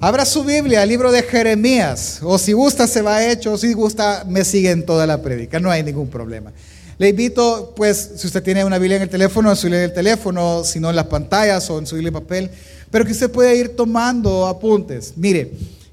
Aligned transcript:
Abra 0.00 0.24
su 0.24 0.44
Biblia, 0.44 0.86
libro 0.86 1.10
de 1.10 1.24
Jeremías, 1.24 2.20
o 2.22 2.38
si 2.38 2.52
gusta 2.52 2.86
se 2.86 3.02
va 3.02 3.26
hecho, 3.26 3.54
o 3.54 3.58
si 3.58 3.72
gusta 3.72 4.24
me 4.28 4.44
sigue 4.44 4.70
en 4.70 4.86
toda 4.86 5.08
la 5.08 5.20
prédica, 5.20 5.58
no 5.58 5.72
hay 5.72 5.82
ningún 5.82 6.06
problema. 6.06 6.52
Le 6.98 7.08
invito, 7.08 7.72
pues, 7.74 8.12
si 8.14 8.28
usted 8.28 8.40
tiene 8.44 8.64
una 8.64 8.78
Biblia 8.78 8.98
en 8.98 9.02
el 9.02 9.08
teléfono, 9.08 9.50
en 9.50 9.56
su 9.56 9.64
Biblia 9.64 9.80
en 9.80 9.90
el 9.90 9.94
teléfono, 9.94 10.62
si 10.62 10.78
no 10.78 10.88
en 10.88 10.94
las 10.94 11.06
pantallas 11.06 11.68
o 11.68 11.80
en 11.80 11.86
su 11.88 11.96
Biblia 11.96 12.10
en 12.10 12.14
papel, 12.14 12.50
pero 12.92 13.04
que 13.04 13.10
usted 13.10 13.28
pueda 13.28 13.52
ir 13.52 13.74
tomando 13.74 14.46
apuntes. 14.46 15.14
Mire, 15.16 15.50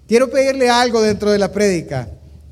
quiero 0.08 0.30
pedirle 0.30 0.70
algo 0.70 1.02
dentro 1.02 1.32
de 1.32 1.40
la 1.40 1.52
prédica, 1.52 2.08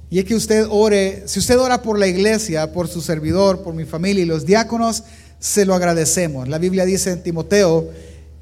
y 0.10 0.18
es 0.18 0.26
que 0.26 0.34
usted 0.34 0.66
ore, 0.72 1.22
si 1.28 1.38
usted 1.38 1.60
ora 1.60 1.84
por 1.84 2.00
la 2.00 2.08
iglesia, 2.08 2.74
por 2.74 2.88
su 2.88 3.00
servidor, 3.00 3.62
por 3.62 3.76
mi 3.76 3.86
familia 3.86 4.24
y 4.24 4.26
los 4.26 4.48
diáconos, 4.48 5.04
se 5.40 5.66
lo 5.66 5.76
agradecemos. 5.76 6.48
La 6.48 6.58
Biblia 6.58 6.84
dice 6.84 7.12
en 7.12 7.22
Timoteo, 7.22 7.92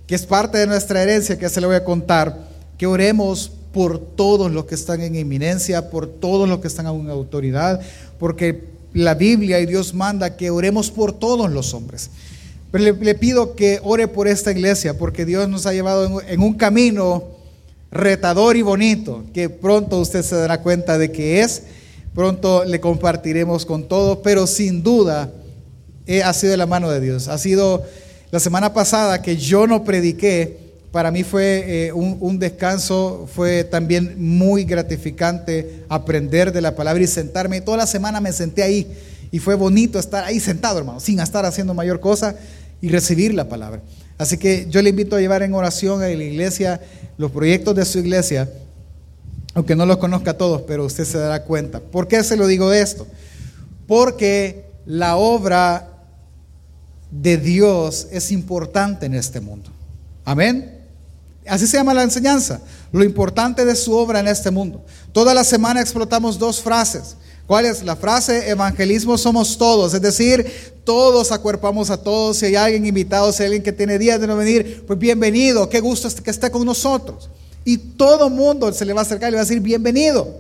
que 0.08 0.16
es 0.16 0.26
parte 0.26 0.60
de 0.60 0.68
nuestra 0.68 1.04
herencia, 1.04 1.38
que 1.38 1.50
se 1.50 1.60
le 1.60 1.68
voy 1.68 1.76
a 1.76 1.84
contar, 1.84 2.51
que 2.82 2.88
oremos 2.88 3.52
por 3.76 4.00
todos 4.00 4.52
los 4.52 4.66
que 4.66 4.74
están 4.74 5.02
en 5.02 5.14
inminencia, 5.14 5.92
por 5.92 6.08
todos 6.08 6.50
los 6.50 6.62
que 6.62 6.68
están 6.68 6.88
en 6.88 7.12
autoridad, 7.12 7.80
porque 8.18 8.64
la 8.92 9.14
Biblia 9.14 9.60
y 9.60 9.68
Dios 9.68 9.94
manda 9.94 10.36
que 10.36 10.50
oremos 10.50 10.90
por 10.90 11.14
todos 11.14 11.52
los 11.52 11.76
hombres. 11.76 12.10
Pero 12.72 12.96
le, 13.00 13.14
pido 13.14 13.56
que 13.56 13.80
ore 13.84 14.08
por 14.08 14.28
esta 14.28 14.50
iglesia, 14.50 14.98
porque 14.98 15.26
Dios 15.26 15.48
nos 15.48 15.68
ha 15.68 15.74
llevado 15.74 16.24
en, 16.24 16.42
un 16.42 16.56
camino 16.56 17.26
retador 17.92 18.58
y 18.58 18.64
bonito, 18.64 19.26
que 19.32 19.48
pronto 19.48 20.00
usted 20.00 20.24
se 20.24 20.36
dará 20.38 20.64
cuenta 20.64 20.98
de 20.98 21.12
que 21.12 21.42
es, 21.42 21.62
pronto 22.16 22.66
le 22.66 22.80
compartiremos 22.80 23.64
con 23.64 23.88
todos, 23.88 24.18
pero 24.24 24.48
sin 24.48 24.82
duda 24.82 25.32
eh, 26.08 26.24
ha 26.24 26.34
sido 26.34 26.58
la 26.58 26.66
mano 26.66 26.90
de 26.90 27.00
Dios. 27.00 27.28
Ha 27.28 27.38
sido 27.38 27.84
la 28.32 28.40
semana 28.40 28.74
pasada 28.74 29.22
que 29.22 29.38
yo 29.38 29.68
no 29.68 29.84
prediqué, 29.84 30.71
para 30.92 31.10
mí 31.10 31.24
fue 31.24 31.88
eh, 31.88 31.94
un, 31.94 32.38
descanso, 32.38 33.28
fue 33.34 33.64
también 33.64 34.16
muy 34.18 34.66
gratificante 34.66 35.86
aprender 35.88 36.52
de 36.52 36.60
la 36.60 36.76
palabra 36.76 37.02
y 37.02 37.08
sentarme. 37.08 37.62
Toda 37.62 37.78
la 37.78 37.88
semana 37.88 38.20
me 38.20 38.34
senté 38.34 38.62
ahí 38.62 38.88
y 39.32 39.40
fue 39.40 39.56
bonito 39.56 39.98
estar 39.98 40.26
ahí 40.26 40.42
sentado, 40.42 40.80
hermano, 40.80 41.00
sin 41.00 41.22
estar 41.22 41.46
haciendo 41.46 41.74
mayor 41.74 42.02
cosa 42.02 42.36
y 42.82 42.90
recibir 42.90 43.34
la 43.34 43.48
palabra. 43.48 43.82
Así 44.18 44.38
que 44.38 44.68
yo 44.70 44.82
le 44.82 44.90
invito 44.90 45.16
a 45.16 45.22
llevar 45.22 45.44
en 45.44 45.54
oración 45.54 46.04
a 46.04 46.08
la 46.08 46.12
iglesia 46.12 46.82
los 47.18 47.32
proyectos 47.32 47.74
de 47.74 47.86
su 47.86 48.00
iglesia, 48.00 48.50
aunque 49.54 49.78
no 49.78 49.86
los 49.86 49.98
conozca 49.98 50.32
a 50.32 50.38
todos, 50.38 50.64
pero 50.64 50.86
usted 50.86 51.06
se 51.06 51.18
dará 51.18 51.44
cuenta. 51.44 51.80
¿Por 51.80 52.10
qué 52.10 52.22
se 52.22 52.36
lo 52.36 52.48
digo 52.48 52.74
esto? 52.74 53.08
Porque 53.88 54.66
la 54.86 55.16
obra 55.16 55.88
de 57.12 57.38
Dios 57.38 58.10
es 58.12 58.32
importante 58.34 59.06
en 59.06 59.14
este 59.14 59.40
mundo. 59.40 59.70
Amén. 60.26 60.81
Así 61.48 61.68
se 61.68 61.78
llama 61.78 61.94
la 61.94 62.04
enseñanza. 62.04 62.62
Lo 62.92 63.04
importante 63.04 63.66
de 63.66 63.76
su 63.76 63.94
obra 63.94 64.20
en 64.20 64.28
este 64.28 64.52
mundo. 64.52 64.84
Toda 65.12 65.34
la 65.34 65.44
semana 65.44 65.82
explotamos 65.82 66.38
dos 66.38 66.62
frases. 66.62 67.16
¿Cuál 67.48 67.66
es? 67.66 67.84
La 67.84 67.96
frase 67.96 68.50
evangelismo 68.50 69.18
somos 69.18 69.58
todos. 69.58 69.94
Es 69.94 70.02
decir, 70.02 70.46
todos 70.84 71.32
acuerpamos 71.32 71.90
a 71.90 71.98
todos. 71.98 72.38
Si 72.38 72.46
hay 72.46 72.56
alguien 72.56 72.86
invitado, 72.86 73.32
si 73.34 73.44
hay 73.44 73.48
alguien 73.48 73.64
que 73.64 73.74
tiene 73.74 73.98
días 73.98 74.22
de 74.22 74.28
no 74.28 74.38
venir, 74.38 74.86
pues 74.88 74.98
bienvenido. 74.98 75.68
Qué 75.68 75.80
gusto 75.80 76.08
que 76.24 76.32
esté 76.32 76.50
con 76.52 76.66
nosotros. 76.66 77.30
Y 77.66 77.78
todo 77.78 78.30
mundo 78.30 78.72
se 78.74 78.86
le 78.86 78.94
va 78.94 79.02
a 79.02 79.04
acercar 79.04 79.30
y 79.30 79.32
le 79.32 79.38
va 79.38 79.42
a 79.42 79.46
decir 79.46 79.60
bienvenido. 79.60 80.34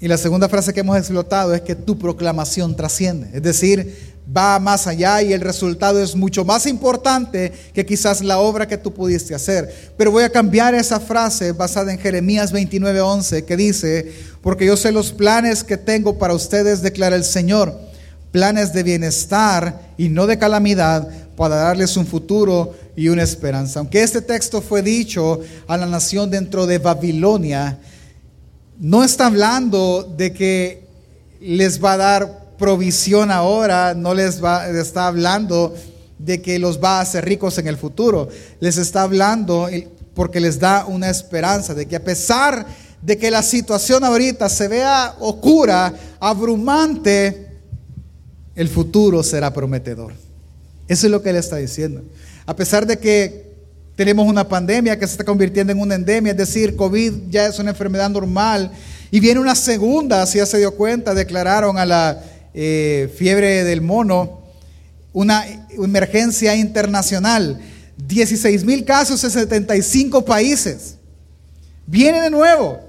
Y 0.00 0.08
la 0.08 0.18
segunda 0.18 0.48
frase 0.48 0.74
que 0.74 0.80
hemos 0.80 0.96
explotado 0.98 1.54
es 1.54 1.62
que 1.62 1.74
tu 1.74 1.98
proclamación 1.98 2.76
trasciende. 2.76 3.30
Es 3.32 3.42
decir, 3.42 4.15
va 4.34 4.58
más 4.58 4.86
allá 4.86 5.22
y 5.22 5.32
el 5.32 5.40
resultado 5.40 6.02
es 6.02 6.16
mucho 6.16 6.44
más 6.44 6.66
importante 6.66 7.52
que 7.72 7.86
quizás 7.86 8.22
la 8.22 8.38
obra 8.38 8.66
que 8.66 8.78
tú 8.78 8.92
pudiste 8.92 9.34
hacer. 9.34 9.92
Pero 9.96 10.10
voy 10.10 10.24
a 10.24 10.32
cambiar 10.32 10.74
esa 10.74 10.98
frase 10.98 11.52
basada 11.52 11.92
en 11.92 11.98
Jeremías 11.98 12.52
29:11 12.52 13.44
que 13.44 13.56
dice, 13.56 14.12
porque 14.40 14.66
yo 14.66 14.76
sé 14.76 14.92
los 14.92 15.12
planes 15.12 15.62
que 15.62 15.76
tengo 15.76 16.18
para 16.18 16.34
ustedes, 16.34 16.82
declara 16.82 17.16
el 17.16 17.24
Señor, 17.24 17.78
planes 18.32 18.72
de 18.72 18.82
bienestar 18.82 19.92
y 19.96 20.08
no 20.08 20.26
de 20.26 20.38
calamidad 20.38 21.08
para 21.36 21.56
darles 21.56 21.96
un 21.96 22.06
futuro 22.06 22.74
y 22.96 23.08
una 23.08 23.22
esperanza. 23.22 23.78
Aunque 23.78 24.02
este 24.02 24.22
texto 24.22 24.62
fue 24.62 24.82
dicho 24.82 25.40
a 25.68 25.76
la 25.76 25.86
nación 25.86 26.30
dentro 26.30 26.66
de 26.66 26.78
Babilonia, 26.78 27.78
no 28.78 29.04
está 29.04 29.26
hablando 29.26 30.02
de 30.16 30.32
que 30.32 30.86
les 31.40 31.82
va 31.82 31.92
a 31.92 31.96
dar 31.96 32.45
provisión 32.58 33.30
ahora, 33.30 33.94
no 33.94 34.14
les 34.14 34.42
va, 34.42 34.68
está 34.68 35.06
hablando 35.06 35.74
de 36.18 36.40
que 36.40 36.58
los 36.58 36.82
va 36.82 36.98
a 36.98 37.02
hacer 37.02 37.24
ricos 37.24 37.58
en 37.58 37.66
el 37.66 37.76
futuro. 37.76 38.28
Les 38.60 38.78
está 38.78 39.02
hablando 39.02 39.68
porque 40.14 40.40
les 40.40 40.58
da 40.58 40.86
una 40.86 41.10
esperanza 41.10 41.74
de 41.74 41.86
que 41.86 41.96
a 41.96 42.04
pesar 42.04 42.66
de 43.02 43.18
que 43.18 43.30
la 43.30 43.42
situación 43.42 44.02
ahorita 44.02 44.48
se 44.48 44.68
vea 44.68 45.14
oscura, 45.20 45.94
abrumante, 46.18 47.46
el 48.54 48.68
futuro 48.68 49.22
será 49.22 49.52
prometedor. 49.52 50.14
Eso 50.88 51.06
es 51.06 51.10
lo 51.10 51.22
que 51.22 51.30
él 51.30 51.36
está 51.36 51.56
diciendo. 51.56 52.02
A 52.46 52.56
pesar 52.56 52.86
de 52.86 52.98
que 52.98 53.46
tenemos 53.94 54.26
una 54.26 54.48
pandemia 54.48 54.98
que 54.98 55.06
se 55.06 55.12
está 55.12 55.24
convirtiendo 55.24 55.72
en 55.72 55.80
una 55.80 55.94
endemia, 55.94 56.32
es 56.32 56.38
decir, 56.38 56.76
COVID 56.76 57.12
ya 57.30 57.46
es 57.46 57.58
una 57.58 57.70
enfermedad 57.70 58.10
normal, 58.10 58.70
y 59.10 59.20
viene 59.20 59.40
una 59.40 59.54
segunda, 59.54 60.26
si 60.26 60.38
ya 60.38 60.46
se 60.46 60.58
dio 60.58 60.74
cuenta, 60.74 61.14
declararon 61.14 61.78
a 61.78 61.86
la 61.86 62.22
eh, 62.58 63.12
fiebre 63.14 63.64
del 63.64 63.82
mono, 63.82 64.40
una 65.12 65.44
emergencia 65.70 66.56
internacional, 66.56 67.60
16 67.98 68.64
mil 68.64 68.86
casos 68.86 69.22
en 69.24 69.30
75 69.30 70.24
países. 70.24 70.96
Viene 71.86 72.22
de 72.22 72.30
nuevo, 72.30 72.80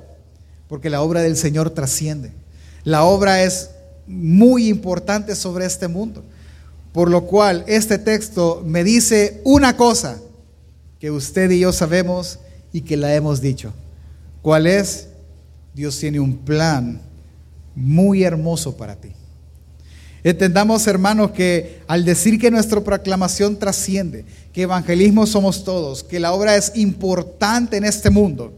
porque 0.69 0.89
la 0.89 1.01
obra 1.01 1.22
del 1.22 1.35
Señor 1.35 1.69
trasciende. 1.72 2.31
La 2.85 3.03
obra 3.03 3.44
es 3.44 3.72
muy 4.07 4.69
importante 4.69 5.35
sobre 5.35 5.66
este 5.66 5.89
mundo. 5.89 6.23
Por 6.94 7.11
lo 7.11 7.25
cual 7.25 7.66
este 7.67 7.97
texto 7.97 8.63
me 8.66 8.85
dice 8.85 9.41
una 9.44 9.75
cosa 9.75 10.17
que 10.97 11.11
usted 11.11 11.51
y 11.51 11.59
yo 11.59 11.73
sabemos 11.73 12.39
y 12.72 12.81
que 12.81 12.95
la 12.95 13.13
hemos 13.13 13.41
dicho. 13.41 13.73
¿Cuál 14.41 14.66
es? 14.66 15.09
Dios 15.73 15.99
tiene 15.99 16.22
un 16.22 16.38
plan 16.38 17.01
muy 17.75 18.23
hermoso 18.23 18.78
para 18.78 18.95
ti. 18.95 19.11
Entendamos, 20.28 20.86
hermanos, 20.88 21.32
que 21.32 21.84
al 21.88 22.04
decir 22.04 22.38
que 22.38 22.52
nuestra 22.52 22.82
proclamación 22.82 23.58
trasciende, 23.58 24.26
que 24.52 24.64
evangelismo 24.64 25.26
somos 25.26 25.64
todos, 25.64 26.04
que 26.04 26.20
la 26.20 26.34
obra 26.34 26.58
es 26.58 26.74
importante 26.76 27.78
en 27.78 27.86
este 27.86 28.10
mundo, 28.10 28.52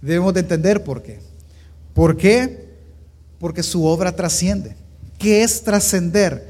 debemos 0.00 0.32
de 0.32 0.40
entender 0.40 0.82
por 0.82 1.02
qué. 1.02 1.18
¿Por 1.92 2.16
qué? 2.16 2.70
Porque 3.38 3.62
su 3.62 3.84
obra 3.84 4.16
trasciende. 4.16 4.74
¿Qué 5.18 5.42
es 5.42 5.62
trascender? 5.62 6.48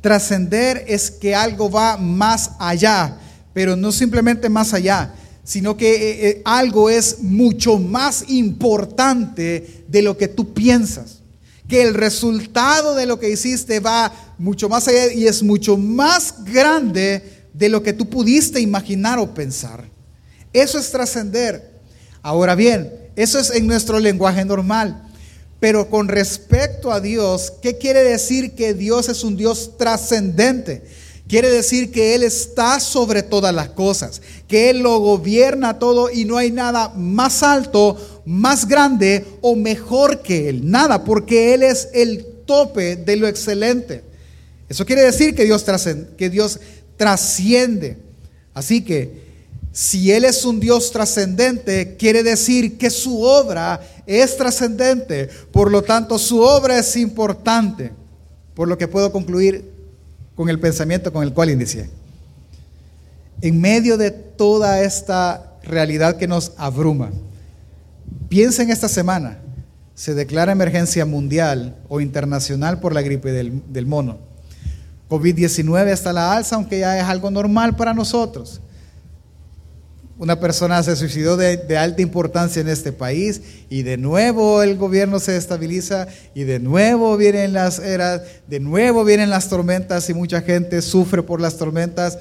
Trascender 0.00 0.86
es 0.88 1.10
que 1.10 1.34
algo 1.34 1.70
va 1.70 1.98
más 1.98 2.52
allá, 2.58 3.18
pero 3.52 3.76
no 3.76 3.92
simplemente 3.92 4.48
más 4.48 4.72
allá, 4.72 5.12
sino 5.44 5.76
que 5.76 5.92
eh, 5.92 6.28
eh, 6.30 6.42
algo 6.46 6.88
es 6.88 7.18
mucho 7.20 7.78
más 7.78 8.24
importante 8.28 9.84
de 9.86 10.00
lo 10.00 10.16
que 10.16 10.28
tú 10.28 10.54
piensas 10.54 11.21
que 11.72 11.80
el 11.80 11.94
resultado 11.94 12.94
de 12.94 13.06
lo 13.06 13.18
que 13.18 13.30
hiciste 13.30 13.80
va 13.80 14.12
mucho 14.36 14.68
más 14.68 14.88
allá 14.88 15.10
y 15.10 15.26
es 15.26 15.42
mucho 15.42 15.78
más 15.78 16.44
grande 16.44 17.46
de 17.54 17.70
lo 17.70 17.82
que 17.82 17.94
tú 17.94 18.10
pudiste 18.10 18.60
imaginar 18.60 19.18
o 19.18 19.32
pensar. 19.32 19.88
Eso 20.52 20.78
es 20.78 20.90
trascender. 20.90 21.80
Ahora 22.20 22.54
bien, 22.54 22.92
eso 23.16 23.38
es 23.38 23.50
en 23.52 23.66
nuestro 23.66 23.98
lenguaje 24.00 24.44
normal. 24.44 25.08
Pero 25.60 25.88
con 25.88 26.08
respecto 26.08 26.92
a 26.92 27.00
Dios, 27.00 27.54
¿qué 27.62 27.78
quiere 27.78 28.02
decir 28.02 28.54
que 28.54 28.74
Dios 28.74 29.08
es 29.08 29.24
un 29.24 29.38
Dios 29.38 29.78
trascendente? 29.78 30.84
Quiere 31.28 31.50
decir 31.50 31.90
que 31.90 32.14
Él 32.14 32.24
está 32.24 32.78
sobre 32.80 33.22
todas 33.22 33.54
las 33.54 33.70
cosas, 33.70 34.20
que 34.48 34.70
Él 34.70 34.80
lo 34.80 34.98
gobierna 34.98 35.78
todo 35.78 36.10
y 36.10 36.24
no 36.24 36.36
hay 36.36 36.50
nada 36.50 36.92
más 36.96 37.42
alto 37.42 37.96
más 38.24 38.68
grande 38.68 39.24
o 39.40 39.56
mejor 39.56 40.22
que 40.22 40.48
Él. 40.48 40.70
Nada, 40.70 41.04
porque 41.04 41.54
Él 41.54 41.62
es 41.62 41.88
el 41.94 42.26
tope 42.44 42.96
de 42.96 43.16
lo 43.16 43.26
excelente. 43.28 44.04
Eso 44.68 44.84
quiere 44.84 45.02
decir 45.02 45.34
que 45.34 45.44
Dios, 45.44 45.64
que 46.16 46.30
Dios 46.30 46.60
trasciende. 46.96 47.98
Así 48.54 48.82
que 48.82 49.22
si 49.72 50.12
Él 50.12 50.24
es 50.24 50.44
un 50.44 50.60
Dios 50.60 50.92
trascendente, 50.92 51.96
quiere 51.96 52.22
decir 52.22 52.76
que 52.76 52.90
su 52.90 53.22
obra 53.22 53.80
es 54.06 54.36
trascendente. 54.36 55.28
Por 55.50 55.70
lo 55.70 55.82
tanto, 55.82 56.18
su 56.18 56.40
obra 56.40 56.78
es 56.78 56.96
importante. 56.96 57.92
Por 58.54 58.68
lo 58.68 58.76
que 58.76 58.86
puedo 58.86 59.10
concluir 59.10 59.71
con 60.34 60.48
el 60.48 60.58
pensamiento 60.58 61.12
con 61.12 61.22
el 61.22 61.32
cual 61.32 61.50
inicié. 61.50 61.90
En 63.40 63.60
medio 63.60 63.96
de 63.96 64.10
toda 64.10 64.82
esta 64.82 65.58
realidad 65.62 66.16
que 66.16 66.28
nos 66.28 66.52
abruma, 66.56 67.10
Piensen 68.32 68.70
esta 68.70 68.88
semana, 68.88 69.40
se 69.94 70.14
declara 70.14 70.52
emergencia 70.52 71.04
mundial 71.04 71.76
o 71.90 72.00
internacional 72.00 72.80
por 72.80 72.94
la 72.94 73.02
gripe 73.02 73.30
del, 73.30 73.86
mono. 73.86 74.20
COVID-19 75.10 75.88
está 75.88 76.10
a 76.10 76.14
la 76.14 76.32
alza, 76.32 76.56
aunque 76.56 76.78
ya 76.78 76.98
es 76.98 77.04
algo 77.04 77.30
normal 77.30 77.76
para 77.76 77.92
nosotros. 77.92 78.62
Una 80.18 80.38
persona 80.38 80.82
se 80.82 80.94
suicidó 80.94 81.36
de, 81.36 81.76
alta 81.76 82.02
importancia 82.02 82.60
en 82.60 82.68
este 82.68 82.92
país 82.92 83.40
y 83.70 83.82
de 83.82 83.96
nuevo 83.96 84.62
el 84.62 84.76
gobierno 84.76 85.18
se 85.18 85.36
estabiliza 85.36 86.06
y 86.34 86.44
de 86.44 86.58
nuevo 86.58 87.16
vienen 87.16 87.52
las 87.52 87.78
eras, 87.78 88.22
de 88.46 88.60
nuevo 88.60 89.04
vienen 89.04 89.30
las 89.30 89.48
tormentas 89.48 90.08
y 90.10 90.14
mucha 90.14 90.42
gente 90.42 90.82
sufre 90.82 91.22
por 91.22 91.40
las 91.40 91.56
tormentas. 91.56 92.18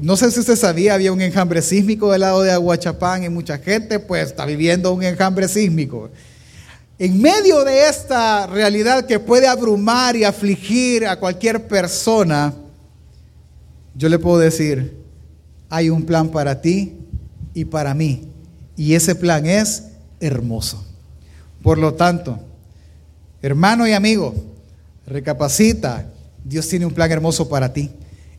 No 0.00 0.16
sé 0.16 0.30
si 0.30 0.40
usted 0.40 0.56
sabía, 0.56 0.94
había 0.94 1.12
un 1.12 1.20
enjambre 1.20 1.62
sísmico 1.62 2.12
del 2.12 2.20
lado 2.20 2.42
de 2.42 2.52
Aguachapán 2.52 3.24
y 3.24 3.28
mucha 3.28 3.58
gente 3.58 3.98
pues 3.98 4.28
está 4.28 4.44
viviendo 4.44 4.92
un 4.92 5.02
enjambre 5.02 5.48
sísmico. 5.48 6.10
En 6.98 7.20
medio 7.20 7.64
de 7.64 7.88
esta 7.88 8.46
realidad 8.46 9.06
que 9.06 9.18
puede 9.18 9.46
abrumar 9.48 10.14
y 10.14 10.24
afligir 10.24 11.06
a 11.06 11.18
cualquier 11.18 11.66
persona, 11.66 12.52
yo 13.94 14.08
le 14.08 14.18
puedo 14.18 14.38
decir, 14.38 14.96
hay 15.70 15.90
un 15.90 16.04
plan 16.04 16.28
para 16.28 16.60
ti 16.60 16.97
y 17.54 17.64
para 17.64 17.94
mí. 17.94 18.28
Y 18.76 18.94
ese 18.94 19.14
plan 19.14 19.46
es 19.46 19.84
hermoso. 20.20 20.84
Por 21.62 21.78
lo 21.78 21.94
tanto, 21.94 22.38
hermano 23.42 23.86
y 23.86 23.92
amigo, 23.92 24.34
recapacita, 25.06 26.06
Dios 26.44 26.68
tiene 26.68 26.86
un 26.86 26.94
plan 26.94 27.10
hermoso 27.10 27.48
para 27.48 27.72
ti, 27.72 27.90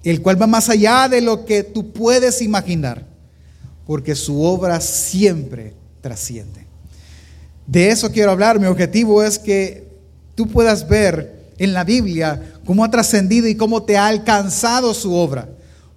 el 0.04 0.22
cual 0.22 0.42
va 0.42 0.48
más 0.48 0.70
allá 0.70 1.08
de 1.10 1.22
lo 1.22 1.46
que 1.46 1.64
tú 1.64 1.92
puedes 1.92 2.42
imaginar, 2.42 3.06
porque 3.86 4.16
su 4.16 4.42
obra 4.42 4.80
siempre 4.80 5.74
trasciende. 6.02 6.66
De 7.70 7.92
eso 7.92 8.12
quiero 8.12 8.32
hablar. 8.32 8.60
Mi 8.60 8.66
objetivo 8.66 9.22
es 9.22 9.38
que 9.38 9.88
tú 10.34 10.48
puedas 10.48 10.88
ver 10.88 11.52
en 11.60 11.74
la 11.74 11.84
Biblia 11.84 12.56
cómo 12.66 12.84
ha 12.84 12.90
trascendido 12.90 13.48
y 13.48 13.56
cómo 13.56 13.84
te 13.84 13.96
ha 13.96 14.08
alcanzado 14.08 14.94
su 14.94 15.14
obra. 15.14 15.48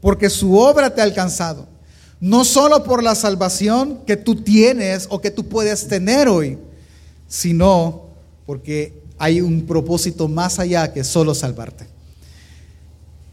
Porque 0.02 0.28
su 0.28 0.58
obra 0.58 0.94
te 0.94 1.00
ha 1.00 1.04
alcanzado. 1.04 1.66
No 2.22 2.44
solo 2.44 2.84
por 2.84 3.02
la 3.02 3.16
salvación 3.16 3.98
que 4.06 4.16
tú 4.16 4.36
tienes 4.36 5.08
o 5.10 5.20
que 5.20 5.32
tú 5.32 5.48
puedes 5.48 5.88
tener 5.88 6.28
hoy, 6.28 6.56
sino 7.26 8.02
porque 8.46 8.92
hay 9.19 9.40
un 9.40 9.66
propósito 9.66 10.28
más 10.28 10.60
allá 10.60 10.92
que 10.92 11.02
solo 11.02 11.34
salvarte. 11.34 11.84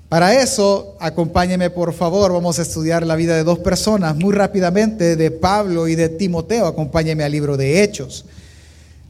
Para 0.09 0.41
eso, 0.41 0.95
acompáñeme 1.00 1.69
por 1.69 1.94
favor, 1.94 2.33
vamos 2.33 2.57
a 2.57 2.63
estudiar 2.63 3.06
la 3.06 3.15
vida 3.15 3.36
de 3.36 3.44
dos 3.44 3.59
personas 3.59 4.15
muy 4.15 4.33
rápidamente, 4.33 5.15
de 5.15 5.30
Pablo 5.30 5.88
y 5.88 5.94
de 5.94 6.09
Timoteo. 6.09 6.65
Acompáñeme 6.65 7.24
al 7.24 7.31
libro 7.31 7.57
de 7.57 7.83
Hechos. 7.83 8.25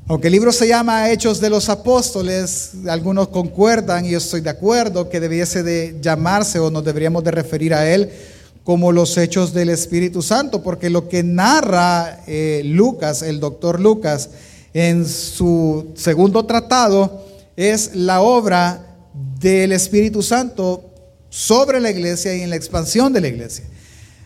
Aunque 0.10 0.28
el 0.28 0.34
libro 0.34 0.52
se 0.52 0.68
llama 0.68 1.10
Hechos 1.10 1.40
de 1.40 1.50
los 1.50 1.70
Apóstoles, 1.70 2.72
algunos 2.90 3.30
concuerdan 3.30 4.06
y 4.06 4.10
yo 4.10 4.18
estoy 4.18 4.42
de 4.42 4.50
acuerdo 4.50 5.08
que 5.08 5.22
debiese 5.22 5.64
de 5.64 5.98
llamarse 6.02 6.60
o 6.60 6.70
nos 6.70 6.84
deberíamos 6.84 7.24
de 7.24 7.32
referir 7.32 7.74
a 7.74 7.90
él 7.90 8.12
como 8.70 8.92
los 8.92 9.18
hechos 9.18 9.52
del 9.52 9.70
Espíritu 9.70 10.22
Santo, 10.22 10.62
porque 10.62 10.92
lo 10.92 11.10
que 11.10 11.24
narra 11.24 12.20
eh, 12.28 12.62
Lucas, 12.64 13.24
el 13.24 13.40
doctor 13.40 13.80
Lucas, 13.80 14.30
en 14.76 15.08
su 15.08 15.88
segundo 15.96 16.46
tratado 16.46 17.26
es 17.56 17.96
la 17.96 18.22
obra 18.22 18.96
del 19.40 19.72
Espíritu 19.72 20.22
Santo 20.22 20.84
sobre 21.32 21.80
la 21.80 21.90
iglesia 21.90 22.36
y 22.36 22.42
en 22.42 22.52
la 22.52 22.58
expansión 22.58 23.12
de 23.12 23.22
la 23.22 23.30
iglesia. 23.30 23.66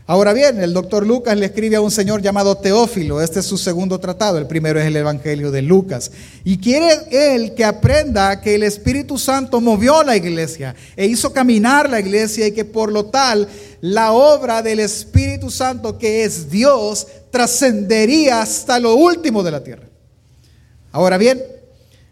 Ahora 0.06 0.34
bien, 0.34 0.62
el 0.62 0.74
doctor 0.74 1.08
Lucas 1.08 1.38
le 1.38 1.46
escribe 1.46 1.78
a 1.78 1.82
un 1.82 1.90
señor 1.90 2.22
llamado 2.22 2.58
Teófilo, 2.58 3.22
este 3.22 3.40
es 3.40 3.46
su 3.46 3.58
segundo 3.58 4.00
tratado, 4.00 4.38
el 4.38 4.48
primero 4.48 4.78
es 4.78 4.86
el 4.86 4.98
Evangelio 4.98 5.50
de 5.50 5.62
Lucas, 5.62 6.12
y 6.44 6.58
quiere 6.58 6.90
él 7.10 7.54
que 7.54 7.64
aprenda 7.64 8.42
que 8.42 8.56
el 8.56 8.64
Espíritu 8.64 9.18
Santo 9.18 9.62
movió 9.62 10.04
la 10.04 10.18
iglesia 10.18 10.76
e 10.98 11.06
hizo 11.06 11.32
caminar 11.32 11.90
la 11.90 12.02
iglesia 12.02 12.48
y 12.48 12.52
que 12.52 12.66
por 12.66 12.92
lo 12.92 13.06
tal 13.06 13.48
la 13.80 14.12
obra 14.12 14.62
del 14.62 14.82
Espíritu 14.82 15.50
Santo, 15.50 15.98
que 15.98 16.26
es 16.26 16.50
Dios, 16.50 17.08
trascendería 17.32 18.42
hasta 18.42 18.80
lo 18.80 18.96
último 18.96 19.42
de 19.42 19.52
la 19.52 19.64
tierra. 19.64 19.88
Ahora 20.92 21.18
bien, 21.18 21.42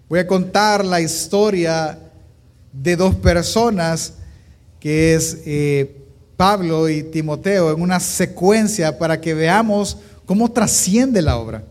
voy 0.07 0.19
a 0.19 0.27
contar 0.27 0.85
la 0.85 1.01
historia 1.01 1.99
de 2.71 2.95
dos 2.95 3.15
personas 3.15 4.13
que 4.79 5.13
es 5.13 5.39
eh, 5.45 6.00
Pablo 6.41 6.89
y 6.89 7.03
Timoteo 7.03 7.71
en 7.71 7.79
una 7.79 7.99
secuencia 7.99 8.97
para 8.97 9.21
que 9.21 9.35
veamos 9.35 9.97
cómo 10.25 10.49
trasciende 10.49 11.21
la 11.21 11.37
obra. 11.37 11.63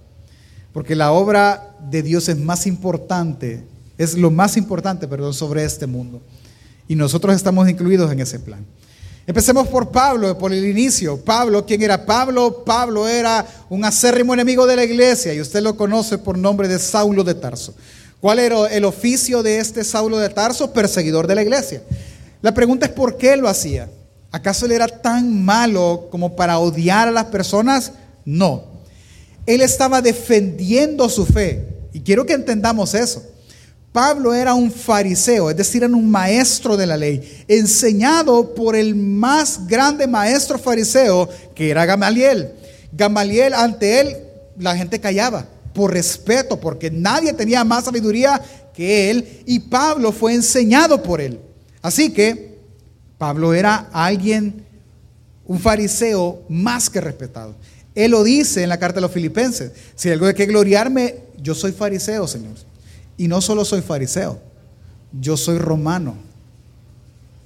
Porque 0.72 0.94
la 0.94 1.10
obra 1.10 1.74
de 1.90 2.04
Dios 2.04 2.28
es 2.28 2.38
más 2.38 2.68
importante, 2.68 3.64
es 3.98 4.16
lo 4.16 4.30
más 4.30 4.56
importante, 4.56 5.08
perdón, 5.08 5.34
sobre 5.34 5.64
este 5.64 5.88
mundo. 5.88 6.22
Y 6.86 6.94
nosotros 6.94 7.34
estamos 7.34 7.68
incluidos 7.68 8.12
en 8.12 8.20
ese 8.20 8.38
plan. 8.38 8.64
Empecemos 9.26 9.66
por 9.66 9.90
Pablo, 9.90 10.38
por 10.38 10.52
el 10.52 10.64
inicio. 10.64 11.16
Pablo, 11.16 11.66
¿quién 11.66 11.82
era 11.82 12.06
Pablo? 12.06 12.62
Pablo 12.64 13.08
era 13.08 13.44
un 13.70 13.84
acérrimo 13.84 14.34
enemigo 14.34 14.68
de 14.68 14.76
la 14.76 14.84
iglesia 14.84 15.34
y 15.34 15.40
usted 15.40 15.62
lo 15.64 15.76
conoce 15.76 16.16
por 16.16 16.38
nombre 16.38 16.68
de 16.68 16.78
Saulo 16.78 17.24
de 17.24 17.34
Tarso. 17.34 17.74
¿Cuál 18.20 18.38
era 18.38 18.68
el 18.68 18.84
oficio 18.84 19.42
de 19.42 19.58
este 19.58 19.82
Saulo 19.82 20.18
de 20.18 20.28
Tarso? 20.28 20.72
Perseguidor 20.72 21.26
de 21.26 21.34
la 21.34 21.42
iglesia. 21.42 21.82
La 22.40 22.54
pregunta 22.54 22.86
es 22.86 22.92
por 22.92 23.16
qué 23.16 23.36
lo 23.36 23.48
hacía. 23.48 23.88
¿Acaso 24.32 24.66
él 24.66 24.72
era 24.72 24.86
tan 24.86 25.44
malo 25.44 26.08
como 26.10 26.36
para 26.36 26.58
odiar 26.58 27.08
a 27.08 27.12
las 27.12 27.26
personas? 27.26 27.92
No. 28.24 28.64
Él 29.46 29.60
estaba 29.60 30.00
defendiendo 30.00 31.08
su 31.08 31.26
fe. 31.26 31.66
Y 31.92 32.00
quiero 32.00 32.24
que 32.24 32.34
entendamos 32.34 32.94
eso. 32.94 33.22
Pablo 33.92 34.32
era 34.32 34.54
un 34.54 34.70
fariseo, 34.70 35.50
es 35.50 35.56
decir, 35.56 35.82
era 35.82 35.92
un 35.92 36.08
maestro 36.08 36.76
de 36.76 36.86
la 36.86 36.96
ley, 36.96 37.44
enseñado 37.48 38.54
por 38.54 38.76
el 38.76 38.94
más 38.94 39.66
grande 39.66 40.06
maestro 40.06 40.60
fariseo, 40.60 41.28
que 41.56 41.70
era 41.70 41.86
Gamaliel. 41.86 42.52
Gamaliel, 42.92 43.52
ante 43.52 44.00
él, 44.00 44.16
la 44.56 44.76
gente 44.76 45.00
callaba, 45.00 45.44
por 45.74 45.92
respeto, 45.92 46.60
porque 46.60 46.88
nadie 46.88 47.32
tenía 47.32 47.64
más 47.64 47.86
sabiduría 47.86 48.40
que 48.72 49.10
él, 49.10 49.42
y 49.44 49.58
Pablo 49.58 50.12
fue 50.12 50.34
enseñado 50.34 51.02
por 51.02 51.20
él. 51.20 51.40
Así 51.82 52.12
que 52.12 52.49
Pablo 53.20 53.52
era 53.52 53.90
alguien, 53.92 54.64
un 55.44 55.60
fariseo 55.60 56.42
más 56.48 56.88
que 56.88 57.02
respetado. 57.02 57.54
Él 57.94 58.12
lo 58.12 58.24
dice 58.24 58.62
en 58.62 58.70
la 58.70 58.78
carta 58.78 58.94
de 58.94 59.02
los 59.02 59.12
filipenses. 59.12 59.72
Si 59.94 60.08
algo 60.08 60.26
de 60.26 60.32
que 60.32 60.46
gloriarme, 60.46 61.16
yo 61.36 61.54
soy 61.54 61.72
fariseo, 61.72 62.26
Señor. 62.26 62.54
Y 63.18 63.28
no 63.28 63.42
solo 63.42 63.66
soy 63.66 63.82
fariseo, 63.82 64.40
yo 65.12 65.36
soy 65.36 65.58
romano. 65.58 66.14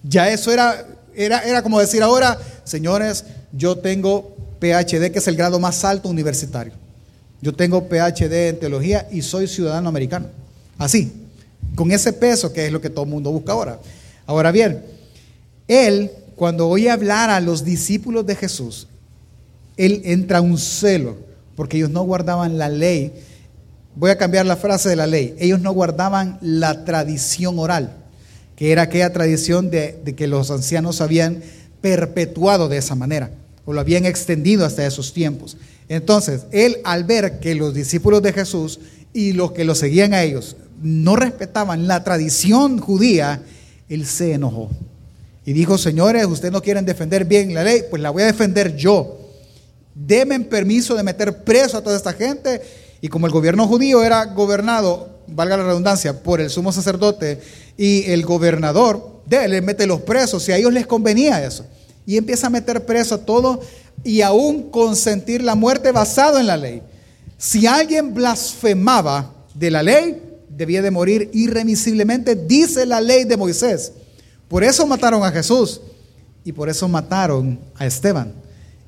Ya 0.04 0.28
eso 0.28 0.52
era, 0.52 0.86
era, 1.12 1.40
era 1.40 1.60
como 1.60 1.80
decir 1.80 2.04
ahora, 2.04 2.38
señores, 2.62 3.24
yo 3.50 3.76
tengo 3.76 4.36
PhD, 4.60 5.10
que 5.10 5.18
es 5.18 5.26
el 5.26 5.34
grado 5.34 5.58
más 5.58 5.84
alto 5.84 6.08
universitario. 6.08 6.74
Yo 7.42 7.52
tengo 7.52 7.88
PhD 7.88 8.50
en 8.50 8.60
teología 8.60 9.08
y 9.10 9.22
soy 9.22 9.48
ciudadano 9.48 9.88
americano. 9.88 10.28
Así, 10.78 11.12
con 11.74 11.90
ese 11.90 12.12
peso 12.12 12.52
que 12.52 12.66
es 12.66 12.72
lo 12.72 12.80
que 12.80 12.90
todo 12.90 13.06
el 13.06 13.10
mundo 13.10 13.32
busca 13.32 13.50
ahora. 13.50 13.80
Ahora 14.24 14.52
bien, 14.52 14.93
él, 15.68 16.10
cuando 16.36 16.68
oye 16.68 16.90
hablar 16.90 17.30
a 17.30 17.40
los 17.40 17.64
discípulos 17.64 18.26
de 18.26 18.36
Jesús, 18.36 18.88
él 19.76 20.02
entra 20.04 20.40
un 20.40 20.58
celo, 20.58 21.16
porque 21.56 21.76
ellos 21.76 21.90
no 21.90 22.02
guardaban 22.02 22.58
la 22.58 22.68
ley. 22.68 23.12
Voy 23.96 24.10
a 24.10 24.18
cambiar 24.18 24.46
la 24.46 24.56
frase 24.56 24.88
de 24.88 24.96
la 24.96 25.06
ley. 25.06 25.34
Ellos 25.38 25.60
no 25.60 25.72
guardaban 25.72 26.38
la 26.40 26.84
tradición 26.84 27.58
oral, 27.58 27.96
que 28.56 28.72
era 28.72 28.82
aquella 28.82 29.12
tradición 29.12 29.70
de, 29.70 30.00
de 30.04 30.14
que 30.14 30.26
los 30.26 30.50
ancianos 30.50 31.00
habían 31.00 31.42
perpetuado 31.80 32.68
de 32.68 32.78
esa 32.78 32.94
manera, 32.94 33.30
o 33.64 33.72
lo 33.72 33.80
habían 33.80 34.04
extendido 34.06 34.64
hasta 34.64 34.86
esos 34.86 35.12
tiempos. 35.12 35.56
Entonces, 35.88 36.46
él 36.50 36.78
al 36.84 37.04
ver 37.04 37.40
que 37.40 37.54
los 37.54 37.74
discípulos 37.74 38.22
de 38.22 38.32
Jesús 38.32 38.80
y 39.12 39.32
los 39.32 39.52
que 39.52 39.64
lo 39.64 39.74
seguían 39.74 40.14
a 40.14 40.22
ellos 40.22 40.56
no 40.82 41.16
respetaban 41.16 41.86
la 41.86 42.04
tradición 42.04 42.78
judía, 42.78 43.42
él 43.88 44.06
se 44.06 44.32
enojó 44.32 44.70
y 45.46 45.52
dijo, 45.52 45.76
señores, 45.76 46.26
ustedes 46.26 46.52
no 46.52 46.62
quieren 46.62 46.86
defender 46.86 47.24
bien 47.24 47.52
la 47.54 47.64
ley, 47.64 47.82
pues 47.90 48.00
la 48.00 48.10
voy 48.10 48.22
a 48.22 48.26
defender 48.26 48.74
yo. 48.76 49.20
Denme 49.94 50.40
permiso 50.40 50.94
de 50.94 51.02
meter 51.02 51.44
preso 51.44 51.78
a 51.78 51.82
toda 51.82 51.96
esta 51.96 52.14
gente. 52.14 52.62
Y 53.00 53.08
como 53.08 53.26
el 53.26 53.32
gobierno 53.32 53.68
judío 53.68 54.02
era 54.02 54.24
gobernado, 54.24 55.20
valga 55.26 55.58
la 55.58 55.64
redundancia, 55.64 56.22
por 56.22 56.40
el 56.40 56.48
sumo 56.48 56.72
sacerdote 56.72 57.40
y 57.76 58.10
el 58.10 58.24
gobernador, 58.24 59.20
de 59.26 59.44
él 59.44 59.62
mete 59.62 59.86
los 59.86 60.00
presos, 60.00 60.48
y 60.48 60.52
a 60.52 60.56
ellos 60.56 60.72
les 60.72 60.86
convenía 60.86 61.44
eso. 61.44 61.66
Y 62.06 62.16
empieza 62.16 62.46
a 62.46 62.50
meter 62.50 62.84
preso 62.86 63.16
a 63.16 63.24
todos 63.24 63.60
y 64.02 64.22
aún 64.22 64.70
consentir 64.70 65.42
la 65.42 65.54
muerte 65.54 65.92
basado 65.92 66.38
en 66.38 66.46
la 66.46 66.56
ley. 66.56 66.82
Si 67.36 67.66
alguien 67.66 68.14
blasfemaba 68.14 69.34
de 69.54 69.70
la 69.70 69.82
ley, 69.82 70.22
debía 70.48 70.82
de 70.82 70.90
morir 70.90 71.30
irremisiblemente, 71.32 72.34
dice 72.34 72.86
la 72.86 73.00
ley 73.00 73.24
de 73.24 73.36
Moisés. 73.36 73.92
Por 74.54 74.62
eso 74.62 74.86
mataron 74.86 75.24
a 75.24 75.32
Jesús 75.32 75.80
y 76.44 76.52
por 76.52 76.68
eso 76.68 76.86
mataron 76.86 77.58
a 77.74 77.86
Esteban. 77.86 78.32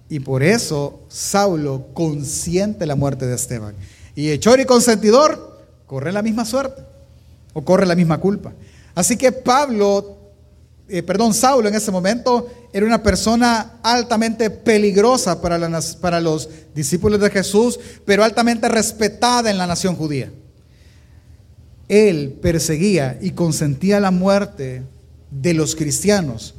Y 0.08 0.20
por 0.20 0.44
eso 0.44 1.00
Saulo 1.08 1.88
consiente 1.92 2.87
la 2.87 2.94
muerte 2.94 3.26
de 3.26 3.35
Esteban. 3.35 3.75
Y 4.14 4.30
hechor 4.30 4.61
y 4.61 4.64
consentidor 4.64 5.58
corre 5.88 6.12
la 6.12 6.23
misma 6.23 6.44
suerte 6.44 6.85
o 7.52 7.64
corre 7.64 7.85
la 7.85 7.96
misma 7.96 8.18
culpa. 8.18 8.52
Así 8.94 9.16
que 9.16 9.32
Pablo 9.32 10.16
eh, 10.88 11.02
perdón, 11.02 11.35
Saulo 11.35 11.68
en 11.68 11.75
ese 11.75 11.90
momento 11.90 12.49
era 12.73 12.87
una 12.87 13.02
persona 13.02 13.80
altamente 13.82 14.50
peligrosa 14.50 15.42
para, 15.42 15.58
para 16.00 16.20
los 16.20 16.49
discípulos 16.76 17.20
de 17.20 17.30
Jesús, 17.30 17.80
pero 18.04 18.23
altamente 18.23 18.68
respetada 18.68 19.50
en 19.50 19.58
la 19.58 19.66
nación 19.66 19.96
judía. 19.96 20.30
Él 21.88 22.38
perseguía 22.40 23.18
y 23.20 23.32
consentía 23.32 23.99
la 23.99 24.12
muerte 24.12 24.85
de 25.40 25.55
los 25.55 25.76
cristianos, 25.76 26.55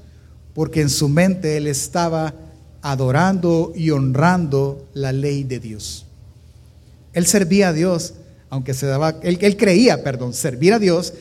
porque 0.54 0.82
en 0.82 0.90
su 0.90 1.10
mente 1.10 1.58
él 1.58 1.68
estaba 1.68 2.34
adorando 2.82 3.74
y 3.76 3.92
honrando 3.92 4.88
la 4.94 5.12
ley 5.12 5.44
de 5.44 5.60
Dios. 5.60 6.06
Él 7.14 7.26
servía 7.26 7.70
a 7.70 7.74
Dios, 7.74 8.14
aunque 8.50 8.74
se 8.74 8.86
daba, 8.86 9.16
él, 9.24 9.38
él 9.42 9.58
creía, 9.58 10.04
perdón, 10.04 10.34
servir 10.34 10.74
a 10.74 10.80
Dios, 10.80 11.14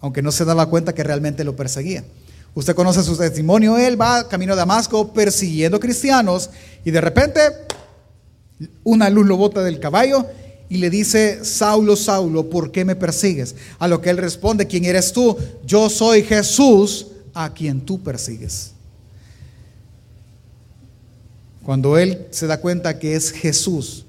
aunque 0.00 0.22
no 0.22 0.32
se 0.32 0.44
daba 0.44 0.68
cuenta 0.68 0.94
que 0.94 1.04
realmente 1.04 1.44
lo 1.44 1.56
perseguía. 1.56 2.04
Usted 2.54 2.74
conoce 2.74 3.02
su 3.02 3.16
testimonio, 3.16 3.76
él 3.76 4.00
va 4.00 4.28
camino 4.28 4.54
a 4.54 4.56
Damasco 4.56 5.12
persiguiendo 5.12 5.78
cristianos 5.78 6.50
y 6.84 6.90
de 6.90 7.00
repente 7.00 7.40
una 8.82 9.10
luz 9.10 9.26
lo 9.26 9.36
bota 9.36 9.62
del 9.62 9.78
caballo 9.78 10.26
y 10.68 10.78
le 10.78 10.90
dice, 10.90 11.44
Saulo, 11.44 11.96
Saulo, 11.96 12.50
¿por 12.50 12.72
qué 12.72 12.84
me 12.84 12.96
persigues? 12.96 13.54
A 13.78 13.86
lo 13.86 14.00
que 14.00 14.10
él 14.10 14.16
responde, 14.16 14.66
¿quién 14.66 14.84
eres 14.84 15.12
tú? 15.12 15.36
Yo 15.64 15.88
soy 15.88 16.22
Jesús 16.22 17.06
a 17.34 17.52
quien 17.52 17.80
tú 17.80 18.02
persigues. 18.02 18.72
Cuando 21.62 21.98
él 21.98 22.26
se 22.30 22.46
da 22.46 22.60
cuenta 22.60 22.98
que 22.98 23.14
es 23.16 23.30
Jesús, 23.30 24.06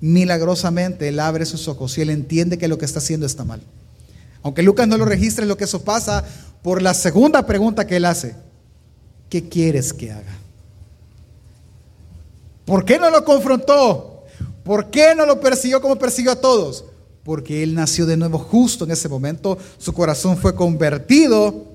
milagrosamente 0.00 1.08
él 1.08 1.20
abre 1.20 1.46
sus 1.46 1.68
ojos 1.68 1.96
y 1.96 2.02
él 2.02 2.10
entiende 2.10 2.58
que 2.58 2.68
lo 2.68 2.78
que 2.78 2.84
está 2.84 2.98
haciendo 2.98 3.24
está 3.24 3.44
mal. 3.44 3.60
Aunque 4.42 4.62
Lucas 4.62 4.88
no 4.88 4.98
lo 4.98 5.04
registre, 5.04 5.46
lo 5.46 5.56
que 5.56 5.64
eso 5.64 5.82
pasa 5.82 6.24
por 6.62 6.82
la 6.82 6.94
segunda 6.94 7.46
pregunta 7.46 7.86
que 7.86 7.96
él 7.96 8.04
hace. 8.04 8.34
¿Qué 9.30 9.48
quieres 9.48 9.92
que 9.92 10.10
haga? 10.10 10.36
¿Por 12.64 12.84
qué 12.84 12.98
no 12.98 13.10
lo 13.10 13.24
confrontó? 13.24 14.11
¿Por 14.64 14.90
qué 14.90 15.14
no 15.14 15.26
lo 15.26 15.40
persiguió 15.40 15.80
como 15.80 15.98
persiguió 15.98 16.32
a 16.32 16.40
todos? 16.40 16.84
Porque 17.24 17.62
él 17.62 17.74
nació 17.74 18.06
de 18.06 18.16
nuevo 18.16 18.38
justo 18.38 18.84
en 18.84 18.90
ese 18.90 19.08
momento, 19.08 19.58
su 19.78 19.92
corazón 19.92 20.36
fue 20.36 20.54
convertido 20.54 21.72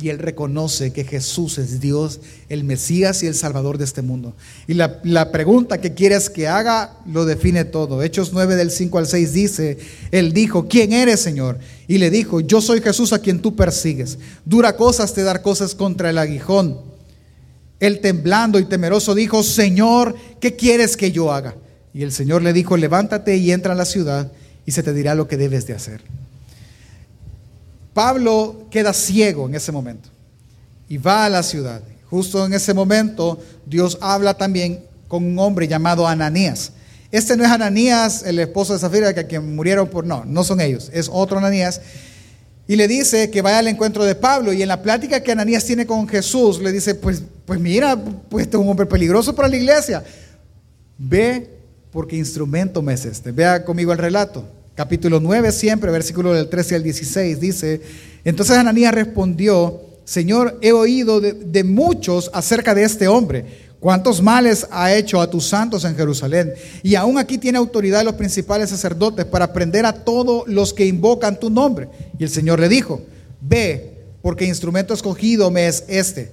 y 0.00 0.08
él 0.08 0.18
reconoce 0.18 0.92
que 0.92 1.04
Jesús 1.04 1.58
es 1.58 1.80
Dios, 1.80 2.20
el 2.48 2.64
Mesías 2.64 3.22
y 3.22 3.28
el 3.28 3.34
Salvador 3.36 3.78
de 3.78 3.84
este 3.84 4.02
mundo. 4.02 4.34
Y 4.66 4.74
la, 4.74 5.30
pregunta 5.30 5.80
que 5.80 5.94
quieres 5.94 6.28
que 6.28 6.48
haga 6.48 6.98
lo 7.06 7.24
define 7.24 7.64
todo. 7.64 8.02
Hechos 8.02 8.32
9 8.32 8.56
del 8.56 8.72
5 8.72 8.98
al 8.98 9.06
6 9.06 9.32
dice, 9.32 9.78
él 10.10 10.32
dijo, 10.32 10.66
¿quién 10.68 10.92
eres 10.92 11.20
Señor? 11.20 11.60
Y 11.86 11.98
le 11.98 12.10
dijo, 12.10 12.40
yo 12.40 12.60
soy 12.60 12.80
Jesús 12.80 13.12
a 13.12 13.20
quien 13.20 13.40
tú 13.40 13.54
persigues. 13.54 14.18
Dura 14.44 14.76
cosas 14.76 15.14
te 15.14 15.22
dar 15.22 15.42
cosas 15.42 15.76
contra 15.76 16.10
el 16.10 16.18
aguijón. 16.18 16.80
Él 17.78 18.00
temblando 18.00 18.58
y 18.58 18.64
temeroso 18.64 19.14
dijo, 19.14 19.44
Señor, 19.44 20.16
¿qué 20.40 20.56
quieres 20.56 20.96
que 20.96 21.12
yo 21.12 21.32
haga? 21.32 21.54
Y 21.94 22.02
el 22.02 22.12
Señor 22.12 22.42
le 22.42 22.52
dijo, 22.52 22.76
levántate 22.76 23.36
y 23.36 23.52
entra 23.52 23.72
a 23.72 23.76
la 23.76 23.84
ciudad 23.84 24.30
y 24.66 24.72
se 24.72 24.82
te 24.82 24.92
dirá 24.92 25.14
lo 25.14 25.28
que 25.28 25.36
debes 25.36 25.66
de 25.66 25.74
hacer. 25.74 26.02
Pablo 27.94 28.66
queda 28.70 28.92
ciego 28.92 29.46
en 29.46 29.54
ese 29.54 29.70
momento 29.70 30.08
y 30.88 30.98
va 30.98 31.24
a 31.24 31.30
la 31.30 31.44
ciudad. 31.44 31.82
Justo 32.10 32.44
en 32.44 32.52
ese 32.52 32.74
momento 32.74 33.40
Dios 33.64 33.96
habla 34.00 34.34
también 34.34 34.80
con 35.06 35.24
un 35.24 35.38
hombre 35.38 35.68
llamado 35.68 36.06
Ananías. 36.08 36.72
Este 37.12 37.36
no 37.36 37.44
es 37.44 37.50
Ananías, 37.50 38.24
el 38.24 38.40
esposo 38.40 38.72
de 38.72 38.80
Zafira, 38.80 39.14
que, 39.14 39.28
que 39.28 39.38
murieron 39.38 39.88
por... 39.88 40.04
No, 40.04 40.24
no 40.24 40.42
son 40.42 40.60
ellos, 40.60 40.90
es 40.92 41.08
otro 41.12 41.38
Ananías. 41.38 41.80
Y 42.66 42.74
le 42.74 42.88
dice 42.88 43.30
que 43.30 43.40
vaya 43.40 43.58
al 43.58 43.68
encuentro 43.68 44.04
de 44.04 44.16
Pablo. 44.16 44.52
Y 44.52 44.62
en 44.62 44.68
la 44.68 44.82
plática 44.82 45.22
que 45.22 45.30
Ananías 45.30 45.64
tiene 45.64 45.86
con 45.86 46.08
Jesús, 46.08 46.60
le 46.60 46.72
dice, 46.72 46.96
pues, 46.96 47.22
pues 47.44 47.60
mira, 47.60 47.96
pues 47.96 48.46
este 48.46 48.56
es 48.56 48.60
un 48.60 48.68
hombre 48.68 48.86
peligroso 48.86 49.32
para 49.34 49.46
la 49.46 49.56
iglesia. 49.56 50.02
Ve 50.98 51.54
porque 51.94 52.16
instrumento 52.16 52.82
me 52.82 52.92
es 52.92 53.06
este. 53.06 53.32
Vea 53.32 53.64
conmigo 53.64 53.92
el 53.92 53.98
relato 53.98 54.44
capítulo 54.74 55.20
9 55.20 55.52
siempre, 55.52 55.90
versículo 55.92 56.34
del 56.34 56.48
13 56.48 56.74
al 56.74 56.82
16, 56.82 57.40
dice, 57.40 57.80
entonces 58.24 58.56
Ananías 58.56 58.92
respondió, 58.92 59.80
Señor, 60.04 60.58
he 60.60 60.72
oído 60.72 61.20
de, 61.20 61.64
muchos 61.64 62.30
acerca 62.34 62.74
de 62.74 62.82
este 62.82 63.06
hombre, 63.06 63.44
cuántos 63.78 64.20
males 64.20 64.66
ha 64.70 64.92
hecho 64.92 65.20
a 65.20 65.30
tus 65.30 65.46
santos 65.46 65.84
en 65.84 65.94
Jerusalén, 65.94 66.52
y 66.82 66.96
aún 66.96 67.18
aquí 67.18 67.38
tiene 67.38 67.58
autoridad 67.58 68.04
los 68.04 68.14
principales 68.14 68.70
sacerdotes 68.70 69.24
para 69.24 69.52
prender 69.52 69.86
a 69.86 69.92
todos 69.92 70.46
los 70.48 70.74
que 70.74 70.86
invocan 70.86 71.38
tu 71.38 71.50
nombre. 71.50 71.88
Y 72.18 72.24
el 72.24 72.30
Señor 72.30 72.58
le 72.58 72.68
dijo, 72.68 73.02
ve, 73.40 73.92
porque 74.22 74.44
instrumento 74.44 74.92
escogido 74.92 75.52
me 75.52 75.68
es 75.68 75.84
este, 75.86 76.32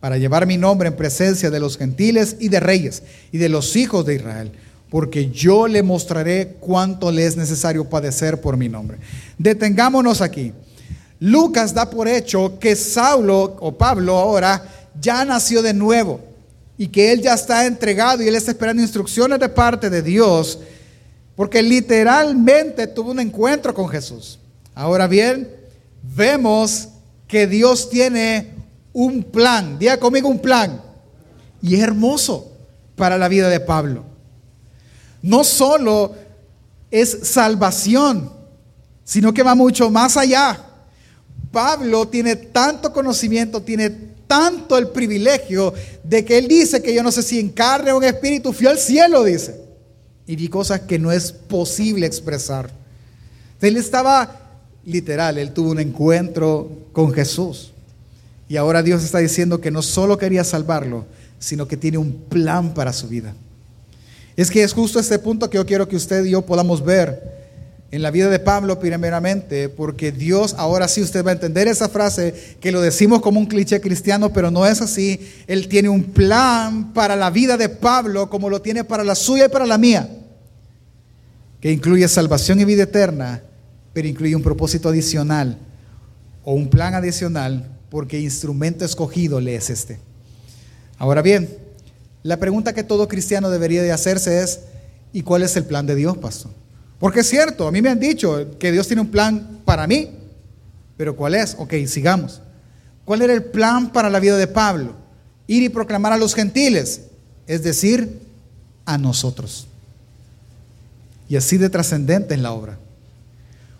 para 0.00 0.16
llevar 0.16 0.46
mi 0.46 0.56
nombre 0.56 0.88
en 0.88 0.96
presencia 0.96 1.50
de 1.50 1.60
los 1.60 1.76
gentiles 1.76 2.36
y 2.40 2.48
de 2.48 2.60
reyes 2.60 3.02
y 3.30 3.38
de 3.38 3.50
los 3.50 3.76
hijos 3.76 4.06
de 4.06 4.14
Israel 4.14 4.52
porque 4.92 5.30
yo 5.30 5.66
le 5.68 5.82
mostraré 5.82 6.56
cuánto 6.60 7.10
le 7.10 7.24
es 7.24 7.34
necesario 7.34 7.88
padecer 7.88 8.42
por 8.42 8.58
mi 8.58 8.68
nombre. 8.68 8.98
Detengámonos 9.38 10.20
aquí. 10.20 10.52
Lucas 11.18 11.72
da 11.72 11.88
por 11.88 12.06
hecho 12.06 12.58
que 12.58 12.76
Saulo 12.76 13.56
o 13.60 13.72
Pablo 13.72 14.18
ahora 14.18 14.62
ya 15.00 15.24
nació 15.24 15.62
de 15.62 15.72
nuevo 15.72 16.20
y 16.76 16.88
que 16.88 17.10
él 17.10 17.22
ya 17.22 17.32
está 17.32 17.64
entregado 17.64 18.22
y 18.22 18.28
él 18.28 18.34
está 18.34 18.50
esperando 18.50 18.82
instrucciones 18.82 19.40
de 19.40 19.48
parte 19.48 19.88
de 19.88 20.02
Dios, 20.02 20.58
porque 21.36 21.62
literalmente 21.62 22.86
tuvo 22.86 23.12
un 23.12 23.20
encuentro 23.20 23.72
con 23.72 23.88
Jesús. 23.88 24.38
Ahora 24.74 25.06
bien, 25.06 25.48
vemos 26.02 26.88
que 27.26 27.46
Dios 27.46 27.88
tiene 27.88 28.48
un 28.92 29.22
plan, 29.22 29.78
diga 29.78 29.96
conmigo 29.96 30.28
un 30.28 30.40
plan, 30.40 30.82
y 31.62 31.76
es 31.76 31.80
hermoso 31.80 32.52
para 32.94 33.16
la 33.16 33.28
vida 33.28 33.48
de 33.48 33.60
Pablo 33.60 34.11
no 35.22 35.44
solo 35.44 36.14
es 36.90 37.18
salvación, 37.22 38.30
sino 39.04 39.32
que 39.32 39.42
va 39.42 39.54
mucho 39.54 39.90
más 39.90 40.16
allá. 40.16 40.58
Pablo 41.50 42.08
tiene 42.08 42.36
tanto 42.36 42.92
conocimiento, 42.92 43.62
tiene 43.62 43.90
tanto 44.26 44.78
el 44.78 44.88
privilegio 44.88 45.74
de 46.02 46.24
que 46.24 46.38
él 46.38 46.48
dice 46.48 46.82
que 46.82 46.94
yo 46.94 47.02
no 47.02 47.12
sé 47.12 47.22
si 47.22 47.38
en 47.38 47.50
carne 47.50 47.92
o 47.92 48.02
en 48.02 48.08
espíritu 48.08 48.52
fui 48.52 48.66
al 48.66 48.78
cielo, 48.78 49.24
dice. 49.24 49.60
Y 50.26 50.36
vi 50.36 50.48
cosas 50.48 50.80
que 50.80 50.98
no 50.98 51.12
es 51.12 51.32
posible 51.32 52.06
expresar. 52.06 52.70
Él 53.60 53.76
estaba 53.76 54.40
literal, 54.84 55.38
él 55.38 55.52
tuvo 55.52 55.70
un 55.70 55.80
encuentro 55.80 56.70
con 56.92 57.12
Jesús. 57.12 57.72
Y 58.48 58.56
ahora 58.56 58.82
Dios 58.82 59.04
está 59.04 59.18
diciendo 59.18 59.60
que 59.60 59.70
no 59.70 59.82
solo 59.82 60.18
quería 60.18 60.44
salvarlo, 60.44 61.06
sino 61.38 61.68
que 61.68 61.76
tiene 61.76 61.98
un 61.98 62.12
plan 62.28 62.74
para 62.74 62.92
su 62.92 63.08
vida. 63.08 63.34
Es 64.36 64.50
que 64.50 64.62
es 64.62 64.72
justo 64.72 64.98
este 64.98 65.18
punto 65.18 65.50
que 65.50 65.56
yo 65.56 65.66
quiero 65.66 65.88
que 65.88 65.96
usted 65.96 66.24
y 66.24 66.30
yo 66.30 66.42
podamos 66.42 66.84
ver 66.84 67.32
en 67.92 68.00
la 68.00 68.10
vida 68.10 68.30
de 68.30 68.38
Pablo 68.38 68.80
primeramente, 68.80 69.68
porque 69.68 70.12
Dios, 70.12 70.54
ahora 70.56 70.88
sí 70.88 71.02
usted 71.02 71.22
va 71.22 71.30
a 71.30 71.34
entender 71.34 71.68
esa 71.68 71.90
frase 71.90 72.56
que 72.58 72.72
lo 72.72 72.80
decimos 72.80 73.20
como 73.20 73.38
un 73.38 73.44
cliché 73.44 73.82
cristiano, 73.82 74.32
pero 74.32 74.50
no 74.50 74.66
es 74.66 74.80
así. 74.80 75.20
Él 75.46 75.68
tiene 75.68 75.90
un 75.90 76.04
plan 76.04 76.94
para 76.94 77.16
la 77.16 77.28
vida 77.28 77.58
de 77.58 77.68
Pablo 77.68 78.30
como 78.30 78.48
lo 78.48 78.62
tiene 78.62 78.82
para 78.82 79.04
la 79.04 79.14
suya 79.14 79.44
y 79.44 79.48
para 79.50 79.66
la 79.66 79.76
mía, 79.76 80.08
que 81.60 81.70
incluye 81.70 82.08
salvación 82.08 82.60
y 82.60 82.64
vida 82.64 82.84
eterna, 82.84 83.42
pero 83.92 84.08
incluye 84.08 84.34
un 84.34 84.42
propósito 84.42 84.88
adicional 84.88 85.58
o 86.44 86.54
un 86.54 86.70
plan 86.70 86.94
adicional, 86.94 87.68
porque 87.90 88.18
instrumento 88.18 88.86
escogido 88.86 89.38
le 89.38 89.54
es 89.54 89.68
este. 89.68 89.98
Ahora 90.96 91.20
bien, 91.20 91.61
la 92.22 92.36
pregunta 92.38 92.72
que 92.72 92.84
todo 92.84 93.08
cristiano 93.08 93.50
debería 93.50 93.82
de 93.82 93.92
hacerse 93.92 94.42
es, 94.42 94.60
¿y 95.12 95.22
cuál 95.22 95.42
es 95.42 95.56
el 95.56 95.64
plan 95.64 95.86
de 95.86 95.94
Dios, 95.94 96.16
pastor? 96.18 96.52
Porque 96.98 97.20
es 97.20 97.28
cierto, 97.28 97.66
a 97.66 97.72
mí 97.72 97.82
me 97.82 97.88
han 97.88 97.98
dicho 97.98 98.56
que 98.58 98.70
Dios 98.70 98.86
tiene 98.86 99.02
un 99.02 99.10
plan 99.10 99.60
para 99.64 99.86
mí, 99.86 100.10
pero 100.96 101.16
¿cuál 101.16 101.34
es? 101.34 101.56
Ok, 101.58 101.74
sigamos. 101.86 102.40
¿Cuál 103.04 103.22
era 103.22 103.32
el 103.32 103.42
plan 103.42 103.90
para 103.90 104.08
la 104.08 104.20
vida 104.20 104.36
de 104.36 104.46
Pablo? 104.46 104.94
Ir 105.48 105.64
y 105.64 105.68
proclamar 105.68 106.12
a 106.12 106.16
los 106.16 106.34
gentiles, 106.34 107.02
es 107.48 107.64
decir, 107.64 108.20
a 108.84 108.98
nosotros. 108.98 109.66
Y 111.28 111.36
así 111.36 111.58
de 111.58 111.70
trascendente 111.70 112.34
en 112.34 112.42
la 112.42 112.52
obra. 112.52 112.78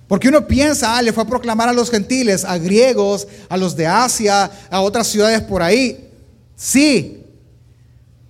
Porque 0.09 0.29
uno 0.29 0.47
piensa, 0.47 0.97
ah, 0.97 1.03
le 1.03 1.13
fue 1.13 1.23
a 1.23 1.27
proclamar 1.27 1.69
a 1.69 1.73
los 1.73 1.91
gentiles, 1.91 2.45
a 2.45 2.59
griegos, 2.59 3.29
a 3.49 3.57
los 3.57 3.77
de 3.77 3.87
Asia, 3.87 4.51
a 4.69 4.81
otras 4.81 5.07
ciudades 5.07 5.41
por 5.43 5.63
ahí. 5.63 6.11
Sí, 6.57 7.25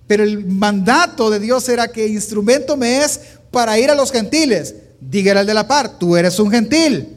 pero 0.07 0.23
el 0.23 0.45
mandato 0.45 1.29
de 1.29 1.39
Dios 1.39 1.67
era 1.69 1.87
que 1.87 2.07
instrumento 2.07 2.75
me 2.77 3.03
es 3.03 3.19
para 3.51 3.77
ir 3.79 3.89
a 3.89 3.95
los 3.95 4.11
gentiles. 4.11 4.75
Dígale 4.99 5.41
al 5.41 5.45
de 5.45 5.53
la 5.53 5.67
par, 5.67 5.97
tú 5.97 6.15
eres 6.15 6.39
un 6.39 6.51
gentil, 6.51 7.09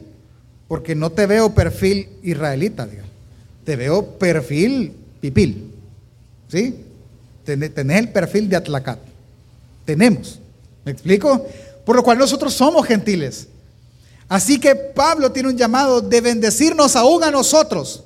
porque 0.67 0.95
no 0.95 1.11
te 1.11 1.25
veo 1.25 1.53
perfil 1.53 2.09
israelita, 2.23 2.87
te 3.63 3.75
veo 3.75 4.17
perfil 4.17 4.93
pipil. 5.21 5.71
¿Sí? 6.49 6.75
Tenés 7.43 7.99
el 7.99 8.09
perfil 8.09 8.49
de 8.49 8.57
Atlacat. 8.57 8.99
Tenemos. 9.85 10.39
¿Me 10.83 10.91
explico? 10.91 11.45
Por 11.85 11.95
lo 11.95 12.03
cual 12.03 12.17
nosotros 12.17 12.53
somos 12.53 12.85
gentiles. 12.85 13.47
Así 14.29 14.59
que 14.59 14.75
Pablo 14.75 15.31
tiene 15.31 15.49
un 15.49 15.57
llamado 15.57 16.01
de 16.01 16.19
bendecirnos 16.19 16.95
aún 16.95 17.23
a 17.23 17.31
nosotros. 17.31 18.03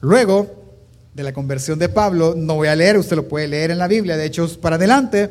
Luego 0.00 0.58
de 1.18 1.24
la 1.24 1.32
conversión 1.32 1.80
de 1.80 1.88
Pablo, 1.88 2.36
no 2.36 2.54
voy 2.54 2.68
a 2.68 2.76
leer, 2.76 2.96
usted 2.96 3.16
lo 3.16 3.26
puede 3.26 3.48
leer 3.48 3.72
en 3.72 3.78
la 3.78 3.88
Biblia, 3.88 4.16
de 4.16 4.24
hecho 4.24 4.48
para 4.60 4.76
adelante, 4.76 5.28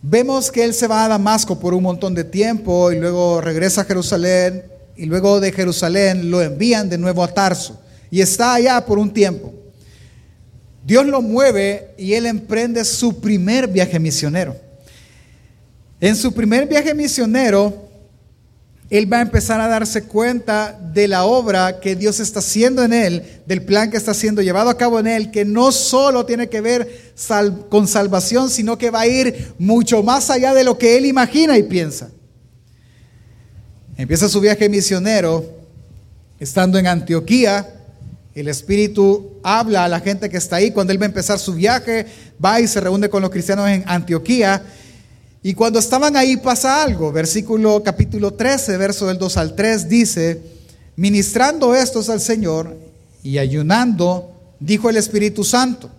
vemos 0.00 0.50
que 0.50 0.64
él 0.64 0.72
se 0.72 0.86
va 0.86 1.04
a 1.04 1.08
Damasco 1.08 1.60
por 1.60 1.74
un 1.74 1.82
montón 1.82 2.14
de 2.14 2.24
tiempo 2.24 2.90
y 2.90 2.98
luego 2.98 3.42
regresa 3.42 3.82
a 3.82 3.84
Jerusalén 3.84 4.64
y 4.96 5.04
luego 5.04 5.40
de 5.40 5.52
Jerusalén 5.52 6.30
lo 6.30 6.40
envían 6.40 6.88
de 6.88 6.96
nuevo 6.96 7.22
a 7.22 7.28
Tarso 7.28 7.78
y 8.10 8.22
está 8.22 8.54
allá 8.54 8.82
por 8.86 8.98
un 8.98 9.12
tiempo. 9.12 9.52
Dios 10.86 11.04
lo 11.04 11.20
mueve 11.20 11.90
y 11.98 12.14
él 12.14 12.24
emprende 12.24 12.86
su 12.86 13.20
primer 13.20 13.68
viaje 13.68 13.98
misionero. 13.98 14.56
En 16.00 16.16
su 16.16 16.32
primer 16.32 16.66
viaje 16.66 16.94
misionero, 16.94 17.87
él 18.90 19.12
va 19.12 19.18
a 19.18 19.22
empezar 19.22 19.60
a 19.60 19.68
darse 19.68 20.04
cuenta 20.04 20.78
de 20.94 21.08
la 21.08 21.24
obra 21.24 21.78
que 21.80 21.94
Dios 21.94 22.20
está 22.20 22.38
haciendo 22.38 22.82
en 22.82 22.92
él, 22.94 23.42
del 23.46 23.62
plan 23.62 23.90
que 23.90 23.98
está 23.98 24.14
siendo 24.14 24.40
llevado 24.40 24.70
a 24.70 24.78
cabo 24.78 24.98
en 24.98 25.06
él, 25.06 25.30
que 25.30 25.44
no 25.44 25.72
solo 25.72 26.24
tiene 26.24 26.48
que 26.48 26.62
ver 26.62 27.12
con 27.68 27.86
salvación, 27.86 28.48
sino 28.48 28.78
que 28.78 28.90
va 28.90 29.00
a 29.00 29.06
ir 29.06 29.52
mucho 29.58 30.02
más 30.02 30.30
allá 30.30 30.54
de 30.54 30.64
lo 30.64 30.78
que 30.78 30.96
él 30.96 31.04
imagina 31.04 31.58
y 31.58 31.64
piensa. 31.64 32.08
Empieza 33.96 34.28
su 34.28 34.40
viaje 34.40 34.68
misionero 34.68 35.44
estando 36.40 36.78
en 36.78 36.86
Antioquía, 36.86 37.74
el 38.34 38.46
Espíritu 38.46 39.40
habla 39.42 39.84
a 39.84 39.88
la 39.88 39.98
gente 39.98 40.28
que 40.30 40.36
está 40.36 40.56
ahí. 40.56 40.70
Cuando 40.70 40.92
él 40.92 41.02
va 41.02 41.06
a 41.06 41.08
empezar 41.08 41.40
su 41.40 41.54
viaje, 41.54 42.06
va 42.42 42.60
y 42.60 42.68
se 42.68 42.80
reúne 42.80 43.08
con 43.08 43.20
los 43.20 43.30
cristianos 43.32 43.68
en 43.68 43.82
Antioquía. 43.84 44.62
Y 45.42 45.54
cuando 45.54 45.78
estaban 45.78 46.16
ahí 46.16 46.36
pasa 46.36 46.82
algo. 46.82 47.12
Versículo 47.12 47.82
capítulo 47.82 48.32
13, 48.32 48.76
verso 48.76 49.06
del 49.06 49.18
2 49.18 49.36
al 49.36 49.54
3 49.54 49.88
dice, 49.88 50.42
ministrando 50.96 51.74
estos 51.74 52.08
al 52.08 52.20
Señor 52.20 52.76
y 53.22 53.38
ayunando, 53.38 54.32
dijo 54.60 54.90
el 54.90 54.96
Espíritu 54.96 55.44
Santo, 55.44 55.90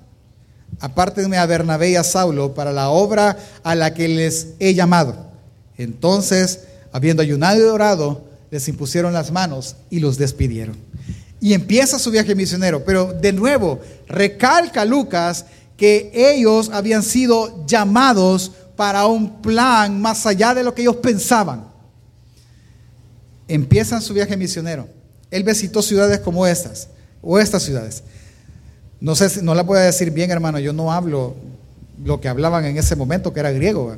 apártenme 0.79 1.37
a 1.37 1.45
Bernabé 1.45 1.91
y 1.91 1.95
a 1.95 2.03
Saulo 2.03 2.53
para 2.53 2.73
la 2.73 2.89
obra 2.89 3.37
a 3.63 3.75
la 3.75 3.93
que 3.93 4.07
les 4.07 4.49
he 4.59 4.73
llamado. 4.73 5.15
Entonces, 5.77 6.61
habiendo 6.91 7.21
ayunado 7.21 7.59
y 7.59 7.63
orado, 7.63 8.25
les 8.51 8.67
impusieron 8.67 9.13
las 9.13 9.31
manos 9.31 9.75
y 9.89 9.99
los 9.99 10.17
despidieron 10.17 10.89
y 11.41 11.53
empieza 11.53 11.99
su 11.99 12.11
viaje 12.11 12.35
misionero. 12.35 12.83
Pero 12.83 13.13
de 13.13 13.33
nuevo, 13.33 13.79
recalca 14.07 14.85
Lucas 14.85 15.45
que 15.77 16.11
ellos 16.13 16.69
habían 16.73 17.03
sido 17.03 17.65
llamados 17.65 18.51
para 18.79 19.07
un 19.07 19.41
plan 19.41 19.99
más 19.99 20.25
allá 20.25 20.53
de 20.53 20.63
lo 20.63 20.73
que 20.73 20.83
ellos 20.83 20.95
pensaban. 20.95 21.65
Empiezan 23.45 24.01
su 24.01 24.13
viaje 24.13 24.37
misionero. 24.37 24.87
Él 25.29 25.43
visitó 25.43 25.81
ciudades 25.81 26.19
como 26.19 26.47
estas, 26.47 26.87
o 27.21 27.37
estas 27.37 27.63
ciudades. 27.63 28.03
No 29.01 29.15
sé, 29.15 29.43
no 29.43 29.53
la 29.53 29.65
puedo 29.65 29.81
decir 29.81 30.11
bien, 30.11 30.31
hermano, 30.31 30.59
yo 30.59 30.71
no 30.71 30.93
hablo 30.93 31.35
lo 32.05 32.21
que 32.21 32.29
hablaban 32.29 32.63
en 32.63 32.77
ese 32.77 32.95
momento, 32.95 33.33
que 33.33 33.41
era 33.41 33.51
griego. 33.51 33.97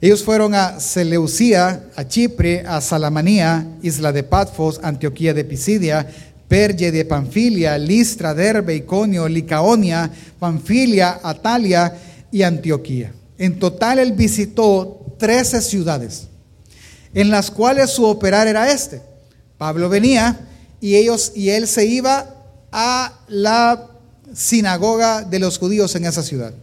Ellos 0.00 0.24
fueron 0.24 0.56
a 0.56 0.80
Seleucía, 0.80 1.84
a 1.94 2.08
Chipre, 2.08 2.64
a 2.66 2.80
Salamanía, 2.80 3.68
isla 3.82 4.10
de 4.10 4.24
Patfos, 4.24 4.80
Antioquía 4.82 5.32
de 5.32 5.44
Pisidia, 5.44 6.08
Perge 6.48 6.90
de 6.90 7.04
Panfilia, 7.04 7.78
Listra, 7.78 8.34
Derbe, 8.34 8.74
Iconio, 8.74 9.28
Licaonia, 9.28 10.10
Panfilia, 10.40 11.20
Atalia 11.22 11.96
y 12.32 12.42
Antioquía. 12.42 13.12
En 13.38 13.58
total 13.58 13.98
él 13.98 14.12
visitó 14.12 15.16
13 15.18 15.62
ciudades, 15.62 16.28
en 17.14 17.30
las 17.30 17.50
cuales 17.50 17.90
su 17.90 18.04
operar 18.04 18.46
era 18.46 18.70
este. 18.70 19.02
Pablo 19.58 19.88
venía 19.88 20.48
y 20.80 20.96
ellos 20.96 21.32
y 21.34 21.50
él 21.50 21.68
se 21.68 21.86
iba 21.86 22.34
a 22.72 23.20
la 23.28 23.88
sinagoga 24.34 25.22
de 25.22 25.38
los 25.38 25.58
judíos 25.58 25.94
en 25.94 26.04
esa 26.04 26.22
ciudad. 26.22 26.54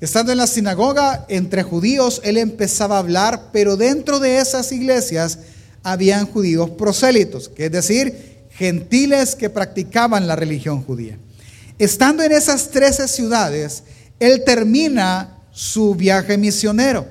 Estando 0.00 0.30
en 0.30 0.38
la 0.38 0.46
sinagoga 0.46 1.26
entre 1.28 1.64
judíos, 1.64 2.20
él 2.22 2.36
empezaba 2.36 2.96
a 2.96 3.00
hablar, 3.00 3.50
pero 3.52 3.76
dentro 3.76 4.20
de 4.20 4.38
esas 4.38 4.70
iglesias 4.70 5.40
habían 5.82 6.26
judíos 6.26 6.70
prosélitos, 6.70 7.48
que 7.48 7.66
es 7.66 7.72
decir, 7.72 8.38
gentiles 8.50 9.34
que 9.34 9.50
practicaban 9.50 10.26
la 10.26 10.36
religión 10.36 10.82
judía. 10.82 11.18
Estando 11.78 12.22
en 12.22 12.32
esas 12.32 12.70
trece 12.70 13.08
ciudades, 13.08 13.82
él 14.20 14.42
termina 14.44 15.37
su 15.58 15.96
viaje 15.96 16.38
misionero. 16.38 17.04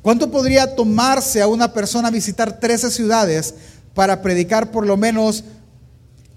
¿Cuánto 0.00 0.30
podría 0.30 0.76
tomarse 0.76 1.42
a 1.42 1.48
una 1.48 1.72
persona 1.72 2.08
visitar 2.08 2.60
13 2.60 2.88
ciudades 2.88 3.52
para 3.94 4.22
predicar 4.22 4.70
por 4.70 4.86
lo 4.86 4.96
menos 4.96 5.42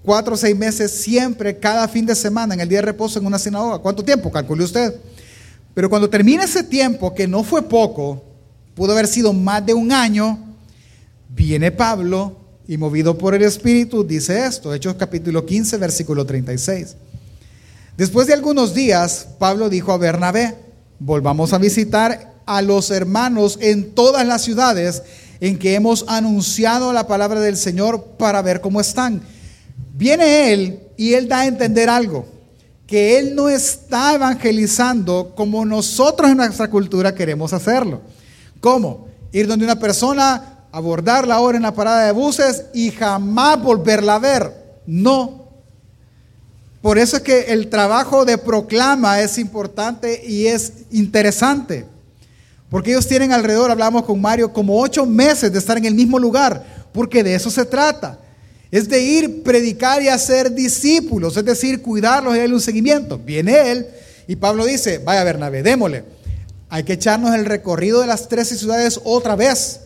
cuatro 0.02 0.34
o 0.34 0.36
seis 0.36 0.56
meses 0.56 0.90
siempre, 0.90 1.60
cada 1.60 1.86
fin 1.86 2.04
de 2.04 2.16
semana, 2.16 2.54
en 2.54 2.60
el 2.60 2.68
día 2.68 2.78
de 2.78 2.86
reposo 2.86 3.20
en 3.20 3.26
una 3.26 3.38
sinagoga? 3.38 3.78
¿Cuánto 3.78 4.02
tiempo? 4.02 4.32
Calcule 4.32 4.64
usted. 4.64 4.96
Pero 5.74 5.88
cuando 5.88 6.10
termina 6.10 6.42
ese 6.42 6.64
tiempo, 6.64 7.14
que 7.14 7.28
no 7.28 7.44
fue 7.44 7.62
poco, 7.62 8.24
pudo 8.74 8.94
haber 8.94 9.06
sido 9.06 9.32
más 9.32 9.64
de 9.64 9.74
un 9.74 9.92
año, 9.92 10.56
viene 11.28 11.70
Pablo 11.70 12.36
y 12.66 12.78
movido 12.78 13.16
por 13.16 13.36
el 13.36 13.42
Espíritu 13.42 14.02
dice 14.02 14.44
esto, 14.44 14.74
Hechos 14.74 14.96
capítulo 14.96 15.46
15, 15.46 15.76
versículo 15.76 16.26
36. 16.26 16.96
Después 17.96 18.26
de 18.26 18.34
algunos 18.34 18.74
días, 18.74 19.28
Pablo 19.38 19.68
dijo 19.68 19.92
a 19.92 19.98
Bernabé, 19.98 20.63
volvamos 20.98 21.52
a 21.52 21.58
visitar 21.58 22.34
a 22.46 22.62
los 22.62 22.90
hermanos 22.90 23.58
en 23.60 23.94
todas 23.94 24.26
las 24.26 24.42
ciudades 24.42 25.02
en 25.40 25.58
que 25.58 25.74
hemos 25.74 26.04
anunciado 26.08 26.92
la 26.92 27.06
palabra 27.06 27.40
del 27.40 27.56
Señor 27.56 28.04
para 28.18 28.42
ver 28.42 28.60
cómo 28.60 28.80
están. 28.80 29.22
Viene 29.94 30.52
él 30.52 30.80
y 30.96 31.14
él 31.14 31.28
da 31.28 31.40
a 31.40 31.46
entender 31.46 31.88
algo, 31.88 32.26
que 32.86 33.18
él 33.18 33.34
no 33.34 33.48
está 33.48 34.14
evangelizando 34.14 35.32
como 35.34 35.64
nosotros 35.64 36.30
en 36.30 36.38
nuestra 36.38 36.70
cultura 36.70 37.14
queremos 37.14 37.52
hacerlo. 37.52 38.00
¿Cómo? 38.60 39.08
Ir 39.32 39.46
donde 39.46 39.64
una 39.64 39.78
persona 39.78 40.66
abordarla 40.72 41.36
ahora 41.36 41.56
en 41.56 41.62
la 41.62 41.74
parada 41.74 42.06
de 42.06 42.12
buses 42.12 42.66
y 42.74 42.90
jamás 42.90 43.62
volverla 43.62 44.16
a 44.16 44.18
ver. 44.18 44.80
No. 44.86 45.43
Por 46.84 46.98
eso 46.98 47.16
es 47.16 47.22
que 47.22 47.44
el 47.44 47.70
trabajo 47.70 48.26
de 48.26 48.36
proclama 48.36 49.22
es 49.22 49.38
importante 49.38 50.22
y 50.22 50.48
es 50.48 50.70
interesante. 50.90 51.86
Porque 52.68 52.90
ellos 52.90 53.08
tienen 53.08 53.32
alrededor, 53.32 53.70
hablamos 53.70 54.04
con 54.04 54.20
Mario, 54.20 54.52
como 54.52 54.78
ocho 54.78 55.06
meses 55.06 55.50
de 55.50 55.58
estar 55.58 55.78
en 55.78 55.86
el 55.86 55.94
mismo 55.94 56.18
lugar. 56.18 56.62
Porque 56.92 57.24
de 57.24 57.36
eso 57.36 57.50
se 57.50 57.64
trata. 57.64 58.18
Es 58.70 58.86
de 58.86 59.00
ir, 59.00 59.42
predicar 59.42 60.02
y 60.02 60.08
hacer 60.08 60.52
discípulos. 60.52 61.38
Es 61.38 61.46
decir, 61.46 61.80
cuidarlos 61.80 62.36
y 62.36 62.40
darle 62.40 62.54
un 62.54 62.60
seguimiento. 62.60 63.16
Viene 63.16 63.70
él 63.70 63.86
y 64.28 64.36
Pablo 64.36 64.66
dice, 64.66 64.98
vaya 64.98 65.24
Bernabé, 65.24 65.62
démosle. 65.62 66.04
Hay 66.68 66.84
que 66.84 66.92
echarnos 66.92 67.34
el 67.34 67.46
recorrido 67.46 68.02
de 68.02 68.08
las 68.08 68.28
13 68.28 68.58
ciudades 68.58 69.00
otra 69.04 69.36
vez. 69.36 69.80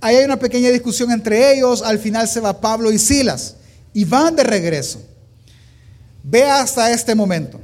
Ahí 0.00 0.14
hay 0.14 0.24
una 0.24 0.38
pequeña 0.38 0.70
discusión 0.70 1.10
entre 1.10 1.56
ellos, 1.56 1.82
al 1.82 1.98
final 1.98 2.28
se 2.28 2.38
va 2.38 2.60
Pablo 2.60 2.92
y 2.92 3.00
Silas 3.00 3.56
y 3.92 4.04
van 4.04 4.36
de 4.36 4.44
regreso. 4.44 5.08
Ve 6.24 6.44
hasta 6.44 6.92
este 6.92 7.14
momento 7.14 7.60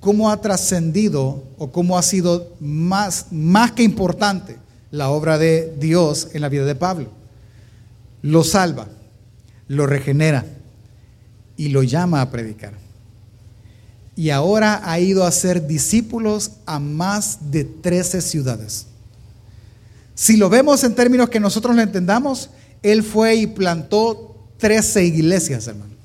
cómo 0.00 0.30
ha 0.30 0.40
trascendido 0.40 1.44
o 1.58 1.72
cómo 1.72 1.98
ha 1.98 2.02
sido 2.02 2.54
más, 2.60 3.26
más 3.30 3.72
que 3.72 3.82
importante 3.82 4.56
la 4.90 5.10
obra 5.10 5.36
de 5.36 5.74
Dios 5.78 6.28
en 6.32 6.42
la 6.42 6.48
vida 6.48 6.64
de 6.64 6.74
Pablo. 6.74 7.10
Lo 8.22 8.44
salva, 8.44 8.88
lo 9.68 9.86
regenera 9.86 10.44
y 11.56 11.68
lo 11.68 11.82
llama 11.82 12.20
a 12.20 12.30
predicar. 12.30 12.74
Y 14.14 14.30
ahora 14.30 14.80
ha 14.84 14.98
ido 14.98 15.24
a 15.24 15.32
ser 15.32 15.66
discípulos 15.66 16.52
a 16.64 16.78
más 16.78 17.50
de 17.50 17.64
13 17.64 18.22
ciudades. 18.22 18.86
Si 20.14 20.38
lo 20.38 20.48
vemos 20.48 20.82
en 20.84 20.94
términos 20.94 21.28
que 21.28 21.40
nosotros 21.40 21.76
lo 21.76 21.82
entendamos, 21.82 22.48
él 22.82 23.02
fue 23.02 23.34
y 23.34 23.46
plantó 23.46 24.48
13 24.58 25.04
iglesias, 25.04 25.66
hermano. 25.66 25.95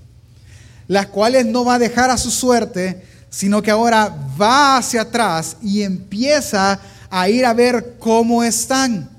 Las 0.91 1.07
cuales 1.07 1.45
no 1.45 1.63
va 1.63 1.75
a 1.75 1.79
dejar 1.79 2.09
a 2.09 2.17
su 2.17 2.29
suerte, 2.29 3.01
sino 3.29 3.61
que 3.61 3.71
ahora 3.71 4.13
va 4.37 4.75
hacia 4.75 5.03
atrás 5.03 5.55
y 5.63 5.83
empieza 5.83 6.81
a 7.09 7.29
ir 7.29 7.45
a 7.45 7.53
ver 7.53 7.95
cómo 7.97 8.43
están. 8.43 9.09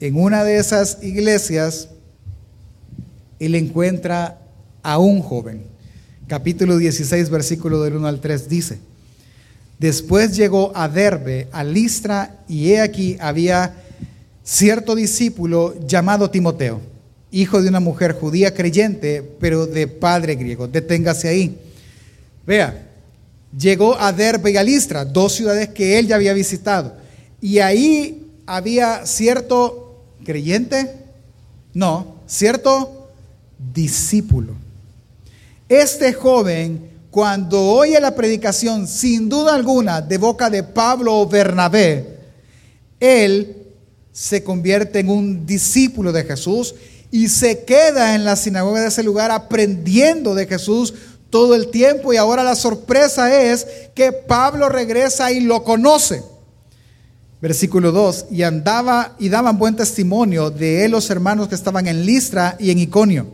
En 0.00 0.16
una 0.18 0.42
de 0.42 0.56
esas 0.56 0.96
iglesias, 1.02 1.90
él 3.38 3.54
encuentra 3.54 4.38
a 4.82 4.96
un 4.96 5.20
joven. 5.20 5.66
Capítulo 6.26 6.78
16, 6.78 7.28
versículo 7.28 7.82
del 7.82 7.96
1 7.96 8.08
al 8.08 8.20
3 8.22 8.48
dice. 8.48 8.78
Después 9.78 10.34
llegó 10.34 10.72
a 10.74 10.88
Derbe, 10.88 11.48
a 11.52 11.62
Listra, 11.62 12.38
y 12.48 12.70
he 12.70 12.80
aquí 12.80 13.18
había 13.20 13.74
cierto 14.42 14.94
discípulo 14.94 15.74
llamado 15.86 16.30
Timoteo, 16.30 16.80
hijo 17.34 17.60
de 17.60 17.68
una 17.68 17.80
mujer 17.80 18.12
judía 18.12 18.54
creyente, 18.54 19.20
pero 19.40 19.66
de 19.66 19.88
padre 19.88 20.36
griego. 20.36 20.68
Deténgase 20.68 21.28
ahí. 21.28 21.58
Vea, 22.46 22.86
llegó 23.58 23.98
a 23.98 24.12
Derbe 24.12 24.52
y 24.52 24.56
a 24.56 24.62
Listra, 24.62 25.04
dos 25.04 25.32
ciudades 25.32 25.70
que 25.70 25.98
él 25.98 26.06
ya 26.06 26.14
había 26.14 26.32
visitado. 26.32 26.94
Y 27.40 27.58
ahí 27.58 28.30
había 28.46 29.04
cierto 29.04 30.04
creyente, 30.24 30.94
no, 31.72 32.16
cierto 32.26 33.10
discípulo. 33.74 34.54
Este 35.68 36.12
joven, 36.12 36.88
cuando 37.10 37.60
oye 37.60 37.98
la 37.98 38.14
predicación, 38.14 38.86
sin 38.86 39.28
duda 39.28 39.56
alguna, 39.56 40.00
de 40.00 40.18
boca 40.18 40.48
de 40.50 40.62
Pablo 40.62 41.18
o 41.18 41.26
Bernabé, 41.26 42.16
él 43.00 43.56
se 44.12 44.44
convierte 44.44 45.00
en 45.00 45.10
un 45.10 45.44
discípulo 45.44 46.12
de 46.12 46.22
Jesús 46.22 46.76
y 47.14 47.28
se 47.28 47.62
queda 47.62 48.16
en 48.16 48.24
la 48.24 48.34
sinagoga 48.34 48.80
de 48.80 48.88
ese 48.88 49.04
lugar 49.04 49.30
aprendiendo 49.30 50.34
de 50.34 50.48
Jesús 50.48 50.94
todo 51.30 51.54
el 51.54 51.68
tiempo. 51.68 52.12
Y 52.12 52.16
ahora 52.16 52.42
la 52.42 52.56
sorpresa 52.56 53.40
es 53.40 53.68
que 53.94 54.10
Pablo 54.10 54.68
regresa 54.68 55.30
y 55.30 55.38
lo 55.38 55.62
conoce. 55.62 56.24
Versículo 57.40 57.92
2, 57.92 58.26
y 58.32 58.42
andaba 58.42 59.14
y 59.20 59.28
daban 59.28 59.58
buen 59.58 59.76
testimonio 59.76 60.50
de 60.50 60.84
él 60.84 60.90
los 60.90 61.08
hermanos 61.08 61.46
que 61.46 61.54
estaban 61.54 61.86
en 61.86 62.04
Listra 62.04 62.56
y 62.58 62.72
en 62.72 62.80
Iconio. 62.80 63.28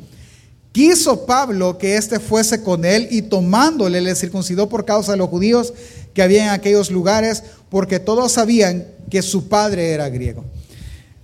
Quiso 0.72 1.24
Pablo 1.24 1.78
que 1.78 1.96
éste 1.96 2.20
fuese 2.20 2.62
con 2.62 2.84
él 2.84 3.08
y 3.10 3.22
tomándole 3.22 4.02
le 4.02 4.14
circuncidó 4.14 4.68
por 4.68 4.84
causa 4.84 5.12
de 5.12 5.18
los 5.18 5.30
judíos 5.30 5.72
que 6.12 6.20
había 6.20 6.44
en 6.44 6.50
aquellos 6.50 6.90
lugares, 6.90 7.44
porque 7.70 7.98
todos 7.98 8.32
sabían 8.32 8.84
que 9.08 9.22
su 9.22 9.48
padre 9.48 9.92
era 9.92 10.10
griego. 10.10 10.44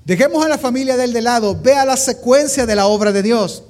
Dejemos 0.06 0.44
a 0.44 0.48
la 0.48 0.56
familia 0.56 0.96
de 0.96 1.02
él 1.02 1.12
de 1.12 1.20
lado, 1.20 1.58
vea 1.60 1.84
la 1.84 1.96
secuencia 1.96 2.64
de 2.64 2.76
la 2.76 2.86
obra 2.86 3.10
de 3.10 3.24
Dios. 3.24 3.64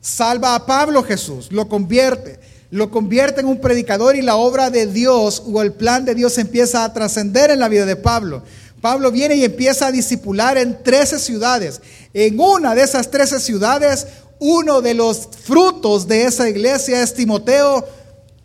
Salva 0.00 0.54
a 0.54 0.64
Pablo 0.64 1.02
Jesús, 1.02 1.50
lo 1.50 1.68
convierte, 1.68 2.38
lo 2.70 2.92
convierte 2.92 3.40
en 3.40 3.48
un 3.48 3.60
predicador 3.60 4.14
y 4.14 4.22
la 4.22 4.36
obra 4.36 4.70
de 4.70 4.86
Dios 4.86 5.42
o 5.44 5.60
el 5.60 5.72
plan 5.72 6.04
de 6.04 6.14
Dios 6.14 6.38
empieza 6.38 6.84
a 6.84 6.92
trascender 6.92 7.50
en 7.50 7.58
la 7.58 7.68
vida 7.68 7.86
de 7.86 7.96
Pablo. 7.96 8.44
Pablo 8.80 9.10
viene 9.10 9.34
y 9.34 9.44
empieza 9.44 9.88
a 9.88 9.92
discipular 9.92 10.56
en 10.58 10.80
13 10.80 11.18
ciudades. 11.18 11.80
En 12.14 12.38
una 12.38 12.76
de 12.76 12.82
esas 12.82 13.10
13 13.10 13.40
ciudades, 13.40 14.06
uno 14.38 14.82
de 14.82 14.94
los 14.94 15.28
frutos 15.42 16.06
de 16.06 16.22
esa 16.22 16.48
iglesia 16.48 17.02
es 17.02 17.14
Timoteo, 17.14 17.84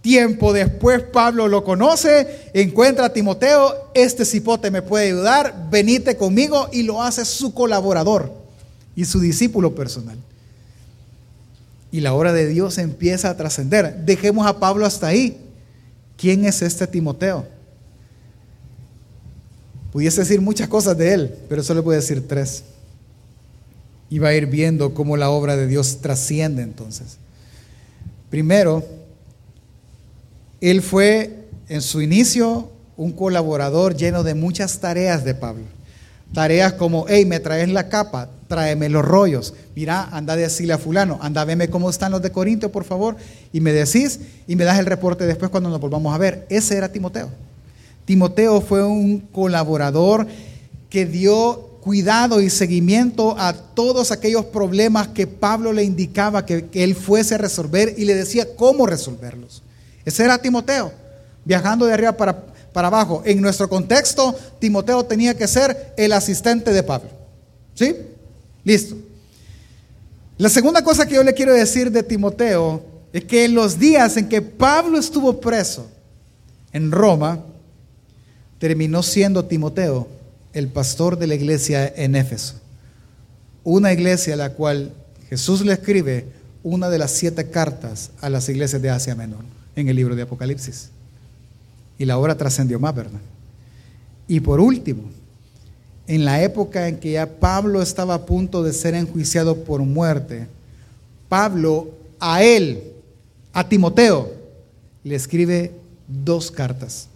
Tiempo 0.06 0.54
después 0.54 1.02
Pablo 1.02 1.48
lo 1.48 1.64
conoce, 1.64 2.52
encuentra 2.54 3.06
a 3.06 3.10
Timoteo, 3.12 3.90
este 3.96 4.24
cipote 4.24 4.70
me 4.70 4.84
puede 4.84 5.08
ayudar, 5.08 5.68
venite 5.72 6.16
conmigo 6.16 6.70
y 6.72 6.84
lo 6.84 7.02
hace 7.02 7.26
su 7.26 7.56
colaborador 7.56 8.32
y 8.96 9.06
su 9.06 9.20
discípulo 9.20 9.74
personal. 9.74 10.16
Y 11.92 12.02
la 12.02 12.14
obra 12.14 12.34
de 12.34 12.48
Dios 12.48 12.78
empieza 12.78 13.32
a 13.32 13.36
trascender. 13.36 13.96
Dejemos 14.06 14.46
a 14.46 14.60
Pablo 14.60 14.86
hasta 14.86 15.08
ahí. 15.08 15.42
¿Quién 16.18 16.46
es 16.46 16.62
este 16.62 16.86
Timoteo? 16.86 17.48
Pudiese 19.92 20.22
decir 20.22 20.40
muchas 20.40 20.68
cosas 20.68 20.96
de 20.96 21.14
él, 21.16 21.36
pero 21.50 21.64
solo 21.64 21.82
voy 21.82 21.96
a 21.96 22.02
decir 22.02 22.28
tres. 22.28 22.64
Y 24.12 24.20
va 24.20 24.28
a 24.28 24.36
ir 24.36 24.46
viendo 24.46 24.94
cómo 24.94 25.18
la 25.18 25.32
obra 25.32 25.58
de 25.58 25.66
Dios 25.66 25.98
trasciende 26.00 26.62
entonces. 26.62 27.18
Primero, 28.30 28.84
él 30.72 30.82
fue 30.82 31.46
en 31.68 31.82
su 31.82 32.02
inicio 32.02 32.72
un 32.98 33.12
colaborador 33.12 33.96
lleno 33.96 34.24
de 34.24 34.34
muchas 34.34 34.80
tareas 34.80 35.24
de 35.24 35.36
Pablo. 35.36 35.64
Tareas 36.34 36.74
como, 36.74 37.06
hey, 37.08 37.26
me 37.26 37.40
traes 37.40 37.70
la 37.70 37.88
capa, 37.88 38.30
tráeme 38.48 38.90
los 38.90 39.06
rollos. 39.06 39.54
Mira, 39.76 40.10
anda 40.12 40.34
a 40.34 40.38
decirle 40.38 40.74
a 40.74 40.78
fulano, 40.78 41.20
anda 41.22 41.42
a 41.42 41.46
verme 41.46 41.70
cómo 41.70 41.90
están 41.90 42.12
los 42.12 42.22
de 42.22 42.32
Corinto, 42.32 42.72
por 42.72 42.84
favor. 42.84 43.16
Y 43.54 43.62
me 43.62 43.72
decís 43.72 44.20
y 44.48 44.56
me 44.56 44.64
das 44.64 44.80
el 44.80 44.86
reporte 44.86 45.26
después 45.26 45.52
cuando 45.52 45.70
nos 45.70 45.80
volvamos 45.80 46.14
a 46.14 46.18
ver. 46.18 46.46
Ese 46.50 46.76
era 46.76 46.92
Timoteo. 46.92 47.30
Timoteo 48.06 48.62
fue 48.62 48.84
un 48.84 49.20
colaborador 49.20 50.28
que 50.90 51.06
dio 51.06 51.80
cuidado 51.82 52.42
y 52.42 52.50
seguimiento 52.50 53.36
a 53.38 53.54
todos 53.54 54.12
aquellos 54.12 54.46
problemas 54.46 55.10
que 55.10 55.28
Pablo 55.28 55.74
le 55.74 55.84
indicaba 55.84 56.46
que, 56.46 56.66
que 56.66 56.84
él 56.84 56.96
fuese 56.96 57.36
a 57.36 57.38
resolver 57.38 57.94
y 57.98 58.06
le 58.06 58.16
decía 58.16 58.56
cómo 58.56 58.88
resolverlos. 58.88 59.62
Ese 60.06 60.24
era 60.24 60.38
Timoteo, 60.38 60.94
viajando 61.44 61.86
de 61.86 61.94
arriba 61.94 62.16
para, 62.16 62.46
para 62.72 62.88
abajo. 62.88 63.24
En 63.26 63.42
nuestro 63.42 63.68
contexto, 63.68 64.38
Timoteo 64.60 65.04
tenía 65.04 65.36
que 65.36 65.48
ser 65.48 65.94
el 65.98 66.14
asistente 66.14 66.72
de 66.72 66.84
Pablo. 66.84 67.10
¿Sí? 67.74 67.96
Listo. 68.64 68.96
La 70.38 70.50
segunda 70.50 70.84
cosa 70.84 71.08
que 71.08 71.16
yo 71.16 71.24
le 71.24 71.34
quiero 71.34 71.54
decir 71.54 71.92
de 71.92 72.04
Timoteo 72.04 72.84
es 73.14 73.24
que 73.26 73.46
en 73.46 73.56
los 73.56 73.80
días 73.80 74.16
en 74.18 74.30
que 74.30 74.42
Pablo 74.42 75.00
estuvo 75.00 75.40
preso 75.40 75.88
en 76.72 76.92
Roma, 76.92 77.40
terminó 78.60 79.02
siendo 79.02 79.46
Timoteo 79.46 80.08
el 80.54 80.68
pastor 80.68 81.18
de 81.18 81.28
la 81.28 81.36
iglesia 81.36 81.92
en 81.96 82.16
Éfeso. 82.16 82.56
Una 83.64 83.92
iglesia 83.92 84.36
a 84.36 84.38
la 84.38 84.54
cual 84.54 84.94
Jesús 85.30 85.62
le 85.62 85.74
escribe 85.74 86.28
una 86.64 86.90
de 86.90 87.00
las 87.00 87.12
siete 87.12 87.50
cartas 87.50 88.12
a 88.22 88.30
las 88.30 88.50
iglesias 88.50 88.82
de 88.82 88.90
Asia 88.90 89.16
Menor 89.16 89.56
en 89.76 89.90
el 89.90 89.96
libro 89.96 90.16
de 90.16 90.24
Apocalipsis. 90.24 90.90
Y 91.98 92.06
la 92.06 92.18
obra 92.18 92.36
trascendió 92.36 92.80
más, 92.80 92.96
¿verdad? 92.96 93.20
Y 94.28 94.40
por 94.40 94.60
último, 94.60 95.04
en 96.08 96.26
la 96.26 96.42
época 96.42 96.88
en 96.88 97.00
que 97.00 97.14
ya 97.14 97.40
Pablo 97.40 97.82
estaba 97.82 98.16
a 98.16 98.26
punto 98.26 98.64
de 98.64 98.74
ser 98.74 98.94
enjuiciado 98.96 99.64
por 99.64 99.82
muerte, 99.82 100.48
Pablo 101.30 101.90
a 102.20 102.44
él, 102.44 102.94
a 103.54 103.68
Timoteo, 103.68 104.32
le 105.04 105.16
escribe 105.16 105.72
dos 106.08 106.52
cartas, 106.52 107.08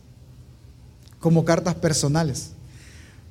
como 1.20 1.46
cartas 1.46 1.76
personales. 1.76 2.52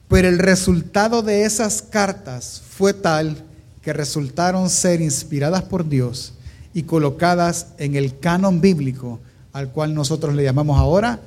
Pero 0.08 0.28
el 0.28 0.38
resultado 0.38 1.22
de 1.22 1.44
esas 1.44 1.82
cartas 1.82 2.62
fue 2.70 2.94
tal 2.94 3.44
que 3.82 3.92
resultaron 3.92 4.70
ser 4.70 5.00
inspiradas 5.00 5.62
por 5.62 5.88
Dios 5.88 6.34
y 6.74 6.84
colocadas 6.84 7.68
en 7.78 7.96
el 7.96 8.18
canon 8.18 8.60
bíblico 8.60 9.20
al 9.52 9.70
cual 9.70 9.94
nosotros 9.94 10.34
le 10.34 10.44
llamamos 10.44 10.78
ahora 10.78 11.20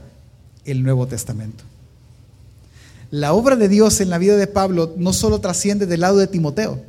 el 0.66 0.84
Nuevo 0.84 1.08
Testamento. 1.08 1.64
La 3.10 3.34
obra 3.34 3.56
de 3.56 3.68
Dios 3.68 4.00
en 4.00 4.10
la 4.10 4.18
vida 4.18 4.38
de 4.38 4.48
Pablo 4.48 4.94
no 4.98 5.12
solo 5.12 5.40
trasciende 5.40 5.86
del 5.86 6.02
lado 6.02 6.18
de 6.18 6.28
Timoteo, 6.28 6.80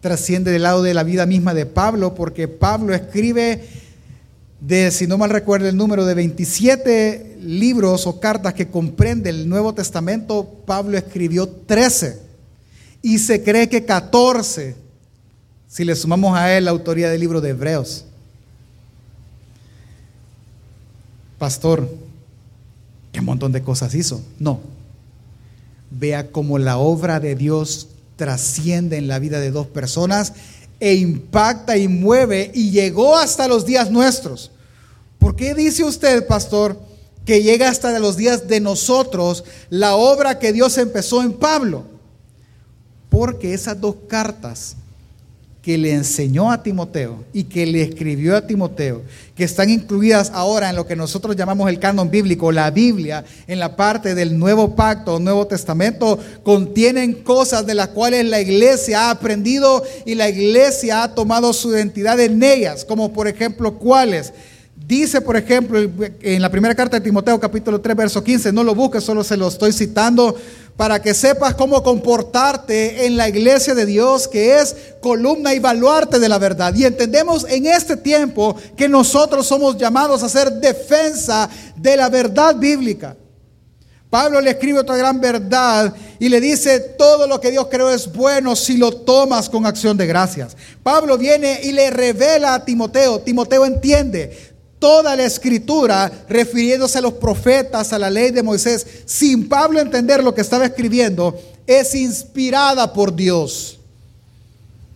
trasciende 0.00 0.50
del 0.50 0.64
lado 0.64 0.82
de 0.82 0.92
la 0.92 1.04
vida 1.04 1.24
misma 1.24 1.54
de 1.54 1.64
Pablo, 1.64 2.14
porque 2.14 2.48
Pablo 2.48 2.94
escribe 2.94 3.66
de, 4.60 4.90
si 4.90 5.06
no 5.06 5.16
mal 5.16 5.30
recuerdo, 5.30 5.68
el 5.68 5.76
número 5.76 6.04
de 6.04 6.14
27 6.14 7.38
libros 7.40 8.06
o 8.06 8.20
cartas 8.20 8.54
que 8.54 8.68
comprende 8.68 9.30
el 9.30 9.48
Nuevo 9.48 9.72
Testamento, 9.72 10.62
Pablo 10.66 10.98
escribió 10.98 11.48
13 11.48 12.18
y 13.00 13.18
se 13.18 13.42
cree 13.42 13.68
que 13.68 13.84
14 13.84 14.83
si 15.74 15.84
le 15.84 15.96
sumamos 15.96 16.38
a 16.38 16.56
él 16.56 16.66
la 16.66 16.70
autoría 16.70 17.10
del 17.10 17.20
libro 17.20 17.40
de 17.40 17.50
Hebreos. 17.50 18.04
Pastor, 21.36 21.90
¿qué 23.10 23.20
montón 23.20 23.50
de 23.50 23.60
cosas 23.60 23.92
hizo? 23.96 24.22
No. 24.38 24.60
Vea 25.90 26.30
cómo 26.30 26.58
la 26.58 26.78
obra 26.78 27.18
de 27.18 27.34
Dios 27.34 27.88
trasciende 28.14 28.98
en 28.98 29.08
la 29.08 29.18
vida 29.18 29.40
de 29.40 29.50
dos 29.50 29.66
personas 29.66 30.34
e 30.78 30.94
impacta 30.94 31.76
y 31.76 31.88
mueve 31.88 32.52
y 32.54 32.70
llegó 32.70 33.16
hasta 33.16 33.48
los 33.48 33.66
días 33.66 33.90
nuestros. 33.90 34.52
¿Por 35.18 35.34
qué 35.34 35.54
dice 35.54 35.82
usted, 35.82 36.24
pastor, 36.28 36.78
que 37.26 37.42
llega 37.42 37.68
hasta 37.68 37.98
los 37.98 38.16
días 38.16 38.46
de 38.46 38.60
nosotros 38.60 39.42
la 39.70 39.96
obra 39.96 40.38
que 40.38 40.52
Dios 40.52 40.78
empezó 40.78 41.20
en 41.20 41.32
Pablo? 41.32 41.82
Porque 43.10 43.54
esas 43.54 43.80
dos 43.80 43.96
cartas 44.06 44.76
que 45.64 45.78
le 45.78 45.92
enseñó 45.92 46.52
a 46.52 46.62
Timoteo 46.62 47.24
y 47.32 47.44
que 47.44 47.64
le 47.64 47.80
escribió 47.80 48.36
a 48.36 48.46
Timoteo, 48.46 49.00
que 49.34 49.44
están 49.44 49.70
incluidas 49.70 50.30
ahora 50.34 50.68
en 50.68 50.76
lo 50.76 50.86
que 50.86 50.94
nosotros 50.94 51.34
llamamos 51.36 51.70
el 51.70 51.78
canon 51.78 52.10
bíblico, 52.10 52.52
la 52.52 52.70
Biblia, 52.70 53.24
en 53.46 53.58
la 53.58 53.74
parte 53.74 54.14
del 54.14 54.38
Nuevo 54.38 54.76
Pacto, 54.76 55.18
Nuevo 55.18 55.46
Testamento, 55.46 56.18
contienen 56.42 57.14
cosas 57.14 57.64
de 57.64 57.72
las 57.72 57.88
cuales 57.88 58.26
la 58.26 58.42
iglesia 58.42 59.06
ha 59.06 59.10
aprendido 59.12 59.82
y 60.04 60.14
la 60.16 60.28
iglesia 60.28 61.02
ha 61.02 61.14
tomado 61.14 61.54
su 61.54 61.70
identidad 61.74 62.20
en 62.20 62.42
ellas, 62.42 62.84
como 62.84 63.14
por 63.14 63.26
ejemplo, 63.26 63.78
¿cuáles? 63.78 64.34
Dice, 64.86 65.22
por 65.22 65.34
ejemplo, 65.34 65.80
en 66.20 66.42
la 66.42 66.50
primera 66.50 66.74
carta 66.74 66.98
de 66.98 67.04
Timoteo, 67.04 67.40
capítulo 67.40 67.80
3, 67.80 67.96
verso 67.96 68.22
15, 68.22 68.52
no 68.52 68.62
lo 68.62 68.74
busques, 68.74 69.02
solo 69.02 69.24
se 69.24 69.34
lo 69.34 69.48
estoy 69.48 69.72
citando 69.72 70.36
para 70.76 71.00
que 71.00 71.14
sepas 71.14 71.54
cómo 71.54 71.82
comportarte 71.82 73.06
en 73.06 73.16
la 73.16 73.26
iglesia 73.26 73.74
de 73.74 73.86
Dios, 73.86 74.28
que 74.28 74.58
es 74.58 74.76
columna 75.00 75.54
y 75.54 75.58
baluarte 75.58 76.18
de 76.18 76.28
la 76.28 76.38
verdad. 76.38 76.74
Y 76.74 76.84
entendemos 76.84 77.46
en 77.48 77.64
este 77.64 77.96
tiempo 77.96 78.56
que 78.76 78.86
nosotros 78.86 79.46
somos 79.46 79.78
llamados 79.78 80.22
a 80.22 80.26
hacer 80.26 80.52
defensa 80.52 81.48
de 81.76 81.96
la 81.96 82.10
verdad 82.10 82.54
bíblica. 82.54 83.16
Pablo 84.10 84.38
le 84.40 84.50
escribe 84.50 84.80
otra 84.80 84.98
gran 84.98 85.18
verdad 85.18 85.94
y 86.18 86.28
le 86.28 86.42
dice, 86.42 86.78
todo 86.78 87.26
lo 87.26 87.40
que 87.40 87.50
Dios 87.50 87.68
creó 87.70 87.88
es 87.90 88.12
bueno 88.12 88.54
si 88.54 88.76
lo 88.76 88.92
tomas 88.92 89.48
con 89.48 89.64
acción 89.64 89.96
de 89.96 90.06
gracias. 90.06 90.56
Pablo 90.82 91.16
viene 91.16 91.60
y 91.62 91.72
le 91.72 91.90
revela 91.90 92.54
a 92.54 92.64
Timoteo, 92.64 93.20
Timoteo 93.20 93.64
entiende, 93.64 94.53
toda 94.84 95.16
la 95.16 95.24
escritura, 95.24 96.12
refiriéndose 96.28 96.98
a 96.98 97.00
los 97.00 97.14
profetas, 97.14 97.94
a 97.94 97.98
la 97.98 98.10
ley 98.10 98.30
de 98.30 98.42
Moisés, 98.42 98.86
sin 99.06 99.48
Pablo 99.48 99.80
entender 99.80 100.22
lo 100.22 100.34
que 100.34 100.42
estaba 100.42 100.66
escribiendo, 100.66 101.40
es 101.66 101.94
inspirada 101.94 102.92
por 102.92 103.16
Dios 103.16 103.78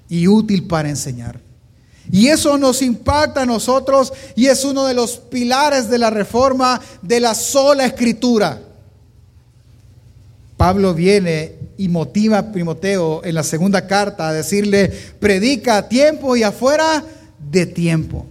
y 0.06 0.28
útil 0.28 0.66
para 0.66 0.90
enseñar. 0.90 1.40
Y 2.12 2.26
eso 2.26 2.58
nos 2.58 2.82
impacta 2.82 3.40
a 3.40 3.46
nosotros 3.46 4.12
y 4.36 4.48
es 4.48 4.62
uno 4.62 4.84
de 4.84 4.92
los 4.92 5.16
pilares 5.16 5.88
de 5.88 5.96
la 5.96 6.10
reforma 6.10 6.78
de 7.00 7.20
la 7.20 7.34
sola 7.34 7.86
escritura. 7.86 8.60
Pablo 10.58 10.92
viene 10.92 11.54
y 11.78 11.88
motiva 11.88 12.36
a 12.36 12.52
Timoteo 12.52 13.22
en 13.24 13.34
la 13.34 13.42
segunda 13.42 13.86
carta 13.86 14.28
a 14.28 14.34
decirle, 14.34 14.88
predica 15.18 15.78
a 15.78 15.88
tiempo 15.88 16.36
y 16.36 16.42
afuera 16.42 17.02
de 17.50 17.64
tiempo. 17.64 18.26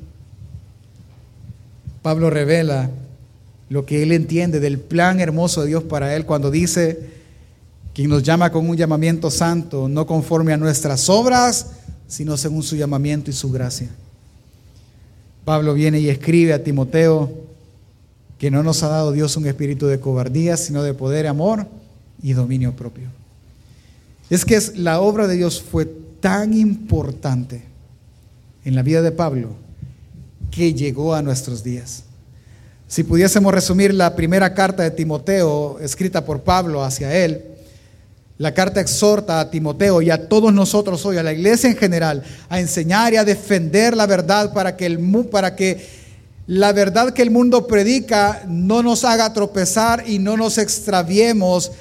Pablo 2.07 2.29
revela 2.29 2.89
lo 3.67 3.85
que 3.85 4.01
él 4.01 4.13
entiende 4.13 4.61
del 4.61 4.79
plan 4.79 5.19
hermoso 5.19 5.59
de 5.59 5.67
Dios 5.67 5.83
para 5.83 6.15
él 6.15 6.25
cuando 6.25 6.49
dice, 6.49 6.97
quien 7.93 8.09
nos 8.09 8.23
llama 8.23 8.49
con 8.49 8.69
un 8.69 8.77
llamamiento 8.77 9.29
santo, 9.29 9.89
no 9.89 10.07
conforme 10.07 10.53
a 10.53 10.57
nuestras 10.57 11.09
obras, 11.09 11.71
sino 12.07 12.37
según 12.37 12.63
su 12.63 12.77
llamamiento 12.77 13.29
y 13.29 13.33
su 13.33 13.51
gracia. 13.51 13.89
Pablo 15.43 15.73
viene 15.73 15.99
y 15.99 16.07
escribe 16.07 16.53
a 16.53 16.63
Timoteo 16.63 17.29
que 18.39 18.51
no 18.51 18.63
nos 18.63 18.83
ha 18.83 18.87
dado 18.87 19.11
Dios 19.11 19.35
un 19.35 19.45
espíritu 19.45 19.87
de 19.87 19.99
cobardía, 19.99 20.55
sino 20.55 20.83
de 20.83 20.93
poder, 20.93 21.27
amor 21.27 21.67
y 22.23 22.31
dominio 22.31 22.71
propio. 22.71 23.09
Es 24.29 24.45
que 24.45 24.57
la 24.75 25.01
obra 25.01 25.27
de 25.27 25.35
Dios 25.35 25.61
fue 25.61 25.85
tan 26.21 26.53
importante 26.53 27.63
en 28.63 28.75
la 28.75 28.81
vida 28.81 29.01
de 29.01 29.11
Pablo 29.11 29.66
que 30.51 30.73
llegó 30.73 31.13
a 31.13 31.21
nuestros 31.21 31.63
días. 31.63 32.03
Si 32.87 33.03
pudiésemos 33.03 33.53
resumir 33.53 33.93
la 33.93 34.15
primera 34.15 34.53
carta 34.53 34.83
de 34.83 34.91
Timoteo 34.91 35.77
escrita 35.81 36.23
por 36.23 36.41
Pablo 36.41 36.83
hacia 36.83 37.13
él, 37.13 37.43
la 38.37 38.53
carta 38.53 38.79
exhorta 38.79 39.39
a 39.39 39.49
Timoteo 39.49 40.01
y 40.01 40.09
a 40.09 40.29
todos 40.29 40.53
nosotros 40.53 41.05
hoy, 41.05 41.17
a 41.17 41.23
la 41.23 41.33
iglesia 41.33 41.69
en 41.69 41.75
general, 41.75 42.23
a 42.49 42.59
enseñar 42.59 43.13
y 43.13 43.17
a 43.17 43.25
defender 43.25 43.97
la 43.97 44.05
verdad 44.05 44.53
para 44.53 44.77
que, 44.77 44.85
el, 44.85 44.99
para 45.31 45.55
que 45.55 45.85
la 46.45 46.71
verdad 46.71 47.13
que 47.13 47.23
el 47.23 47.31
mundo 47.31 47.67
predica 47.67 48.43
no 48.47 48.83
nos 48.83 49.03
haga 49.03 49.33
tropezar 49.33 50.03
y 50.07 50.19
no 50.19 50.37
nos 50.37 50.57
extraviemos 50.57 51.71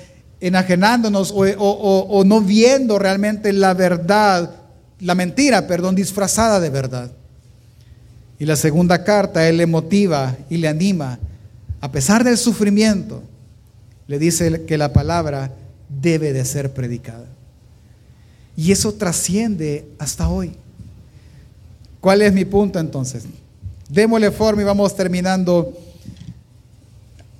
enajenándonos 0.40 1.30
o, 1.30 1.44
o 1.44 2.24
no 2.24 2.40
viendo 2.40 2.98
realmente 2.98 3.52
la 3.52 3.74
verdad, 3.74 4.50
la 4.98 5.14
mentira, 5.14 5.66
perdón, 5.66 5.94
disfrazada 5.94 6.58
de 6.58 6.70
verdad. 6.70 7.15
Y 8.38 8.44
la 8.44 8.56
segunda 8.56 9.02
carta, 9.02 9.48
él 9.48 9.56
le 9.56 9.66
motiva 9.66 10.36
y 10.50 10.58
le 10.58 10.68
anima, 10.68 11.18
a 11.80 11.90
pesar 11.90 12.24
del 12.24 12.36
sufrimiento, 12.36 13.22
le 14.06 14.18
dice 14.18 14.64
que 14.64 14.78
la 14.78 14.92
palabra 14.92 15.52
debe 15.88 16.32
de 16.32 16.44
ser 16.44 16.72
predicada. 16.72 17.26
Y 18.56 18.72
eso 18.72 18.92
trasciende 18.94 19.86
hasta 19.98 20.28
hoy. 20.28 20.52
¿Cuál 22.00 22.22
es 22.22 22.32
mi 22.32 22.44
punto 22.44 22.78
entonces? 22.78 23.24
Démosle 23.88 24.30
forma 24.30 24.62
y 24.62 24.64
vamos 24.64 24.94
terminando 24.94 25.72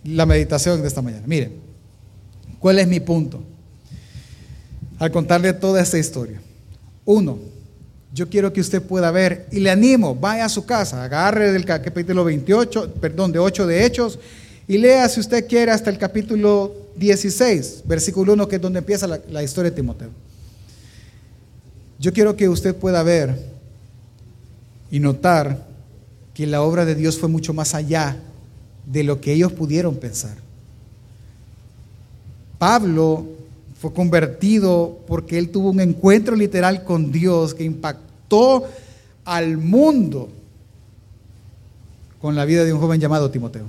la 0.05 0.27
meditación 0.27 0.81
de 0.81 0.89
esta 0.89 1.03
mañana. 1.03 1.27
Miren, 1.27 1.53
¿cuál 2.59 2.79
es 2.79 2.87
mi 2.87 3.01
punto? 3.01 3.43
Al 4.99 5.11
contarle 5.11 5.53
toda 5.53 5.83
esta 5.83 5.99
historia. 5.99 6.41
Uno, 7.05 7.39
yo 8.16 8.31
quiero 8.31 8.50
que 8.50 8.62
usted 8.62 8.81
pueda 8.81 9.11
ver 9.11 9.46
y 9.52 9.61
le 9.61 9.68
animo, 9.70 10.14
vaya 10.14 10.46
a 10.46 10.48
su 10.48 10.64
casa, 10.64 11.05
agarre 11.05 11.52
del 11.52 11.66
capítulo 11.66 12.24
28, 12.24 12.94
perdón, 12.94 13.31
de 13.31 13.38
8 13.38 13.66
de 13.66 13.85
Hechos 13.85 14.18
y 14.66 14.79
lea 14.79 15.07
si 15.11 15.20
usted 15.20 15.46
quiere 15.46 15.70
hasta 15.70 15.90
el 15.90 15.98
capítulo 15.98 16.74
16, 16.96 17.83
versículo 17.85 18.33
1, 18.33 18.48
que 18.48 18.57
es 18.57 18.62
donde 18.62 18.79
empieza 18.79 19.07
la, 19.07 19.42
historia 19.42 19.70
de 19.70 19.76
Timoteo. 19.76 20.09
Yo 21.98 22.11
quiero 22.14 22.35
que 22.37 22.48
usted 22.48 22.74
pueda 22.74 23.02
ver 23.02 23.38
y 24.90 24.98
notar 24.98 25.66
que 26.33 26.46
la 26.46 26.62
obra 26.62 26.87
de 26.87 26.94
Dios 26.94 27.18
fue 27.18 27.29
mucho 27.29 27.52
más 27.52 27.74
allá 27.74 28.16
de 28.87 29.05
lo 29.05 29.20
que 29.20 29.35
ellos 29.35 29.52
pudieron 29.52 29.94
pensar. 29.94 30.38
Pablo 32.59 33.26
fue 33.79 33.92
convertido 33.92 35.00
porque 35.07 35.37
él 35.37 35.50
tuvo 35.50 35.68
un 35.68 35.81
encuentro 35.81 36.35
literal 36.35 36.83
con 36.83 37.12
Dios 37.12 37.52
que 37.52 37.64
impactó 37.64 38.06
al 39.25 39.57
mundo 39.59 40.29
con 42.21 42.35
la 42.35 42.45
vida 42.45 42.65
de 42.65 42.73
un 42.73 42.81
joven 42.81 43.01
llamado 43.01 43.31
Timoteo. 43.31 43.69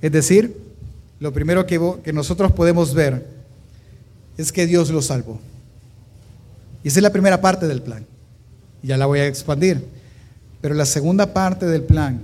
Es 0.00 0.12
decir, 0.12 0.56
lo 1.20 1.32
primero 1.32 1.66
que, 1.66 2.12
nosotros 2.12 2.52
podemos 2.52 2.94
ver 2.94 3.26
es 4.36 4.52
que 4.52 4.66
Dios 4.66 4.90
lo 4.90 5.02
salvó. 5.02 5.38
Y 6.82 6.88
esa 6.88 6.98
es 6.98 7.02
la 7.02 7.12
primera 7.12 7.40
parte 7.40 7.66
del 7.66 7.82
plan. 7.82 8.04
Ya 8.82 8.96
la 8.96 9.06
voy 9.06 9.20
a 9.20 9.26
expandir. 9.26 9.86
Pero 10.60 10.74
la 10.74 10.86
segunda 10.86 11.32
parte 11.32 11.66
del 11.66 11.82
plan 11.82 12.22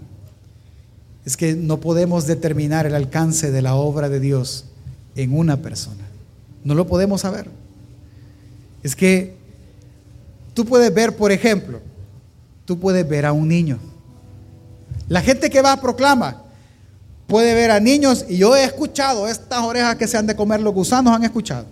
es 1.24 1.36
que 1.36 1.54
no 1.54 1.80
podemos 1.80 2.26
determinar 2.26 2.86
el 2.86 2.94
alcance 2.94 3.50
de 3.50 3.62
la 3.62 3.74
obra 3.74 4.08
de 4.08 4.20
Dios 4.20 4.66
en 5.14 5.36
una 5.36 5.58
persona. 5.58 6.04
No 6.64 6.74
lo 6.74 6.86
podemos 6.86 7.22
saber. 7.22 7.48
Es 8.82 8.96
que 8.96 9.39
tú 10.60 10.66
puedes 10.66 10.92
ver, 10.92 11.16
por 11.16 11.32
ejemplo, 11.32 11.80
tú 12.66 12.78
puedes 12.78 13.08
ver 13.08 13.24
a 13.24 13.32
un 13.32 13.48
niño. 13.48 13.78
La 15.08 15.22
gente 15.22 15.48
que 15.48 15.62
va 15.62 15.80
proclama, 15.80 16.42
puede 17.26 17.54
ver 17.54 17.70
a 17.70 17.80
niños, 17.80 18.26
y 18.28 18.36
yo 18.36 18.54
he 18.54 18.64
escuchado 18.64 19.26
estas 19.26 19.60
orejas 19.62 19.96
que 19.96 20.06
se 20.06 20.18
han 20.18 20.26
de 20.26 20.36
comer 20.36 20.60
los 20.60 20.74
gusanos, 20.74 21.14
han 21.14 21.24
escuchado. 21.24 21.64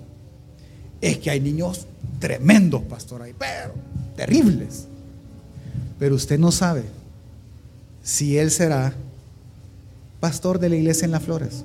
Es 1.02 1.18
que 1.18 1.28
hay 1.28 1.38
niños 1.38 1.86
tremendos, 2.18 2.80
pastor, 2.84 3.20
ahí, 3.20 3.34
pero 3.38 3.74
terribles. 4.16 4.86
Pero 5.98 6.14
usted 6.14 6.38
no 6.38 6.50
sabe 6.50 6.84
si 8.02 8.38
él 8.38 8.50
será 8.50 8.94
pastor 10.18 10.58
de 10.58 10.70
la 10.70 10.76
iglesia 10.76 11.04
en 11.04 11.10
las 11.10 11.22
flores. 11.22 11.62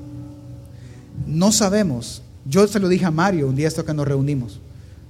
No 1.25 1.53
sabemos. 1.53 2.21
Yo 2.43 2.67
se 2.67 2.81
lo 2.81 2.89
dije 2.89 3.05
a 3.05 3.12
Mario 3.12 3.47
un 3.47 3.55
día 3.55 3.69
esto 3.69 3.86
que 3.86 3.93
nos 3.93 4.05
reunimos. 4.05 4.59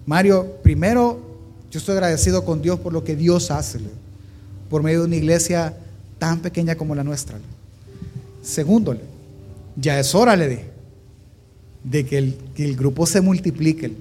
Mario, 0.06 0.58
primero, 0.62 1.33
yo 1.74 1.80
estoy 1.80 1.96
agradecido 1.96 2.46
con 2.46 2.62
Dios 2.62 2.80
por 2.80 2.94
lo 2.94 3.04
que 3.04 3.16
Dios 3.16 3.50
hace, 3.50 3.80
por 4.70 4.84
medio 4.84 5.00
de 5.00 5.06
una 5.08 5.16
iglesia 5.16 5.76
tan 6.20 6.40
pequeña 6.40 6.76
como 6.76 6.94
la 6.94 7.04
nuestra. 7.04 7.40
Segundo, 8.44 8.96
ya 9.76 10.00
es 10.00 10.14
hora, 10.14 10.36
le 10.36 10.50
dije, 10.50 10.66
de 11.84 12.06
que 12.06 12.18
el, 12.20 12.76
grupo 12.76 13.08
se 13.08 13.22
multiplique. 13.22 13.92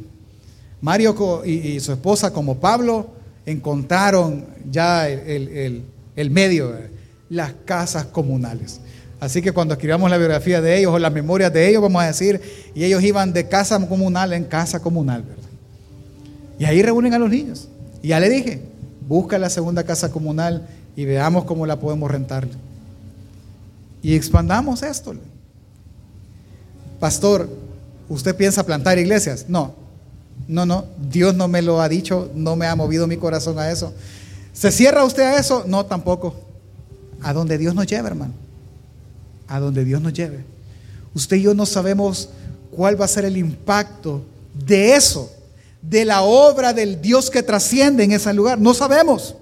Mario 0.83 1.43
y, 1.47 1.81
su 1.81 1.93
esposa, 1.93 2.31
como 2.31 2.59
Pablo, 2.59 3.07
encontraron 3.47 4.45
ya 4.71 5.09
el, 5.09 5.83
medio, 6.31 6.75
las 7.31 7.55
casas 7.65 8.05
comunales. 8.05 8.81
Así 9.19 9.41
que 9.41 9.53
cuando 9.53 9.73
escribamos 9.73 10.11
la 10.11 10.19
biografía 10.19 10.61
de 10.61 10.79
ellos 10.79 10.93
o 10.93 10.99
las 10.99 11.13
memorias 11.13 11.51
de 11.51 11.71
ellos, 11.71 11.81
vamos 11.81 12.03
a 12.03 12.09
decir, 12.09 12.39
y 12.75 12.85
ellos 12.85 13.03
iban 13.03 13.33
de 13.33 13.49
casa 13.49 13.81
comunal 13.89 14.35
en 14.35 14.45
casa 14.45 14.79
comunal, 14.79 15.23
¿verdad? 15.23 15.52
Y 16.63 16.65
ahí 16.65 16.81
reúnen 16.81 17.13
a 17.13 17.19
los 17.19 17.29
niños. 17.29 17.67
Y 18.05 18.09
ya 18.09 18.21
le 18.21 18.31
dije, 18.31 18.63
busca 19.09 19.37
la 19.37 19.51
segunda 19.51 19.83
casa 19.83 20.13
comunal 20.13 20.69
y 20.95 21.05
veamos 21.05 21.43
cómo 21.43 21.67
la 21.67 21.81
podemos 21.81 22.09
rentar 22.09 22.47
y 24.01 24.15
expandamos 24.15 24.85
esto. 24.85 25.13
Pastor, 27.01 27.49
¿usted 28.09 28.37
piensa 28.37 28.65
plantar 28.65 28.97
iglesias? 28.97 29.47
No, 29.49 29.75
no, 30.47 30.65
no, 30.65 30.85
Dios 31.11 31.35
no 31.35 31.49
me 31.49 31.63
lo 31.63 31.81
ha 31.81 31.89
dicho, 31.89 32.31
no 32.33 32.55
me 32.55 32.69
ha 32.69 32.77
movido 32.77 33.09
mi 33.09 33.17
corazón 33.17 33.59
a 33.59 33.69
eso. 33.69 33.93
¿Se 34.53 34.71
cierra 34.71 35.05
usted 35.05 35.25
a 35.25 35.41
eso? 35.41 35.65
No, 35.67 35.85
tampoco. 35.85 36.37
A 37.23 37.33
donde 37.33 37.59
Dios 37.59 37.75
nos 37.75 37.89
lleve, 37.89 38.07
hermano. 38.07 38.35
A 39.49 39.59
donde 39.59 39.85
Dios 39.85 40.01
nos 40.01 40.13
lleve. 40.13 40.45
Usted 41.13 41.39
y 41.39 41.43
yo 41.43 41.55
no 41.55 41.67
sabemos 41.67 42.29
cuál 42.71 43.01
va 43.01 43.07
a 43.07 43.09
ser 43.09 43.25
el 43.25 43.37
impacto 43.37 44.23
de 44.55 44.95
eso, 44.95 45.29
de 45.83 46.05
la 46.05 46.23
obra 46.23 46.73
del 46.73 47.03
Dios 47.03 47.31
que 47.31 47.43
trasciende 47.43 48.05
en 48.05 48.13
ese 48.13 48.33
lugar. 48.33 48.59
No 48.59 48.73
sabemos. 48.73 49.35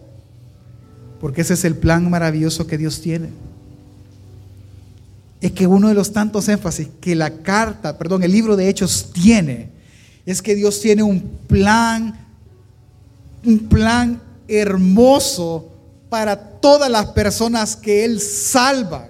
Porque 1.20 1.42
ese 1.42 1.54
es 1.54 1.64
el 1.64 1.76
plan 1.76 2.08
maravilloso 2.08 2.66
que 2.66 2.78
Dios 2.78 3.00
tiene 3.00 3.28
es 5.40 5.52
que 5.52 5.66
uno 5.66 5.88
de 5.88 5.94
los 5.94 6.12
tantos 6.12 6.48
énfasis 6.48 6.88
que 7.00 7.14
la 7.14 7.30
carta, 7.30 7.96
perdón, 7.96 8.22
el 8.22 8.32
libro 8.32 8.56
de 8.56 8.68
Hechos 8.68 9.10
tiene, 9.12 9.70
es 10.26 10.42
que 10.42 10.54
Dios 10.54 10.80
tiene 10.80 11.02
un 11.02 11.20
plan, 11.46 12.26
un 13.44 13.58
plan 13.60 14.20
hermoso 14.46 15.68
para 16.10 16.36
todas 16.36 16.90
las 16.90 17.06
personas 17.06 17.74
que 17.74 18.04
Él 18.04 18.20
salva. 18.20 19.08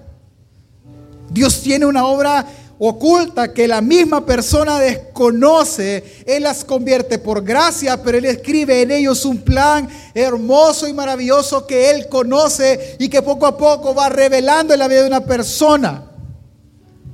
Dios 1.29 1.61
tiene 1.61 1.85
una 1.85 2.05
obra 2.05 2.47
oculta 2.83 3.53
que 3.53 3.67
la 3.67 3.79
misma 3.81 4.25
persona 4.25 4.79
desconoce. 4.79 6.23
Él 6.25 6.43
las 6.43 6.65
convierte 6.65 7.19
por 7.19 7.43
gracia, 7.43 8.01
pero 8.01 8.17
Él 8.17 8.25
escribe 8.25 8.81
en 8.81 8.91
ellos 8.91 9.23
un 9.25 9.37
plan 9.37 9.87
hermoso 10.15 10.87
y 10.87 10.93
maravilloso 10.93 11.67
que 11.67 11.91
Él 11.91 12.07
conoce 12.09 12.95
y 12.97 13.07
que 13.09 13.21
poco 13.21 13.45
a 13.45 13.57
poco 13.57 13.93
va 13.93 14.09
revelando 14.09 14.73
en 14.73 14.79
la 14.79 14.87
vida 14.87 15.01
de 15.01 15.07
una 15.07 15.25
persona 15.25 16.07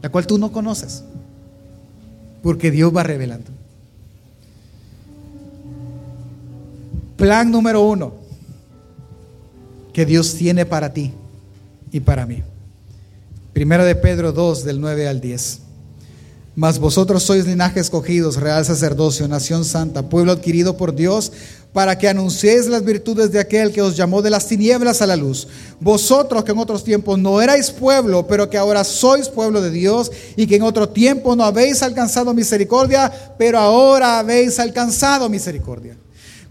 la 0.02 0.10
cual 0.10 0.28
tú 0.28 0.38
no 0.38 0.52
conoces, 0.52 1.04
porque 2.44 2.72
Dios 2.72 2.96
va 2.96 3.04
revelando. 3.04 3.52
Plan 7.16 7.50
número 7.50 7.82
uno, 7.82 8.14
que 9.92 10.06
Dios 10.06 10.36
tiene 10.36 10.66
para 10.66 10.94
ti 10.94 11.14
y 11.92 12.00
para 12.00 12.26
mí. 12.26 12.44
Primera 13.58 13.86
de 13.86 13.96
Pedro 13.96 14.34
2, 14.34 14.66
del 14.66 14.80
9 14.80 15.08
al 15.08 15.20
10. 15.20 15.62
Mas 16.54 16.78
vosotros 16.78 17.24
sois 17.24 17.48
linaje 17.48 17.80
escogidos, 17.80 18.36
real 18.36 18.64
sacerdocio, 18.64 19.28
nación 19.28 19.66
santa, 19.66 20.10
pueblo 20.10 20.32
adquirido 20.32 20.78
por 20.78 20.94
Dios, 20.94 21.32
para 21.74 21.98
que 21.98 22.08
anunciéis 22.08 22.68
las 22.68 22.86
virtudes 22.86 23.32
de 23.32 23.40
aquel 23.40 23.72
que 23.72 23.82
os 23.82 23.98
llamó 23.98 24.22
de 24.22 24.30
las 24.30 24.46
tinieblas 24.46 25.02
a 25.02 25.08
la 25.08 25.16
luz. 25.16 25.48
Vosotros 25.80 26.44
que 26.44 26.52
en 26.52 26.60
otros 26.60 26.84
tiempos 26.84 27.18
no 27.18 27.42
erais 27.42 27.72
pueblo, 27.72 28.28
pero 28.28 28.48
que 28.48 28.60
ahora 28.60 28.84
sois 28.84 29.28
pueblo 29.28 29.60
de 29.60 29.72
Dios, 29.72 30.12
y 30.36 30.46
que 30.46 30.58
en 30.58 30.62
otro 30.62 30.90
tiempo 30.90 31.36
no 31.36 31.44
habéis 31.44 31.82
alcanzado 31.82 32.36
misericordia, 32.36 33.12
pero 33.40 33.58
ahora 33.58 34.20
habéis 34.20 34.60
alcanzado 34.60 35.30
misericordia. 35.30 35.98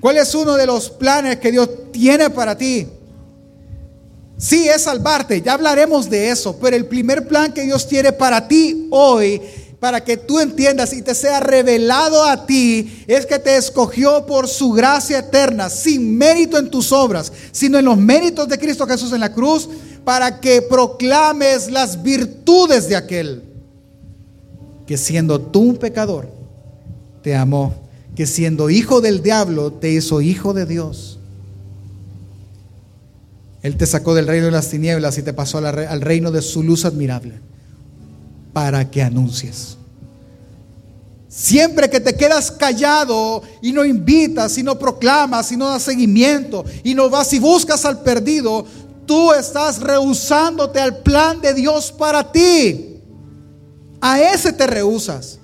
¿Cuál 0.00 0.16
es 0.16 0.34
uno 0.34 0.56
de 0.56 0.66
los 0.66 0.90
planes 0.90 1.36
que 1.36 1.52
Dios 1.52 1.70
tiene 1.92 2.30
para 2.30 2.58
ti? 2.58 2.88
Sí, 4.38 4.68
es 4.68 4.82
salvarte, 4.82 5.40
ya 5.40 5.54
hablaremos 5.54 6.10
de 6.10 6.30
eso, 6.30 6.58
pero 6.60 6.76
el 6.76 6.86
primer 6.86 7.26
plan 7.26 7.52
que 7.52 7.62
Dios 7.62 7.88
tiene 7.88 8.12
para 8.12 8.46
ti 8.46 8.88
hoy 8.90 9.40
para 9.80 10.02
que 10.02 10.16
tú 10.16 10.40
entiendas 10.40 10.92
y 10.92 11.02
te 11.02 11.14
sea 11.14 11.40
revelado 11.40 12.24
a 12.24 12.46
ti, 12.46 13.04
es 13.06 13.26
que 13.26 13.38
te 13.38 13.56
escogió 13.56 14.26
por 14.26 14.48
su 14.48 14.72
gracia 14.72 15.18
eterna, 15.18 15.68
sin 15.68 16.16
mérito 16.16 16.58
en 16.58 16.70
tus 16.70 16.92
obras, 16.92 17.32
sino 17.52 17.78
en 17.78 17.84
los 17.84 17.98
méritos 17.98 18.48
de 18.48 18.58
Cristo 18.58 18.86
Jesús 18.86 19.12
en 19.12 19.20
la 19.20 19.32
cruz, 19.32 19.68
para 20.04 20.40
que 20.40 20.62
proclames 20.62 21.70
las 21.70 22.02
virtudes 22.02 22.88
de 22.88 22.96
aquel 22.96 23.42
que 24.86 24.96
siendo 24.96 25.40
tú 25.40 25.60
un 25.60 25.76
pecador, 25.76 26.28
te 27.22 27.34
amó, 27.34 27.74
que 28.14 28.24
siendo 28.26 28.70
hijo 28.70 29.00
del 29.00 29.22
diablo, 29.22 29.72
te 29.72 29.90
hizo 29.90 30.20
hijo 30.20 30.54
de 30.54 30.64
Dios. 30.64 31.18
Él 33.66 33.76
te 33.76 33.84
sacó 33.84 34.14
del 34.14 34.28
reino 34.28 34.46
de 34.46 34.52
las 34.52 34.68
tinieblas 34.70 35.18
y 35.18 35.24
te 35.24 35.32
pasó 35.32 35.58
al 35.58 36.00
reino 36.00 36.30
de 36.30 36.40
su 36.40 36.62
luz 36.62 36.84
admirable 36.84 37.40
para 38.52 38.88
que 38.88 39.02
anuncies. 39.02 39.76
Siempre 41.26 41.90
que 41.90 41.98
te 41.98 42.14
quedas 42.14 42.52
callado 42.52 43.42
y 43.60 43.72
no 43.72 43.84
invitas 43.84 44.56
y 44.56 44.62
no 44.62 44.78
proclamas 44.78 45.50
y 45.50 45.56
no 45.56 45.66
das 45.66 45.82
seguimiento 45.82 46.64
y 46.84 46.94
no 46.94 47.10
vas 47.10 47.32
y 47.32 47.40
buscas 47.40 47.84
al 47.84 48.02
perdido, 48.02 48.64
tú 49.04 49.32
estás 49.32 49.80
rehusándote 49.80 50.78
al 50.78 50.98
plan 50.98 51.40
de 51.40 51.52
Dios 51.52 51.90
para 51.90 52.30
ti. 52.30 53.00
A 54.00 54.20
ese 54.20 54.52
te 54.52 54.68
rehusas. 54.68 55.35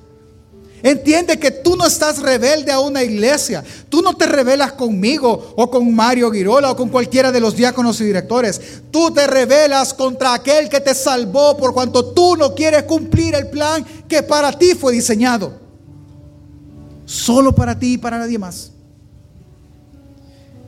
Entiende 0.82 1.38
que 1.38 1.52
tú 1.52 1.76
no 1.76 1.86
estás 1.86 2.20
rebelde 2.20 2.72
a 2.72 2.80
una 2.80 3.04
iglesia. 3.04 3.62
Tú 3.88 4.02
no 4.02 4.16
te 4.16 4.26
rebelas 4.26 4.72
conmigo 4.72 5.54
o 5.56 5.70
con 5.70 5.94
Mario 5.94 6.30
Girola 6.32 6.72
o 6.72 6.76
con 6.76 6.88
cualquiera 6.88 7.30
de 7.30 7.40
los 7.40 7.54
diáconos 7.54 8.00
y 8.00 8.04
directores. 8.04 8.60
Tú 8.90 9.12
te 9.12 9.26
rebelas 9.28 9.94
contra 9.94 10.34
aquel 10.34 10.68
que 10.68 10.80
te 10.80 10.94
salvó 10.94 11.56
por 11.56 11.72
cuanto 11.72 12.06
tú 12.12 12.36
no 12.36 12.54
quieres 12.54 12.82
cumplir 12.82 13.34
el 13.34 13.48
plan 13.48 13.84
que 14.08 14.24
para 14.24 14.58
ti 14.58 14.74
fue 14.74 14.92
diseñado. 14.92 15.60
Solo 17.06 17.54
para 17.54 17.78
ti 17.78 17.94
y 17.94 17.98
para 17.98 18.18
nadie 18.18 18.38
más. 18.38 18.72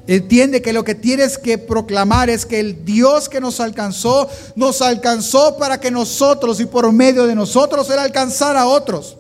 Entiende 0.07 0.61
que 0.63 0.75
lo 0.75 0.85
que 0.85 0.95
tienes 0.95 1.39
que 1.39 1.59
proclamar 1.59 2.29
es 2.29 2.45
que 2.45 2.61
el 2.61 2.85
Dios 2.85 3.29
que 3.29 3.41
nos 3.41 3.59
alcanzó, 3.59 4.29
nos 4.55 4.83
alcanzó 4.83 5.57
para 5.57 5.81
que 5.81 5.91
nosotros 5.91 6.61
y 6.61 6.67
por 6.67 6.93
medio 6.93 7.27
de 7.27 7.35
nosotros 7.35 7.89
Él 7.91 7.99
alcanzara 7.99 8.61
a 8.61 8.67
otros. 8.67 9.17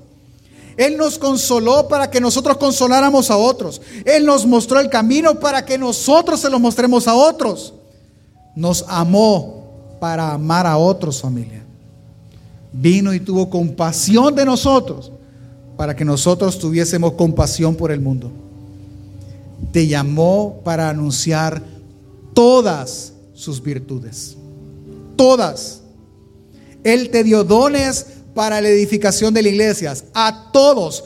Él 0.76 0.96
nos 0.96 1.18
consoló 1.18 1.88
para 1.88 2.10
que 2.10 2.20
nosotros 2.20 2.56
consoláramos 2.56 3.30
a 3.30 3.37
otros. 3.37 3.80
Él 4.04 4.26
nos 4.26 4.46
mostró 4.46 4.80
el 4.80 4.90
camino 4.90 5.38
para 5.38 5.64
que 5.64 5.78
nosotros 5.78 6.40
se 6.40 6.50
lo 6.50 6.58
mostremos 6.58 7.06
a 7.06 7.14
otros. 7.14 7.74
Nos 8.56 8.84
amó 8.88 9.96
para 10.00 10.32
amar 10.32 10.66
a 10.66 10.76
otros, 10.76 11.20
familia. 11.20 11.64
Vino 12.72 13.14
y 13.14 13.20
tuvo 13.20 13.48
compasión 13.48 14.34
de 14.34 14.44
nosotros 14.44 15.12
para 15.76 15.94
que 15.94 16.04
nosotros 16.04 16.58
tuviésemos 16.58 17.12
compasión 17.12 17.74
por 17.74 17.90
el 17.92 18.00
mundo. 18.00 18.30
Te 19.72 19.87
llamó 19.87 20.60
para 20.64 20.90
anunciar 20.90 21.62
todas 22.32 23.12
sus 23.34 23.62
virtudes. 23.62 24.37
Todas. 25.16 25.82
Él 26.82 27.10
te 27.10 27.24
dio 27.24 27.44
dones 27.44 28.06
para 28.35 28.61
la 28.61 28.68
edificación 28.68 29.33
de 29.33 29.42
la 29.42 29.49
iglesia. 29.49 29.94
A 30.12 30.51
todos, 30.53 31.05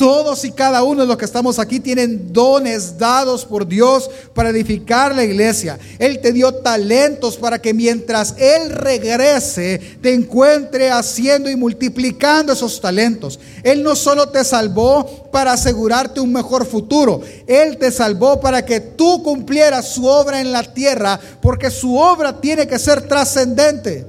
todos 0.00 0.46
y 0.46 0.52
cada 0.52 0.82
uno 0.82 1.02
de 1.02 1.06
los 1.06 1.18
que 1.18 1.26
estamos 1.26 1.58
aquí 1.58 1.78
tienen 1.78 2.32
dones 2.32 2.96
dados 2.96 3.44
por 3.44 3.66
Dios 3.66 4.10
para 4.32 4.48
edificar 4.48 5.14
la 5.14 5.24
iglesia. 5.24 5.78
Él 5.98 6.20
te 6.20 6.32
dio 6.32 6.54
talentos 6.54 7.36
para 7.36 7.60
que 7.60 7.74
mientras 7.74 8.34
Él 8.38 8.70
regrese 8.70 9.98
te 10.00 10.14
encuentre 10.14 10.90
haciendo 10.90 11.50
y 11.50 11.56
multiplicando 11.56 12.54
esos 12.54 12.80
talentos. 12.80 13.38
Él 13.62 13.82
no 13.82 13.94
solo 13.94 14.30
te 14.30 14.42
salvó 14.42 15.28
para 15.30 15.52
asegurarte 15.52 16.18
un 16.18 16.32
mejor 16.32 16.64
futuro, 16.64 17.20
Él 17.46 17.76
te 17.76 17.92
salvó 17.92 18.40
para 18.40 18.64
que 18.64 18.80
tú 18.80 19.22
cumplieras 19.22 19.86
su 19.86 20.06
obra 20.06 20.40
en 20.40 20.50
la 20.50 20.62
tierra, 20.62 21.20
porque 21.42 21.70
su 21.70 21.94
obra 21.98 22.40
tiene 22.40 22.66
que 22.66 22.78
ser 22.78 23.06
trascendente 23.06 24.06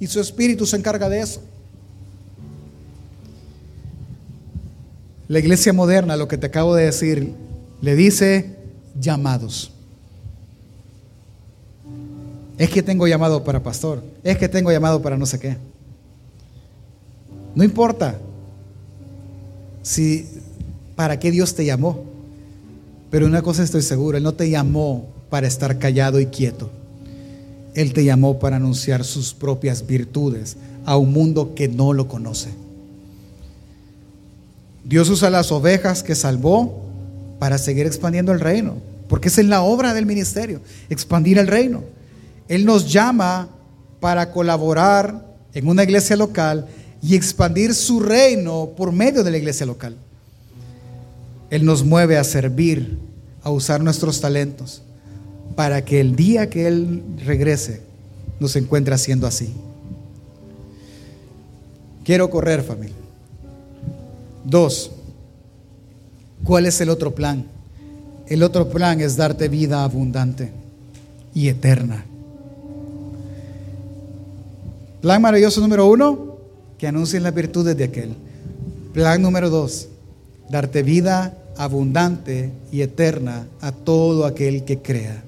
y 0.00 0.06
su 0.06 0.20
espíritu 0.20 0.64
se 0.64 0.76
encarga 0.76 1.10
de 1.10 1.20
eso. 1.20 1.42
La 5.28 5.38
iglesia 5.38 5.72
moderna, 5.72 6.16
lo 6.16 6.28
que 6.28 6.36
te 6.36 6.46
acabo 6.46 6.74
de 6.74 6.84
decir, 6.84 7.32
le 7.80 7.96
dice 7.96 8.56
llamados. 9.00 9.72
Es 12.58 12.70
que 12.70 12.82
tengo 12.82 13.06
llamado 13.08 13.42
para 13.42 13.62
pastor, 13.62 14.02
es 14.22 14.36
que 14.36 14.48
tengo 14.48 14.70
llamado 14.70 15.02
para 15.02 15.16
no 15.16 15.26
sé 15.26 15.40
qué. 15.40 15.56
No 17.54 17.64
importa 17.64 18.18
si 19.82 20.28
para 20.94 21.18
qué 21.18 21.30
Dios 21.30 21.54
te 21.54 21.64
llamó, 21.64 22.04
pero 23.10 23.26
una 23.26 23.42
cosa 23.42 23.62
estoy 23.62 23.82
seguro, 23.82 24.18
Él 24.18 24.24
no 24.24 24.34
te 24.34 24.50
llamó 24.50 25.08
para 25.30 25.46
estar 25.46 25.78
callado 25.78 26.20
y 26.20 26.26
quieto. 26.26 26.70
Él 27.74 27.92
te 27.92 28.04
llamó 28.04 28.38
para 28.38 28.56
anunciar 28.56 29.04
sus 29.04 29.34
propias 29.34 29.86
virtudes 29.86 30.56
a 30.84 30.96
un 30.96 31.12
mundo 31.12 31.54
que 31.54 31.66
no 31.68 31.92
lo 31.92 32.08
conoce. 32.08 32.63
Dios 34.84 35.08
usa 35.08 35.30
las 35.30 35.50
ovejas 35.50 36.02
que 36.02 36.14
salvó 36.14 36.84
para 37.38 37.58
seguir 37.58 37.86
expandiendo 37.86 38.32
el 38.32 38.40
reino, 38.40 38.76
porque 39.08 39.28
es 39.28 39.38
en 39.38 39.48
la 39.48 39.62
obra 39.62 39.94
del 39.94 40.06
ministerio, 40.06 40.60
expandir 40.90 41.38
el 41.38 41.46
reino. 41.46 41.82
Él 42.48 42.64
nos 42.66 42.92
llama 42.92 43.48
para 44.00 44.30
colaborar 44.30 45.26
en 45.54 45.68
una 45.68 45.84
iglesia 45.84 46.16
local 46.16 46.66
y 47.00 47.14
expandir 47.14 47.74
su 47.74 48.00
reino 48.00 48.70
por 48.76 48.92
medio 48.92 49.24
de 49.24 49.30
la 49.30 49.38
iglesia 49.38 49.66
local. 49.66 49.96
Él 51.50 51.64
nos 51.64 51.84
mueve 51.84 52.18
a 52.18 52.24
servir, 52.24 52.98
a 53.42 53.50
usar 53.50 53.82
nuestros 53.82 54.20
talentos, 54.20 54.82
para 55.54 55.84
que 55.84 56.00
el 56.00 56.16
día 56.16 56.50
que 56.50 56.66
Él 56.66 57.02
regrese 57.24 57.82
nos 58.40 58.56
encuentre 58.56 58.94
haciendo 58.94 59.26
así. 59.26 59.54
Quiero 62.04 62.28
correr, 62.28 62.62
familia. 62.62 63.03
Dos, 64.44 64.90
¿cuál 66.44 66.66
es 66.66 66.80
el 66.80 66.90
otro 66.90 67.14
plan? 67.14 67.46
El 68.26 68.42
otro 68.42 68.68
plan 68.68 69.00
es 69.00 69.16
darte 69.16 69.48
vida 69.48 69.84
abundante 69.84 70.52
y 71.34 71.48
eterna. 71.48 72.04
Plan 75.00 75.20
maravilloso 75.20 75.60
número 75.60 75.86
uno, 75.86 76.36
que 76.78 76.86
anuncien 76.86 77.22
las 77.22 77.34
virtudes 77.34 77.76
de 77.76 77.84
aquel. 77.84 78.14
Plan 78.92 79.20
número 79.20 79.50
dos, 79.50 79.88
darte 80.48 80.82
vida 80.82 81.36
abundante 81.56 82.50
y 82.72 82.82
eterna 82.82 83.46
a 83.60 83.72
todo 83.72 84.26
aquel 84.26 84.64
que 84.64 84.78
crea. 84.78 85.24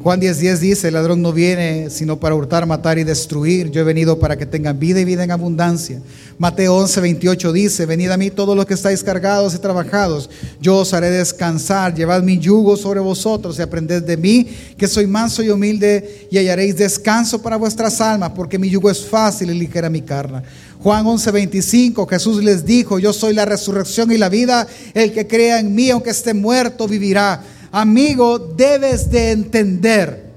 Juan 0.00 0.20
10:10 0.20 0.58
dice, 0.58 0.88
el 0.88 0.94
ladrón 0.94 1.20
no 1.20 1.32
viene 1.32 1.90
sino 1.90 2.20
para 2.20 2.36
hurtar, 2.36 2.66
matar 2.66 2.98
y 2.98 3.04
destruir. 3.04 3.68
Yo 3.72 3.80
he 3.80 3.84
venido 3.84 4.20
para 4.20 4.36
que 4.36 4.46
tengan 4.46 4.78
vida 4.78 5.00
y 5.00 5.04
vida 5.04 5.24
en 5.24 5.32
abundancia. 5.32 6.00
Mateo 6.38 6.78
11:28 6.84 7.50
dice, 7.50 7.84
venid 7.84 8.10
a 8.10 8.16
mí 8.16 8.30
todos 8.30 8.56
los 8.56 8.64
que 8.64 8.74
estáis 8.74 9.02
cargados 9.02 9.56
y 9.56 9.58
trabajados, 9.58 10.30
yo 10.60 10.76
os 10.76 10.94
haré 10.94 11.10
descansar. 11.10 11.96
Llevad 11.96 12.22
mi 12.22 12.38
yugo 12.38 12.76
sobre 12.76 13.00
vosotros 13.00 13.58
y 13.58 13.62
aprended 13.62 14.04
de 14.04 14.16
mí, 14.16 14.46
que 14.76 14.86
soy 14.86 15.08
manso 15.08 15.42
y 15.42 15.50
humilde, 15.50 16.28
y 16.30 16.38
hallaréis 16.38 16.76
descanso 16.76 17.42
para 17.42 17.56
vuestras 17.56 18.00
almas, 18.00 18.30
porque 18.36 18.56
mi 18.56 18.70
yugo 18.70 18.90
es 18.90 19.04
fácil 19.04 19.50
y 19.50 19.54
ligera 19.54 19.90
mi 19.90 20.02
carne. 20.02 20.42
Juan 20.80 21.06
11:25, 21.06 22.08
Jesús 22.08 22.44
les 22.44 22.64
dijo, 22.64 23.00
yo 23.00 23.12
soy 23.12 23.34
la 23.34 23.44
resurrección 23.44 24.12
y 24.12 24.16
la 24.16 24.28
vida, 24.28 24.64
el 24.94 25.12
que 25.12 25.26
crea 25.26 25.58
en 25.58 25.74
mí, 25.74 25.90
aunque 25.90 26.10
esté 26.10 26.34
muerto, 26.34 26.86
vivirá. 26.86 27.42
Amigo, 27.70 28.38
debes 28.38 29.10
de 29.10 29.30
entender 29.30 30.28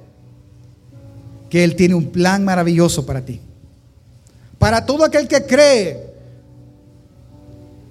que 1.50 1.64
Él 1.64 1.76
tiene 1.76 1.96
un 1.96 2.12
plan 2.12 2.44
maravilloso 2.44 3.06
para 3.06 3.24
ti. 3.24 3.40
Para 4.58 4.86
todo 4.86 5.04
aquel 5.04 5.28
que 5.28 5.46
cree, 5.46 6.12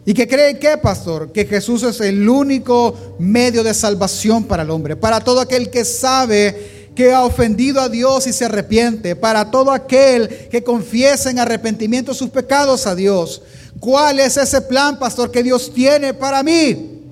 ¿Y 0.04 0.14
que 0.14 0.26
creen 0.26 0.58
qué, 0.58 0.76
pastor? 0.78 1.30
Que 1.30 1.44
Jesús 1.44 1.82
es 1.82 2.00
el 2.00 2.28
único 2.28 3.14
medio 3.18 3.62
de 3.62 3.74
salvación 3.74 4.44
para 4.44 4.62
el 4.62 4.70
hombre, 4.70 4.96
para 4.96 5.20
todo 5.20 5.40
aquel 5.40 5.70
que 5.70 5.84
sabe 5.84 6.88
que 6.94 7.12
ha 7.12 7.24
ofendido 7.24 7.80
a 7.80 7.88
Dios 7.88 8.26
y 8.26 8.32
se 8.32 8.46
arrepiente, 8.46 9.14
para 9.14 9.50
todo 9.50 9.70
aquel 9.70 10.28
que 10.50 10.64
confiesa 10.64 11.30
en 11.30 11.38
arrepentimiento 11.38 12.14
sus 12.14 12.30
pecados 12.30 12.86
a 12.86 12.94
Dios. 12.94 13.42
¿Cuál 13.78 14.20
es 14.20 14.36
ese 14.36 14.60
plan, 14.62 14.98
pastor, 14.98 15.30
que 15.30 15.42
Dios 15.42 15.72
tiene 15.72 16.12
para 16.12 16.42
mí? 16.42 17.02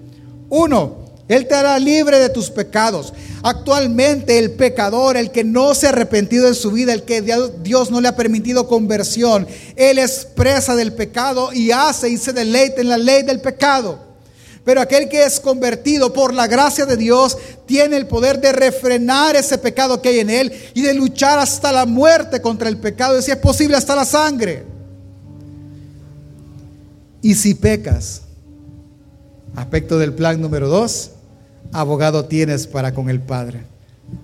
Uno, 0.48 0.97
Él 1.28 1.46
te 1.46 1.54
hará 1.54 1.78
libre 1.78 2.18
de 2.18 2.30
tus 2.30 2.50
pecados. 2.50 3.12
Actualmente 3.42 4.38
el 4.38 4.52
pecador, 4.52 5.16
el 5.16 5.30
que 5.30 5.44
no 5.44 5.74
se 5.74 5.86
ha 5.86 5.90
arrepentido 5.90 6.48
en 6.48 6.54
su 6.54 6.72
vida, 6.72 6.92
el 6.92 7.02
que 7.02 7.22
Dios 7.62 7.90
no 7.90 8.00
le 8.00 8.08
ha 8.08 8.16
permitido 8.16 8.66
conversión, 8.66 9.46
Él 9.76 9.98
es 9.98 10.26
presa 10.34 10.74
del 10.74 10.92
pecado 10.94 11.52
y 11.52 11.70
hace 11.70 12.08
y 12.08 12.16
se 12.16 12.32
deleita 12.32 12.80
en 12.80 12.88
la 12.88 12.98
ley 12.98 13.22
del 13.22 13.40
pecado. 13.40 14.08
Pero 14.64 14.80
aquel 14.80 15.08
que 15.08 15.24
es 15.24 15.40
convertido 15.40 16.12
por 16.12 16.34
la 16.34 16.46
gracia 16.46 16.84
de 16.84 16.96
Dios 16.96 17.38
tiene 17.64 17.96
el 17.96 18.06
poder 18.06 18.40
de 18.40 18.52
refrenar 18.52 19.36
ese 19.36 19.56
pecado 19.56 20.02
que 20.02 20.10
hay 20.10 20.18
en 20.20 20.30
él 20.30 20.52
y 20.74 20.82
de 20.82 20.92
luchar 20.94 21.38
hasta 21.38 21.72
la 21.72 21.86
muerte 21.86 22.42
contra 22.42 22.68
el 22.68 22.76
pecado 22.76 23.18
y 23.18 23.22
si 23.22 23.30
es 23.30 23.38
posible 23.38 23.76
hasta 23.76 23.96
la 23.96 24.04
sangre. 24.04 24.64
Y 27.22 27.34
si 27.34 27.54
pecas, 27.54 28.22
aspecto 29.56 29.98
del 29.98 30.12
plan 30.12 30.40
número 30.40 30.68
dos, 30.68 31.12
abogado 31.72 32.24
tienes 32.24 32.66
para 32.66 32.94
con 32.94 33.08
el 33.10 33.20
Padre, 33.20 33.62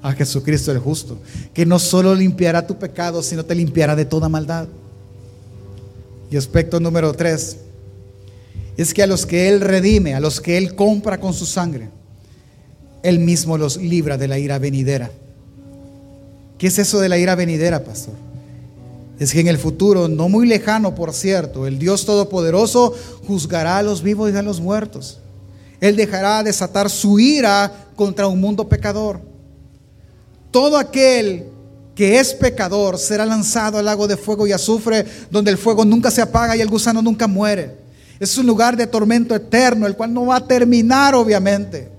a 0.03 0.12
Jesucristo 0.12 0.72
el 0.72 0.78
justo, 0.78 1.18
que 1.53 1.66
no 1.66 1.78
solo 1.78 2.14
limpiará 2.14 2.66
tu 2.66 2.78
pecado, 2.78 3.22
sino 3.22 3.45
te 3.45 3.55
limpiará 3.55 3.95
de 3.97 4.05
toda 4.05 4.28
maldad. 4.28 4.68
Y 6.30 6.36
aspecto 6.36 6.80
número 6.80 7.12
tres, 7.12 7.59
es 8.76 8.92
que 8.92 9.03
a 9.03 9.07
los 9.07 9.26
que 9.26 9.49
Él 9.49 9.61
redime, 9.61 10.14
a 10.14 10.20
los 10.20 10.40
que 10.40 10.57
Él 10.57 10.74
compra 10.74 11.20
con 11.20 11.32
su 11.32 11.47
sangre, 11.47 11.90
Él 13.03 13.18
mismo 13.18 13.57
los 13.59 13.76
libra 13.76 14.16
de 14.16 14.28
la 14.28 14.38
ira 14.38 14.59
venidera. 14.59 15.11
¿Qué 16.59 16.68
es 16.68 16.78
eso 16.78 17.01
de 17.01 17.09
la 17.09 17.18
ira 17.18 17.34
venidera, 17.34 17.84
pastor? 17.84 18.14
Es 19.18 19.32
que 19.32 19.40
en 19.40 19.49
el 19.49 19.59
futuro, 19.59 20.09
no 20.09 20.28
muy 20.28 20.47
lejano, 20.47 20.95
por 20.95 21.12
cierto, 21.12 21.66
el 21.66 21.78
Dios 21.78 22.05
Todopoderoso 22.05 22.95
juzgará 23.26 23.78
a 23.78 23.82
los 23.82 24.03
vivos 24.03 24.32
y 24.32 24.36
a 24.36 24.42
los 24.42 24.61
muertos. 24.61 25.18
Él 25.85 25.97
dejará 25.97 26.43
desatar 26.43 26.89
su 26.89 27.20
ira 27.20 27.70
contra 27.95 28.26
un 28.26 28.41
mundo 28.41 28.66
pecador. 28.66 29.20
Todo 30.51 30.78
aquel 30.78 31.45
que 31.95 32.18
es 32.18 32.32
pecador 32.32 32.99
será 32.99 33.26
lanzado 33.26 33.76
al 33.76 33.85
lago 33.85 34.09
de 34.09 34.16
fuego 34.16 34.47
y 34.47 34.53
azufre, 34.53 35.05
donde 35.30 35.51
el 35.51 35.59
fuego 35.59 35.85
nunca 35.85 36.11
se 36.11 36.22
apaga 36.22 36.57
y 36.57 36.62
el 36.62 36.70
gusano 36.70 37.03
nunca 37.03 37.26
muere. 37.26 37.76
Es 38.18 38.39
un 38.39 38.47
lugar 38.47 38.78
de 38.78 38.87
tormento 38.87 39.35
eterno, 39.35 39.87
el 39.87 39.95
cual 39.95 40.14
no 40.14 40.24
va 40.24 40.37
a 40.37 40.47
terminar, 40.47 41.14
obviamente. 41.14 41.91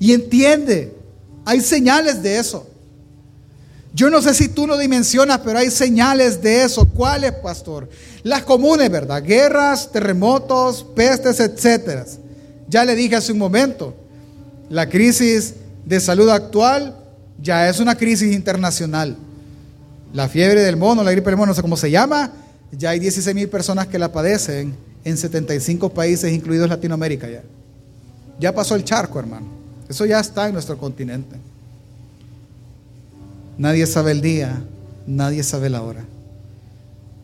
Y 0.00 0.12
entiende, 0.12 0.92
hay 1.44 1.60
señales 1.60 2.20
de 2.20 2.36
eso. 2.36 2.66
Yo 3.94 4.10
no 4.10 4.20
sé 4.20 4.34
si 4.34 4.48
tú 4.48 4.66
lo 4.66 4.76
dimensionas, 4.76 5.38
pero 5.44 5.60
hay 5.60 5.70
señales 5.70 6.42
de 6.42 6.64
eso. 6.64 6.84
¿Cuáles, 6.84 7.30
pastor? 7.30 7.88
Las 8.24 8.42
comunes, 8.42 8.90
¿verdad? 8.90 9.22
Guerras, 9.22 9.92
terremotos, 9.92 10.84
pestes, 10.96 11.38
etcétera. 11.38 12.06
Ya 12.70 12.84
le 12.84 12.94
dije 12.94 13.16
hace 13.16 13.32
un 13.32 13.38
momento, 13.38 13.96
la 14.68 14.88
crisis 14.88 15.54
de 15.84 15.98
salud 15.98 16.28
actual 16.28 16.96
ya 17.42 17.68
es 17.68 17.80
una 17.80 17.96
crisis 17.96 18.32
internacional. 18.32 19.16
La 20.14 20.28
fiebre 20.28 20.62
del 20.62 20.76
mono, 20.76 21.02
la 21.02 21.10
gripe 21.10 21.30
del 21.30 21.36
mono, 21.36 21.50
no 21.50 21.54
sé 21.54 21.62
cómo 21.62 21.76
se 21.76 21.90
llama, 21.90 22.32
ya 22.70 22.90
hay 22.90 23.00
16 23.00 23.34
mil 23.34 23.48
personas 23.48 23.88
que 23.88 23.98
la 23.98 24.12
padecen 24.12 24.76
en 25.04 25.16
75 25.16 25.92
países, 25.92 26.32
incluidos 26.32 26.68
Latinoamérica 26.68 27.28
ya. 27.28 27.42
Ya 28.38 28.54
pasó 28.54 28.76
el 28.76 28.84
charco, 28.84 29.18
hermano. 29.18 29.46
Eso 29.88 30.06
ya 30.06 30.20
está 30.20 30.46
en 30.46 30.52
nuestro 30.52 30.78
continente. 30.78 31.36
Nadie 33.58 33.84
sabe 33.86 34.12
el 34.12 34.20
día, 34.20 34.62
nadie 35.08 35.42
sabe 35.42 35.70
la 35.70 35.82
hora. 35.82 36.04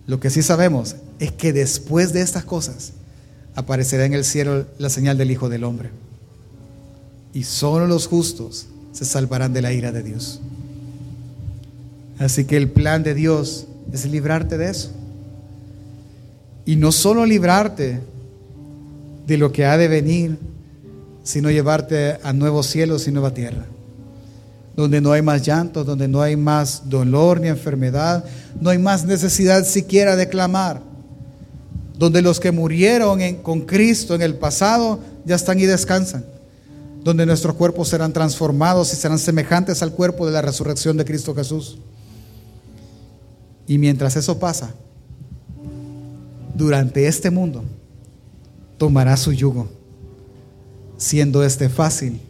Lo 0.08 0.18
que 0.18 0.28
sí 0.28 0.42
sabemos 0.42 0.96
es 1.20 1.30
que 1.30 1.52
después 1.52 2.12
de 2.12 2.22
estas 2.22 2.44
cosas 2.44 2.92
aparecerá 3.56 4.04
en 4.04 4.14
el 4.14 4.24
cielo 4.24 4.66
la 4.78 4.90
señal 4.90 5.18
del 5.18 5.30
Hijo 5.30 5.48
del 5.48 5.64
Hombre. 5.64 5.90
Y 7.34 7.42
solo 7.42 7.86
los 7.86 8.06
justos 8.06 8.66
se 8.92 9.04
salvarán 9.04 9.52
de 9.52 9.62
la 9.62 9.72
ira 9.72 9.90
de 9.92 10.02
Dios. 10.02 10.40
Así 12.18 12.44
que 12.44 12.56
el 12.56 12.70
plan 12.70 13.02
de 13.02 13.14
Dios 13.14 13.66
es 13.92 14.06
librarte 14.06 14.56
de 14.58 14.70
eso. 14.70 14.90
Y 16.64 16.76
no 16.76 16.92
solo 16.92 17.26
librarte 17.26 18.00
de 19.26 19.38
lo 19.38 19.52
que 19.52 19.64
ha 19.64 19.76
de 19.76 19.88
venir, 19.88 20.38
sino 21.22 21.50
llevarte 21.50 22.18
a 22.22 22.32
nuevos 22.32 22.66
cielos 22.66 23.08
y 23.08 23.12
nueva 23.12 23.34
tierra, 23.34 23.64
donde 24.76 25.00
no 25.00 25.12
hay 25.12 25.22
más 25.22 25.42
llanto, 25.42 25.82
donde 25.82 26.08
no 26.08 26.22
hay 26.22 26.36
más 26.36 26.88
dolor 26.88 27.40
ni 27.40 27.48
enfermedad, 27.48 28.24
no 28.60 28.70
hay 28.70 28.78
más 28.78 29.04
necesidad 29.04 29.64
siquiera 29.64 30.14
de 30.14 30.28
clamar, 30.28 30.80
donde 31.98 32.22
los 32.22 32.40
que 32.40 32.52
murieron 32.52 33.20
con 33.36 33.62
Cristo 33.62 34.14
en 34.14 34.22
el 34.22 34.34
pasado 34.34 35.00
ya 35.24 35.34
están 35.34 35.58
y 35.58 35.64
descansan, 35.64 36.24
donde 37.02 37.24
nuestros 37.24 37.54
cuerpos 37.54 37.88
serán 37.88 38.12
transformados 38.12 38.92
y 38.92 38.96
serán 38.96 39.18
semejantes 39.18 39.82
al 39.82 39.92
cuerpo 39.92 40.26
de 40.26 40.32
la 40.32 40.42
resurrección 40.42 40.96
de 40.96 41.04
Cristo 41.04 41.34
Jesús. 41.34 41.78
Y 43.66 43.78
mientras 43.78 44.16
eso 44.16 44.38
pasa, 44.38 44.74
durante 46.54 47.06
este 47.06 47.30
mundo, 47.30 47.64
tomará 48.78 49.16
su 49.16 49.32
yugo, 49.32 49.68
siendo 50.98 51.44
este 51.44 51.68
fácil 51.68 52.20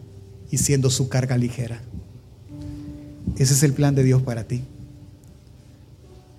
y 0.49 0.57
siendo 0.57 0.89
su 0.89 1.09
carga 1.09 1.37
ligera. 1.37 1.81
Ese 3.37 3.53
es 3.53 3.63
el 3.63 3.73
plan 3.73 3.95
de 3.95 4.03
Dios 4.03 4.21
para 4.21 4.45
ti. 4.45 4.63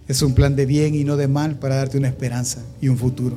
Es 0.08 0.22
un 0.22 0.34
plan 0.34 0.56
de 0.56 0.66
bien 0.66 0.94
y 0.94 1.04
no 1.04 1.16
de 1.16 1.28
mal 1.28 1.56
para 1.56 1.76
darte 1.76 1.98
una 1.98 2.08
esperanza 2.08 2.60
y 2.80 2.88
un 2.88 2.98
futuro. 2.98 3.36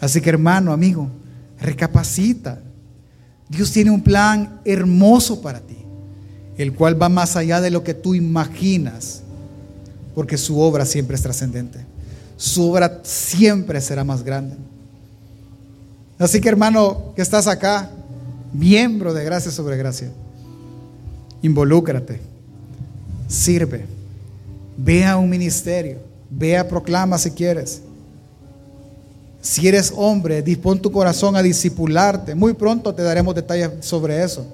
Así 0.00 0.20
que 0.20 0.28
hermano, 0.28 0.72
amigo, 0.72 1.08
recapacita. 1.60 2.60
Dios 3.48 3.70
tiene 3.70 3.90
un 3.90 4.02
plan 4.02 4.60
hermoso 4.64 5.40
para 5.40 5.60
ti, 5.60 5.76
el 6.58 6.74
cual 6.74 7.00
va 7.00 7.08
más 7.08 7.36
allá 7.36 7.60
de 7.60 7.70
lo 7.70 7.84
que 7.84 7.94
tú 7.94 8.14
imaginas, 8.14 9.22
porque 10.14 10.36
su 10.36 10.58
obra 10.58 10.84
siempre 10.84 11.14
es 11.16 11.22
trascendente 11.22 11.94
su 12.36 12.70
obra 12.70 13.00
siempre 13.04 13.80
será 13.80 14.04
más 14.04 14.22
grande. 14.22 14.56
Así 16.18 16.40
que 16.40 16.48
hermano 16.48 17.12
que 17.14 17.22
estás 17.22 17.46
acá, 17.46 17.90
miembro 18.52 19.14
de 19.14 19.24
Gracia 19.24 19.50
sobre 19.50 19.76
Gracia, 19.76 20.10
involúcrate, 21.42 22.20
sirve, 23.28 23.86
ve 24.76 25.04
a 25.04 25.16
un 25.16 25.28
ministerio, 25.28 25.98
ve 26.30 26.56
a 26.56 26.66
proclama 26.66 27.18
si 27.18 27.30
quieres. 27.30 27.82
Si 29.40 29.68
eres 29.68 29.92
hombre, 29.94 30.42
dispón 30.42 30.80
tu 30.80 30.90
corazón 30.90 31.36
a 31.36 31.42
discipularte. 31.42 32.34
Muy 32.34 32.54
pronto 32.54 32.94
te 32.94 33.02
daremos 33.02 33.34
detalles 33.34 33.70
sobre 33.80 34.22
eso 34.22 34.46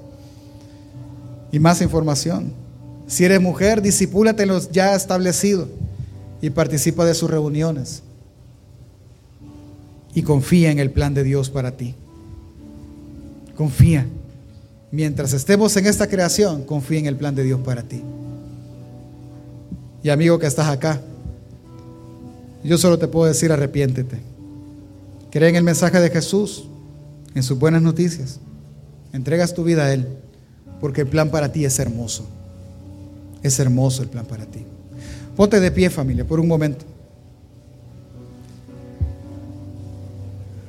y 1.52 1.58
más 1.58 1.80
información. 1.82 2.52
Si 3.06 3.24
eres 3.24 3.40
mujer, 3.40 3.82
disipúlate 3.82 4.44
en 4.44 4.50
los 4.50 4.70
ya 4.70 4.94
establecidos 4.94 5.68
y 6.40 6.50
participa 6.50 7.04
de 7.04 7.14
sus 7.14 7.30
reuniones. 7.30 8.02
Y 10.14 10.22
confía 10.22 10.70
en 10.70 10.78
el 10.78 10.90
plan 10.90 11.14
de 11.14 11.22
Dios 11.22 11.50
para 11.50 11.76
ti. 11.76 11.94
Confía. 13.56 14.06
Mientras 14.90 15.32
estemos 15.32 15.76
en 15.76 15.86
esta 15.86 16.08
creación, 16.08 16.64
confía 16.64 16.98
en 16.98 17.06
el 17.06 17.16
plan 17.16 17.34
de 17.34 17.44
Dios 17.44 17.60
para 17.60 17.82
ti. 17.82 18.02
Y 20.03 20.09
amigo 20.09 20.38
que 20.38 20.46
estás 20.46 20.68
acá, 20.68 21.01
yo 22.64 22.78
solo 22.78 22.98
te 22.98 23.09
puedo 23.09 23.26
decir 23.26 23.53
arrepiéntete. 23.53 24.18
Cree 25.30 25.48
en 25.48 25.57
el 25.57 25.62
mensaje 25.62 26.01
de 26.01 26.11
Jesús, 26.11 26.64
en 27.34 27.42
sus 27.42 27.59
buenas 27.59 27.82
noticias. 27.82 28.40
Entregas 29.12 29.55
tu 29.55 29.64
vida 29.64 29.84
a 29.84 29.92
Él, 29.92 30.07
porque 30.80 31.03
el 31.03 31.07
plan 31.07 31.30
para 31.30 31.53
ti 31.53 31.64
es 31.64 31.78
hermoso. 31.78 32.26
Es 33.42 33.59
hermoso 33.59 34.03
el 34.03 34.09
plan 34.09 34.26
para 34.26 34.46
ti. 34.46 34.64
Ponte 35.36 35.61
de 35.61 35.70
pie 35.70 35.90
familia 35.90 36.26
por 36.26 36.40
un 36.40 36.48
momento. 36.48 36.84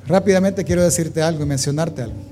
Rápidamente 0.07 0.63
quiero 0.63 0.83
decirte 0.83 1.21
algo 1.21 1.43
y 1.43 1.45
mencionarte 1.45 2.01
algo. 2.03 2.30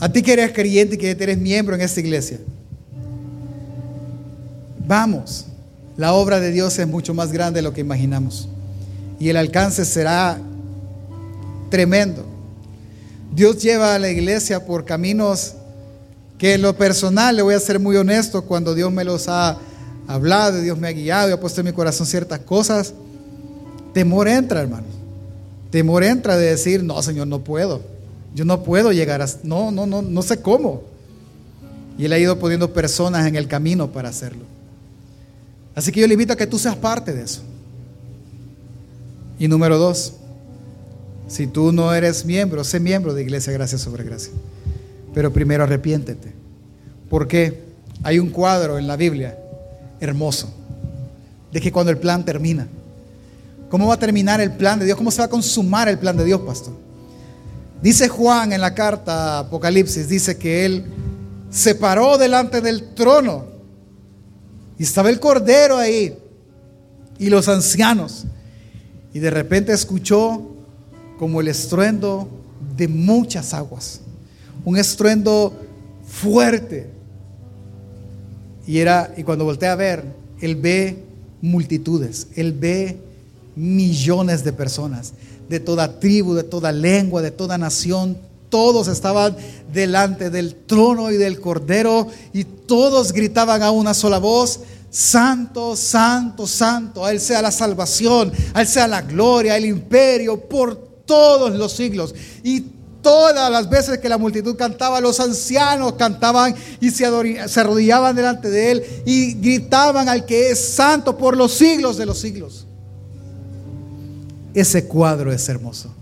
A 0.00 0.08
ti 0.08 0.22
que 0.22 0.32
eres 0.32 0.52
creyente 0.52 0.94
y 0.94 0.98
que 0.98 1.10
eres 1.10 1.38
miembro 1.38 1.74
en 1.74 1.80
esta 1.80 2.00
iglesia. 2.00 2.38
Vamos, 4.86 5.46
la 5.96 6.12
obra 6.12 6.40
de 6.40 6.52
Dios 6.52 6.78
es 6.78 6.86
mucho 6.86 7.12
más 7.12 7.32
grande 7.32 7.58
de 7.58 7.62
lo 7.62 7.72
que 7.72 7.80
imaginamos. 7.80 8.48
Y 9.18 9.28
el 9.28 9.36
alcance 9.36 9.84
será 9.84 10.38
tremendo. 11.70 12.24
Dios 13.34 13.60
lleva 13.60 13.94
a 13.94 13.98
la 13.98 14.08
iglesia 14.08 14.64
por 14.64 14.84
caminos 14.84 15.54
que 16.38 16.54
en 16.54 16.62
lo 16.62 16.76
personal, 16.76 17.34
le 17.34 17.42
voy 17.42 17.54
a 17.54 17.60
ser 17.60 17.80
muy 17.80 17.96
honesto, 17.96 18.42
cuando 18.42 18.74
Dios 18.74 18.92
me 18.92 19.04
los 19.04 19.28
ha 19.28 19.58
hablado, 20.06 20.60
Dios 20.60 20.78
me 20.78 20.88
ha 20.88 20.92
guiado 20.92 21.28
y 21.28 21.32
ha 21.32 21.40
puesto 21.40 21.60
en 21.60 21.66
mi 21.66 21.72
corazón 21.72 22.06
ciertas 22.06 22.38
cosas, 22.40 22.94
temor 23.92 24.28
entra, 24.28 24.60
hermano. 24.60 24.86
Temor 25.70 26.04
entra 26.04 26.36
de 26.36 26.50
decir, 26.50 26.82
no, 26.82 27.02
Señor, 27.02 27.26
no 27.26 27.40
puedo. 27.40 27.97
Yo 28.34 28.44
no 28.44 28.62
puedo 28.62 28.92
llegar 28.92 29.22
a... 29.22 29.26
No, 29.42 29.70
no, 29.70 29.86
no, 29.86 30.02
no 30.02 30.22
sé 30.22 30.40
cómo. 30.40 30.82
Y 31.98 32.04
Él 32.04 32.12
ha 32.12 32.18
ido 32.18 32.38
poniendo 32.38 32.72
personas 32.72 33.26
en 33.26 33.36
el 33.36 33.48
camino 33.48 33.90
para 33.90 34.08
hacerlo. 34.08 34.44
Así 35.74 35.92
que 35.92 36.00
yo 36.00 36.06
le 36.06 36.14
invito 36.14 36.32
a 36.32 36.36
que 36.36 36.46
tú 36.46 36.58
seas 36.58 36.76
parte 36.76 37.12
de 37.12 37.22
eso. 37.22 37.42
Y 39.38 39.48
número 39.48 39.78
dos, 39.78 40.14
si 41.28 41.46
tú 41.46 41.72
no 41.72 41.92
eres 41.94 42.24
miembro, 42.24 42.64
sé 42.64 42.80
miembro 42.80 43.14
de 43.14 43.22
Iglesia 43.22 43.52
Gracia 43.52 43.78
sobre 43.78 44.04
Gracia. 44.04 44.32
Pero 45.14 45.32
primero 45.32 45.64
arrepiéntete. 45.64 46.32
Porque 47.08 47.62
hay 48.02 48.18
un 48.18 48.30
cuadro 48.30 48.78
en 48.78 48.86
la 48.86 48.96
Biblia 48.96 49.38
hermoso 50.00 50.52
de 51.52 51.60
que 51.60 51.72
cuando 51.72 51.90
el 51.90 51.98
plan 51.98 52.24
termina, 52.24 52.66
¿cómo 53.70 53.86
va 53.86 53.94
a 53.94 53.98
terminar 53.98 54.40
el 54.40 54.52
plan 54.52 54.78
de 54.78 54.84
Dios? 54.84 54.96
¿Cómo 54.96 55.10
se 55.10 55.18
va 55.18 55.24
a 55.24 55.30
consumar 55.30 55.88
el 55.88 55.98
plan 55.98 56.16
de 56.16 56.24
Dios, 56.24 56.40
pastor? 56.40 56.74
Dice 57.82 58.08
Juan 58.08 58.52
en 58.52 58.60
la 58.60 58.74
carta 58.74 59.38
Apocalipsis, 59.40 60.08
dice 60.08 60.36
que 60.36 60.66
él 60.66 60.84
se 61.50 61.76
paró 61.76 62.18
delante 62.18 62.60
del 62.60 62.94
trono 62.94 63.44
y 64.78 64.82
estaba 64.82 65.10
el 65.10 65.20
cordero 65.20 65.76
ahí 65.76 66.16
y 67.18 67.30
los 67.30 67.48
ancianos. 67.48 68.24
Y 69.14 69.20
de 69.20 69.30
repente 69.30 69.72
escuchó 69.72 70.42
como 71.18 71.40
el 71.40 71.48
estruendo 71.48 72.28
de 72.76 72.88
muchas 72.88 73.54
aguas, 73.54 74.00
un 74.64 74.76
estruendo 74.76 75.52
fuerte. 76.04 76.90
Y 78.66 78.78
era 78.78 79.12
y 79.16 79.22
cuando 79.22 79.44
voltea 79.44 79.72
a 79.72 79.76
ver, 79.76 80.04
él 80.40 80.56
ve 80.56 81.04
multitudes, 81.40 82.26
él 82.34 82.52
ve 82.52 82.98
millones 83.54 84.42
de 84.42 84.52
personas 84.52 85.12
de 85.48 85.60
toda 85.60 85.98
tribu, 86.00 86.34
de 86.34 86.44
toda 86.44 86.72
lengua, 86.72 87.22
de 87.22 87.30
toda 87.30 87.58
nación, 87.58 88.18
todos 88.48 88.88
estaban 88.88 89.36
delante 89.72 90.30
del 90.30 90.54
trono 90.54 91.10
y 91.10 91.16
del 91.16 91.40
cordero 91.40 92.08
y 92.32 92.44
todos 92.44 93.12
gritaban 93.12 93.62
a 93.62 93.70
una 93.70 93.94
sola 93.94 94.18
voz, 94.18 94.60
Santo, 94.90 95.76
santo, 95.76 96.46
santo, 96.46 97.04
a 97.04 97.10
Él 97.10 97.20
sea 97.20 97.42
la 97.42 97.50
salvación, 97.50 98.32
a 98.54 98.62
Él 98.62 98.66
sea 98.66 98.88
la 98.88 99.02
gloria, 99.02 99.56
el 99.56 99.66
imperio 99.66 100.40
por 100.40 100.76
todos 101.04 101.54
los 101.54 101.72
siglos. 101.72 102.14
Y 102.42 102.64
todas 103.02 103.50
las 103.50 103.68
veces 103.68 103.98
que 103.98 104.08
la 104.08 104.16
multitud 104.16 104.56
cantaba, 104.56 105.00
los 105.00 105.20
ancianos 105.20 105.92
cantaban 105.94 106.54
y 106.80 106.90
se, 106.90 107.04
se 107.48 107.60
arrodillaban 107.60 108.16
delante 108.16 108.48
de 108.48 108.70
Él 108.70 108.84
y 109.04 109.34
gritaban 109.34 110.08
al 110.08 110.24
que 110.24 110.50
es 110.50 110.58
santo 110.58 111.18
por 111.18 111.36
los 111.36 111.52
siglos 111.52 111.98
de 111.98 112.06
los 112.06 112.18
siglos. 112.18 112.67
Ese 114.58 114.86
cuadro 114.86 115.32
es 115.32 115.48
hermoso. 115.48 115.94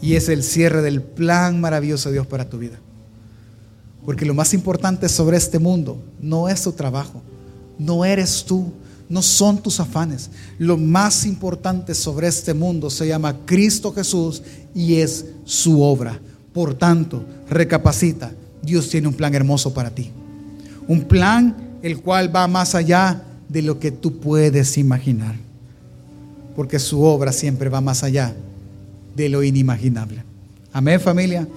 Y 0.00 0.14
es 0.14 0.28
el 0.28 0.44
cierre 0.44 0.82
del 0.82 1.02
plan 1.02 1.60
maravilloso 1.60 2.08
de 2.08 2.12
Dios 2.12 2.28
para 2.28 2.48
tu 2.48 2.58
vida. 2.58 2.78
Porque 4.06 4.24
lo 4.24 4.34
más 4.34 4.54
importante 4.54 5.08
sobre 5.08 5.36
este 5.36 5.58
mundo 5.58 6.00
no 6.20 6.48
es 6.48 6.62
tu 6.62 6.70
trabajo, 6.70 7.22
no 7.76 8.04
eres 8.04 8.44
tú, 8.44 8.72
no 9.08 9.20
son 9.20 9.60
tus 9.64 9.80
afanes. 9.80 10.30
Lo 10.56 10.76
más 10.76 11.26
importante 11.26 11.92
sobre 11.92 12.28
este 12.28 12.54
mundo 12.54 12.88
se 12.88 13.08
llama 13.08 13.36
Cristo 13.44 13.92
Jesús 13.92 14.40
y 14.76 15.00
es 15.00 15.26
su 15.44 15.82
obra. 15.82 16.20
Por 16.52 16.74
tanto, 16.74 17.24
recapacita, 17.50 18.30
Dios 18.62 18.88
tiene 18.90 19.08
un 19.08 19.14
plan 19.14 19.34
hermoso 19.34 19.74
para 19.74 19.90
ti. 19.90 20.12
Un 20.86 21.02
plan 21.02 21.80
el 21.82 22.00
cual 22.00 22.32
va 22.32 22.46
más 22.46 22.76
allá 22.76 23.24
de 23.48 23.62
lo 23.62 23.80
que 23.80 23.90
tú 23.90 24.20
puedes 24.20 24.78
imaginar. 24.78 25.43
Porque 26.54 26.78
su 26.78 27.02
obra 27.02 27.32
siempre 27.32 27.68
va 27.68 27.80
más 27.80 28.02
allá 28.02 28.34
de 29.14 29.28
lo 29.28 29.42
inimaginable. 29.42 30.22
Amén 30.72 31.00
familia. 31.00 31.46